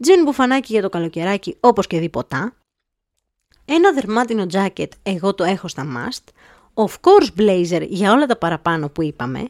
Τζιν 0.02 0.22
μπουφανάκι 0.22 0.72
για 0.72 0.82
το 0.82 0.88
καλοκαιράκι, 0.88 1.56
όπως 1.60 1.86
και 1.86 1.98
δίποτα. 1.98 2.52
Ένα 3.64 3.92
δερμάτινο 3.92 4.46
jacket, 4.52 4.88
εγώ 5.02 5.34
το 5.34 5.44
έχω 5.44 5.68
στα 5.68 5.86
must. 5.96 6.32
Of 6.74 6.90
course 7.00 7.40
blazer 7.40 7.86
για 7.88 8.12
όλα 8.12 8.26
τα 8.26 8.36
παραπάνω 8.36 8.88
που 8.88 9.02
είπαμε. 9.02 9.44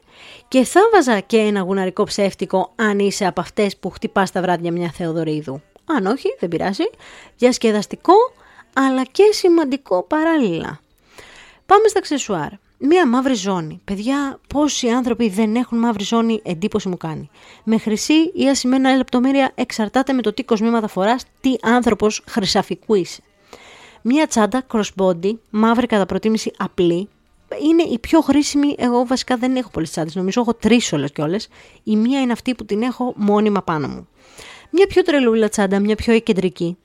Και 0.49 0.65
θα 0.65 0.81
βάζα 0.93 1.21
και 1.21 1.37
ένα 1.37 1.61
γουναρικό 1.61 2.05
ψεύτικο 2.05 2.73
αν 2.77 2.99
είσαι 2.99 3.27
από 3.27 3.41
αυτές 3.41 3.77
που 3.77 3.91
χτυπάς 3.91 4.31
τα 4.31 4.41
βράδια 4.41 4.73
μια 4.73 4.91
Θεοδωρίδου. 4.91 5.63
Αν 5.89 6.07
όχι, 6.07 6.37
δεν 6.39 6.49
πειράζει. 6.49 6.85
Διασκεδαστικό, 7.37 8.15
αλλά 8.73 9.05
και 9.05 9.23
σημαντικό 9.33 10.03
παράλληλα. 10.03 10.81
Πάμε 11.67 11.89
στα 11.89 11.99
αξεσουάρ. 11.99 12.49
Μία 12.79 13.07
μαύρη 13.07 13.35
ζώνη. 13.35 13.81
Παιδιά, 13.85 14.41
πόσοι 14.47 14.89
άνθρωποι 14.89 15.29
δεν 15.29 15.57
έχουν 15.57 15.79
μαύρη 15.79 16.05
ζώνη, 16.05 16.41
εντύπωση 16.45 16.89
μου 16.89 16.97
κάνει. 16.97 17.31
Με 17.65 17.79
χρυσή 17.79 18.33
ή 18.35 18.49
ασημένα 18.49 18.97
λεπτομέρεια 18.97 19.53
εξαρτάται 19.55 20.13
με 20.13 20.23
το 20.23 20.33
τι 20.33 20.43
κοσμήματα 20.45 20.89
φοράς, 20.89 21.25
τι 21.41 21.55
άνθρωπος 21.63 22.23
χρυσαφικούς 22.29 22.99
είσαι. 22.99 23.23
Μία 24.03 24.27
τσάντα 24.27 24.67
crossbody, 24.73 25.33
μαύρη 25.51 25.87
κατά 25.87 26.07
προτίμηση 26.07 26.53
απλή, 26.57 27.09
είναι 27.63 27.83
η 27.83 27.99
πιο 27.99 28.21
χρήσιμη. 28.21 28.75
Εγώ 28.79 29.07
βασικά 29.07 29.37
δεν 29.37 29.57
έχω 29.57 29.71
πολλές 29.71 29.91
τσάντες. 29.91 30.15
Νομίζω 30.15 30.41
έχω 30.41 30.55
τρεις 30.55 30.93
όλες 30.93 31.13
και 31.13 31.23
όλες. 31.23 31.49
Η 31.85 31.97
μία 31.97 32.21
είναι 32.21 32.33
αυτή 32.33 32.55
που 32.55 32.65
την 32.65 32.83
έχω 32.83 33.13
μόνιμα 33.17 33.63
πάνω 33.63 33.89
μου. 33.89 34.09
Μια 34.71 34.87
πιο 34.87 35.03
τρελούλα 35.03 35.49
τσάντα, 35.49 35.81
μια 35.81 35.95
πιο 35.95 36.19
κεντρική. 36.19 36.77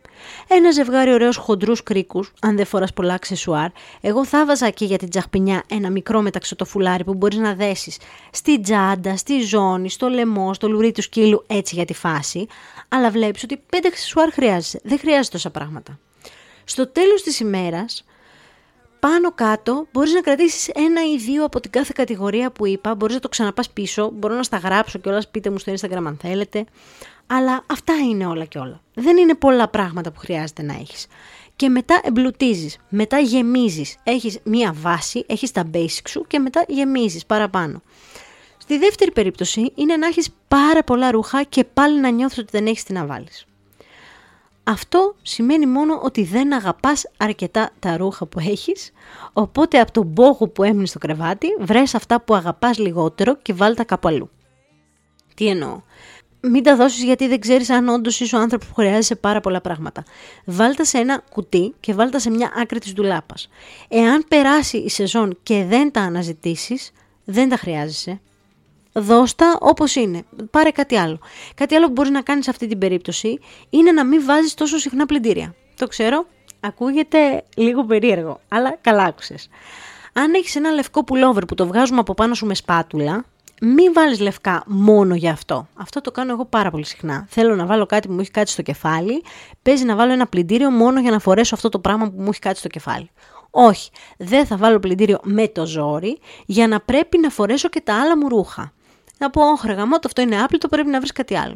Ένα 0.48 0.72
ζευγάρι 0.72 1.14
ωραίους 1.14 1.36
χοντρούς 1.36 1.84
κρίκους, 1.84 2.34
αν 2.42 2.56
δεν 2.56 2.66
φοράς 2.66 2.94
πολλά 2.94 3.14
αξεσουάρ. 3.14 3.68
Εγώ 4.02 4.26
θα 4.26 4.46
βάζα 4.46 4.70
και 4.70 4.86
για 4.86 4.98
την 4.98 5.10
τσαχπινιά 5.10 5.64
ένα 5.68 5.90
μικρό 5.90 6.22
μεταξωτό 6.22 6.66
φουλάρι 6.66 7.04
που 7.04 7.14
μπορείς 7.14 7.38
να 7.38 7.54
δέσεις 7.54 7.98
στη 8.32 8.60
τσάντα, 8.60 9.18
στη 9.18 9.42
ζώνη, 9.42 9.90
στο 9.90 10.08
λαιμό, 10.08 10.54
στο 10.54 10.70
λουρί 10.70 10.92
του 10.92 11.02
σκύλου, 11.02 11.44
έτσι 11.48 11.76
για 11.76 11.86
τη 11.86 11.94
φάση. 11.94 12.48
Αλλά 12.90 13.10
βλέπεις 13.10 13.44
ότι 13.44 13.64
πέντε 13.70 13.88
αξεσουάρ 13.88 14.32
χρειάζεσαι. 14.32 14.80
Δεν 14.84 15.00
χρειάζεται 15.00 15.30
τόσα 15.32 15.50
πράγματα. 15.50 16.00
Στο 16.64 16.88
τέλος 16.88 17.22
της 17.22 17.40
ημέρας, 17.40 18.06
πάνω 19.00 19.32
κάτω 19.32 19.88
μπορείς 19.92 20.14
να 20.14 20.22
κρατήσεις 20.22 20.68
ένα 20.68 21.02
ή 21.14 21.18
δύο 21.18 21.46
από 21.46 21.60
την 21.60 21.72
κάθε 21.72 21.92
κατηγορία 21.96 22.52
που 22.52 22.68
είπα, 22.68 22.96
μπορείς 22.96 23.16
να 23.16 23.22
το 23.22 23.30
ξαναπάς 23.30 23.70
πίσω, 23.70 24.10
μπορώ 24.14 24.36
να 24.36 24.44
στα 24.44 24.58
γράψω 24.58 25.00
κιόλας, 25.00 25.28
πείτε 25.28 25.50
μου 25.50 25.58
στο 25.58 25.74
Instagram 25.74 26.04
αν 26.06 26.18
θέλετε. 26.22 26.66
Αλλά 27.38 27.64
αυτά 27.68 27.94
είναι 27.94 28.26
όλα 28.26 28.46
και 28.46 28.58
όλα. 28.58 28.82
Δεν 28.94 29.18
είναι 29.18 29.36
πολλά 29.36 29.68
πράγματα 29.68 30.12
που 30.12 30.20
χρειάζεται 30.20 30.62
να 30.62 30.74
έχεις. 30.74 31.08
Και 31.56 31.70
μετά 31.70 32.02
εμπλουτίζεις, 32.04 32.78
μετά 32.90 33.20
γεμίζεις. 33.20 33.98
Έχεις 34.04 34.40
μία 34.44 34.74
βάση, 34.74 35.26
έχεις 35.28 35.52
τα 35.52 35.70
basics 35.74 36.08
σου 36.10 36.26
και 36.28 36.40
μετά 36.40 36.66
γεμίζεις 36.68 37.26
παραπάνω. 37.26 37.82
Στη 38.58 38.78
δεύτερη 38.78 39.12
περίπτωση 39.12 39.72
είναι 39.76 39.98
να 39.98 40.08
έχεις 40.08 40.30
πάρα 40.48 40.84
πολλά 40.84 41.12
ρούχα 41.12 41.44
και 41.44 41.64
πάλι 41.64 42.00
να 42.00 42.10
νιώθεις 42.10 42.38
ότι 42.38 42.50
δεν 42.52 42.66
έχεις 42.66 42.84
τι 42.84 42.94
να 42.94 43.06
βάλεις. 43.06 43.46
Αυτό 44.64 45.16
σημαίνει 45.22 45.66
μόνο 45.66 46.00
ότι 46.04 46.24
δεν 46.24 46.54
αγαπάς 46.54 47.12
αρκετά 47.18 47.72
τα 47.80 47.98
ρούχα 47.98 48.26
που 48.26 48.40
έχεις, 48.40 48.92
οπότε 49.34 49.80
από 49.80 49.92
τον 49.92 50.14
πόγο 50.14 50.48
που 50.48 50.64
έμεινε 50.64 50.86
στο 50.86 51.00
κρεβάτι 51.00 51.48
βρες 51.60 51.96
αυτά 51.96 52.22
που 52.22 52.36
αγαπάς 52.36 52.78
λιγότερο 52.78 53.38
και 53.42 53.54
βάλ 53.54 53.76
τα 53.76 53.84
κάπου 53.84 54.08
αλλού. 54.08 54.30
Τι 55.36 55.48
εννοώ; 55.48 55.82
Μην 56.50 56.64
τα 56.64 56.76
δώσεις 56.76 57.04
γιατί 57.04 57.28
δεν 57.28 57.40
ξέρεις 57.40 57.70
αν 57.70 57.88
όντως 57.88 58.20
είσαι 58.20 58.36
ο 58.36 58.40
άνθρωπος 58.40 58.68
που 58.68 58.74
χρειάζεσαι 58.74 59.16
πάρα 59.16 59.42
πολλά 59.42 59.62
πράγματα. 59.62 60.04
Βάλτα 60.46 60.86
σε 60.86 60.98
ένα 60.98 61.22
κουτί 61.32 61.74
και 61.80 61.94
βάλτα 61.94 62.20
σε 62.20 62.30
μια 62.30 62.52
άκρη 62.56 62.80
της 62.80 62.94
ντουλάπας. 62.94 63.50
Εάν 63.88 64.26
περάσει 64.28 64.78
η 64.78 64.90
σεζόν 64.90 65.38
και 65.44 65.66
δεν 65.66 65.92
τα 65.92 66.02
αναζητήσεις, 66.02 66.92
δεν 67.24 67.50
τα 67.50 67.58
χρειάζεσαι. 67.58 68.20
Δώστα 68.94 69.58
όπως 69.60 69.96
είναι. 69.96 70.24
Πάρε 70.52 70.70
κάτι 70.70 70.96
άλλο. 70.96 71.20
Κάτι 71.56 71.76
άλλο 71.76 71.86
που 71.86 71.92
μπορείς 71.92 72.12
να 72.12 72.22
κάνεις 72.22 72.44
σε 72.44 72.50
αυτή 72.50 72.68
την 72.68 72.78
περίπτωση 72.78 73.40
είναι 73.70 73.92
να 73.92 74.06
μην 74.06 74.26
βάζεις 74.26 74.54
τόσο 74.54 74.78
συχνά 74.78 75.06
πλυντήρια. 75.06 75.56
Το 75.78 75.88
ξέρω, 75.88 76.26
ακούγεται 76.60 77.44
λίγο 77.56 77.86
περίεργο, 77.86 78.40
αλλά 78.48 78.78
καλά 78.82 79.04
άκουσες. 79.04 79.50
Αν 80.14 80.34
έχεις 80.34 80.56
ένα 80.56 80.72
λευκό 80.72 81.04
πουλόβερ 81.04 81.46
που 81.46 81.56
το 81.56 81.68
βγάζουμε 81.68 82.00
από 82.00 82.14
πάνω 82.14 82.34
σου 82.34 82.46
με 82.46 82.56
σπάτουλα, 82.56 83.26
μην 83.62 83.94
βάλεις 83.94 84.20
λευκά 84.20 84.64
μόνο 84.68 85.16
για 85.16 85.32
αυτό. 85.32 85.68
Αυτό 85.76 86.02
το 86.02 86.12
κάνω 86.12 86.32
εγώ 86.32 86.46
πάρα 86.46 86.72
πολύ 86.72 86.86
συχνά. 86.86 87.26
Θέλω 87.30 87.56
να 87.56 87.66
βάλω 87.66 87.86
κάτι 87.86 88.08
που 88.08 88.14
μου 88.14 88.20
έχει 88.20 88.32
κάτσει 88.32 88.54
στο 88.54 88.62
κεφάλι, 88.62 89.24
παίζει 89.62 89.84
να 89.84 89.96
βάλω 89.96 90.12
ένα 90.12 90.28
πλυντήριο 90.28 90.72
μόνο 90.72 91.00
για 91.00 91.12
να 91.12 91.20
φορέσω 91.20 91.56
αυτό 91.56 91.70
το 91.70 91.80
πράγμα 91.80 92.06
που 92.06 92.22
μου 92.22 92.30
έχει 92.30 92.40
κάτσει 92.40 92.60
στο 92.60 92.68
κεφάλι. 92.68 93.10
Όχι, 93.50 93.90
δεν 94.18 94.46
θα 94.46 94.58
βάλω 94.58 94.80
πλυντήριο 94.80 95.20
με 95.24 95.48
το 95.48 95.66
ζόρι 95.66 96.20
για 96.46 96.68
να 96.68 96.80
πρέπει 96.80 97.18
να 97.18 97.30
φορέσω 97.30 97.70
και 97.70 97.82
τα 97.82 98.02
άλλα 98.02 98.18
μου 98.18 98.30
ρούχα. 98.30 98.74
Να 99.18 99.30
πω, 99.30 99.42
όχι 99.42 99.68
το 99.76 100.00
αυτό 100.06 100.22
είναι 100.22 100.42
άπλητο, 100.42 100.68
πρέπει 100.68 100.90
να 100.90 100.98
βρεις 100.98 101.12
κάτι 101.12 101.38
άλλο. 101.38 101.56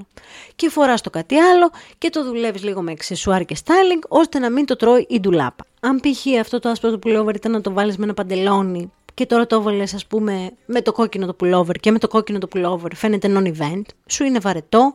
Και 0.56 0.70
φοράς 0.70 1.02
το 1.02 1.10
κάτι 1.10 1.36
άλλο 1.38 1.70
και 1.98 2.10
το 2.10 2.24
δουλεύεις 2.24 2.64
λίγο 2.64 2.82
με 2.82 2.92
εξεσουάρ 2.92 3.46
και 3.46 3.58
styling, 3.66 4.08
ώστε 4.08 4.40
να 4.40 4.50
μην 4.50 4.66
το 4.66 4.76
τρώει 4.76 5.06
η 5.10 5.20
ντουλάπα. 5.20 5.66
Αν 5.80 6.00
π.χ. 6.00 6.40
αυτό 6.40 6.60
το 6.60 6.70
άσπρο 6.70 6.92
το 6.92 7.00
πουλόβερ 7.00 7.36
ήταν 7.36 7.52
να 7.52 7.62
το 7.62 7.72
βάλεις 7.72 7.98
με 7.98 8.04
ένα 8.04 8.14
παντελόνι 8.14 8.92
και 9.18 9.26
τώρα 9.26 9.48
το 9.48 9.56
έβαλες, 9.56 9.94
ας 9.94 10.06
πούμε, 10.06 10.52
με 10.66 10.82
το 10.82 10.92
κόκκινο 10.92 11.26
το 11.26 11.36
pullover 11.40 11.76
και 11.80 11.92
με 11.92 12.00
το 12.00 12.08
κόκκινο 12.08 12.38
το 12.38 12.48
pullover 12.54 12.92
φαίνεται 12.94 13.32
non-event, 13.36 13.82
σου 14.06 14.24
είναι 14.24 14.40
βαρετό, 14.40 14.94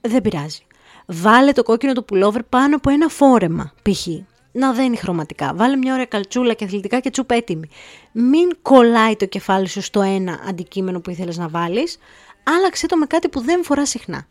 δεν 0.00 0.22
πειράζει. 0.22 0.66
Βάλε 1.06 1.52
το 1.52 1.62
κόκκινο 1.62 1.92
το 1.92 2.04
pullover 2.10 2.40
πάνω 2.48 2.76
από 2.76 2.90
ένα 2.90 3.08
φόρεμα, 3.08 3.72
π.χ. 3.82 4.06
Να 4.52 4.72
δένει 4.72 4.96
χρωματικά. 4.96 5.54
Βάλε 5.54 5.76
μια 5.76 5.92
ωραία 5.92 6.04
καλτσούλα 6.04 6.52
και 6.52 6.64
αθλητικά 6.64 7.00
και 7.00 7.10
τσούπ 7.10 7.30
έτοιμη. 7.30 7.68
Μην 8.12 8.48
κολλάει 8.62 9.16
το 9.16 9.26
κεφάλι 9.26 9.68
σου 9.68 9.82
στο 9.82 10.00
ένα 10.00 10.40
αντικείμενο 10.48 11.00
που 11.00 11.10
ήθελες 11.10 11.36
να 11.36 11.48
βάλεις, 11.48 11.98
άλλαξε 12.42 12.86
το 12.86 12.96
με 12.96 13.06
κάτι 13.06 13.28
που 13.28 13.40
δεν 13.40 13.64
φοράς 13.64 13.88
συχνά. 13.88 14.26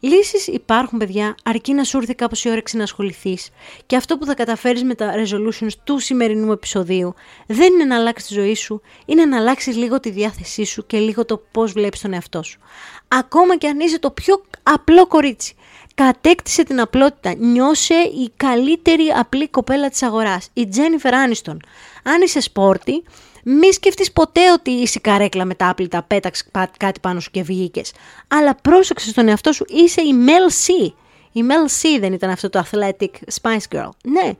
Λύσεις 0.00 0.46
υπάρχουν 0.46 0.98
παιδιά 0.98 1.34
αρκεί 1.44 1.72
να 1.72 1.84
σου 1.84 1.98
έρθει 1.98 2.14
κάπως 2.14 2.44
η 2.44 2.50
όρεξη 2.50 2.76
να 2.76 2.82
ασχοληθείς. 2.82 3.48
Και 3.86 3.96
αυτό 3.96 4.18
που 4.18 4.24
θα 4.24 4.34
καταφέρεις 4.34 4.84
με 4.84 4.94
τα 4.94 5.14
resolutions 5.16 5.72
του 5.84 5.98
σημερινού 5.98 6.52
επεισοδίου 6.52 7.14
δεν 7.46 7.72
είναι 7.72 7.84
να 7.84 7.96
αλλάξεις 7.96 8.28
τη 8.28 8.34
ζωή 8.34 8.54
σου, 8.54 8.80
είναι 9.06 9.24
να 9.24 9.36
αλλάξεις 9.36 9.76
λίγο 9.76 10.00
τη 10.00 10.10
διάθεσή 10.10 10.64
σου 10.64 10.86
και 10.86 10.98
λίγο 10.98 11.24
το 11.24 11.42
πώς 11.52 11.72
βλέπεις 11.72 12.00
τον 12.00 12.12
εαυτό 12.12 12.42
σου. 12.42 12.58
Ακόμα 13.08 13.56
και 13.56 13.68
αν 13.68 13.80
είσαι 13.80 13.98
το 13.98 14.10
πιο 14.10 14.42
απλό 14.62 15.06
κορίτσι. 15.06 15.54
Κατέκτησε 15.94 16.62
την 16.62 16.80
απλότητα. 16.80 17.34
Νιώσε 17.34 17.94
η 17.94 18.30
καλύτερη 18.36 19.04
απλή 19.16 19.48
κοπέλα 19.48 19.88
της 19.88 20.02
αγοράς. 20.02 20.48
Η 20.52 20.68
Jennifer 20.74 21.10
Aniston. 21.10 21.56
Αν 22.02 22.22
είσαι 22.22 22.40
σπόρτι, 22.40 23.02
μη 23.50 23.72
σκεφτείς 23.72 24.12
ποτέ 24.12 24.52
ότι 24.52 24.70
είσαι 24.70 24.98
καρέκλα 24.98 25.44
με 25.44 25.54
τα 25.54 25.68
άπλυτα, 25.68 26.02
πέταξε 26.02 26.44
κάτι 26.76 27.00
πάνω 27.00 27.20
σου 27.20 27.30
και 27.30 27.42
βγήκες. 27.42 27.92
Αλλά 28.28 28.54
πρόσεξε 28.54 29.08
στον 29.08 29.28
εαυτό 29.28 29.52
σου, 29.52 29.64
είσαι 29.68 30.00
η 30.00 30.14
Mel 30.26 30.52
C. 30.52 30.92
Η 31.32 31.40
Mel 31.48 31.96
C 31.96 32.00
δεν 32.00 32.12
ήταν 32.12 32.30
αυτό 32.30 32.48
το 32.48 32.64
athletic 32.70 33.10
Spice 33.40 33.76
Girl. 33.76 33.88
Ναι. 34.02 34.32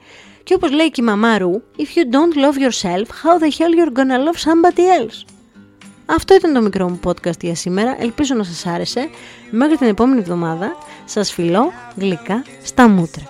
Και 0.43 0.55
όπως 0.55 0.71
λέει 0.71 0.91
και 0.91 1.01
η 1.01 1.05
μαμά 1.05 1.39
Ρου, 1.39 1.63
if 1.77 1.99
you 1.99 2.15
don't 2.15 2.37
love 2.37 2.59
yourself, 2.59 3.07
how 3.23 3.39
the 3.43 3.51
hell 3.59 3.73
you're 3.75 3.99
gonna 3.99 4.19
love 4.19 4.39
somebody 4.49 5.03
else; 5.03 5.25
Αυτό 6.07 6.35
ήταν 6.35 6.53
το 6.53 6.61
μικρό 6.61 6.89
μου 6.89 7.01
podcast 7.05 7.41
για 7.41 7.55
σήμερα. 7.55 7.97
Ελπίζω 8.01 8.35
να 8.35 8.43
σας 8.43 8.67
άρεσε. 8.67 9.09
Μέχρι 9.51 9.77
την 9.77 9.89
επόμενη 9.89 10.21
εβδομάδα 10.21 10.77
σας 11.05 11.33
φιλώ 11.33 11.73
γλυκά 11.97 12.45
στα 12.63 12.89
μούτρα. 12.89 13.23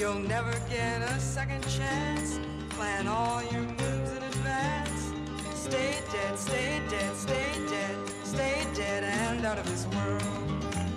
You'll 0.00 0.18
never 0.20 0.52
get 0.70 1.02
a 1.02 1.20
second 1.20 1.60
chance. 1.68 2.40
Plan 2.70 3.06
all 3.06 3.42
your 3.52 3.60
moves 3.60 4.12
in 4.16 4.22
advance. 4.22 5.12
Stay 5.54 6.00
dead, 6.10 6.38
stay 6.38 6.80
dead, 6.88 7.14
stay 7.14 7.52
dead, 7.68 7.96
stay 8.24 8.66
dead 8.74 9.04
and 9.04 9.44
out 9.44 9.58
of 9.58 9.66
this 9.66 9.86
world. 9.88 10.49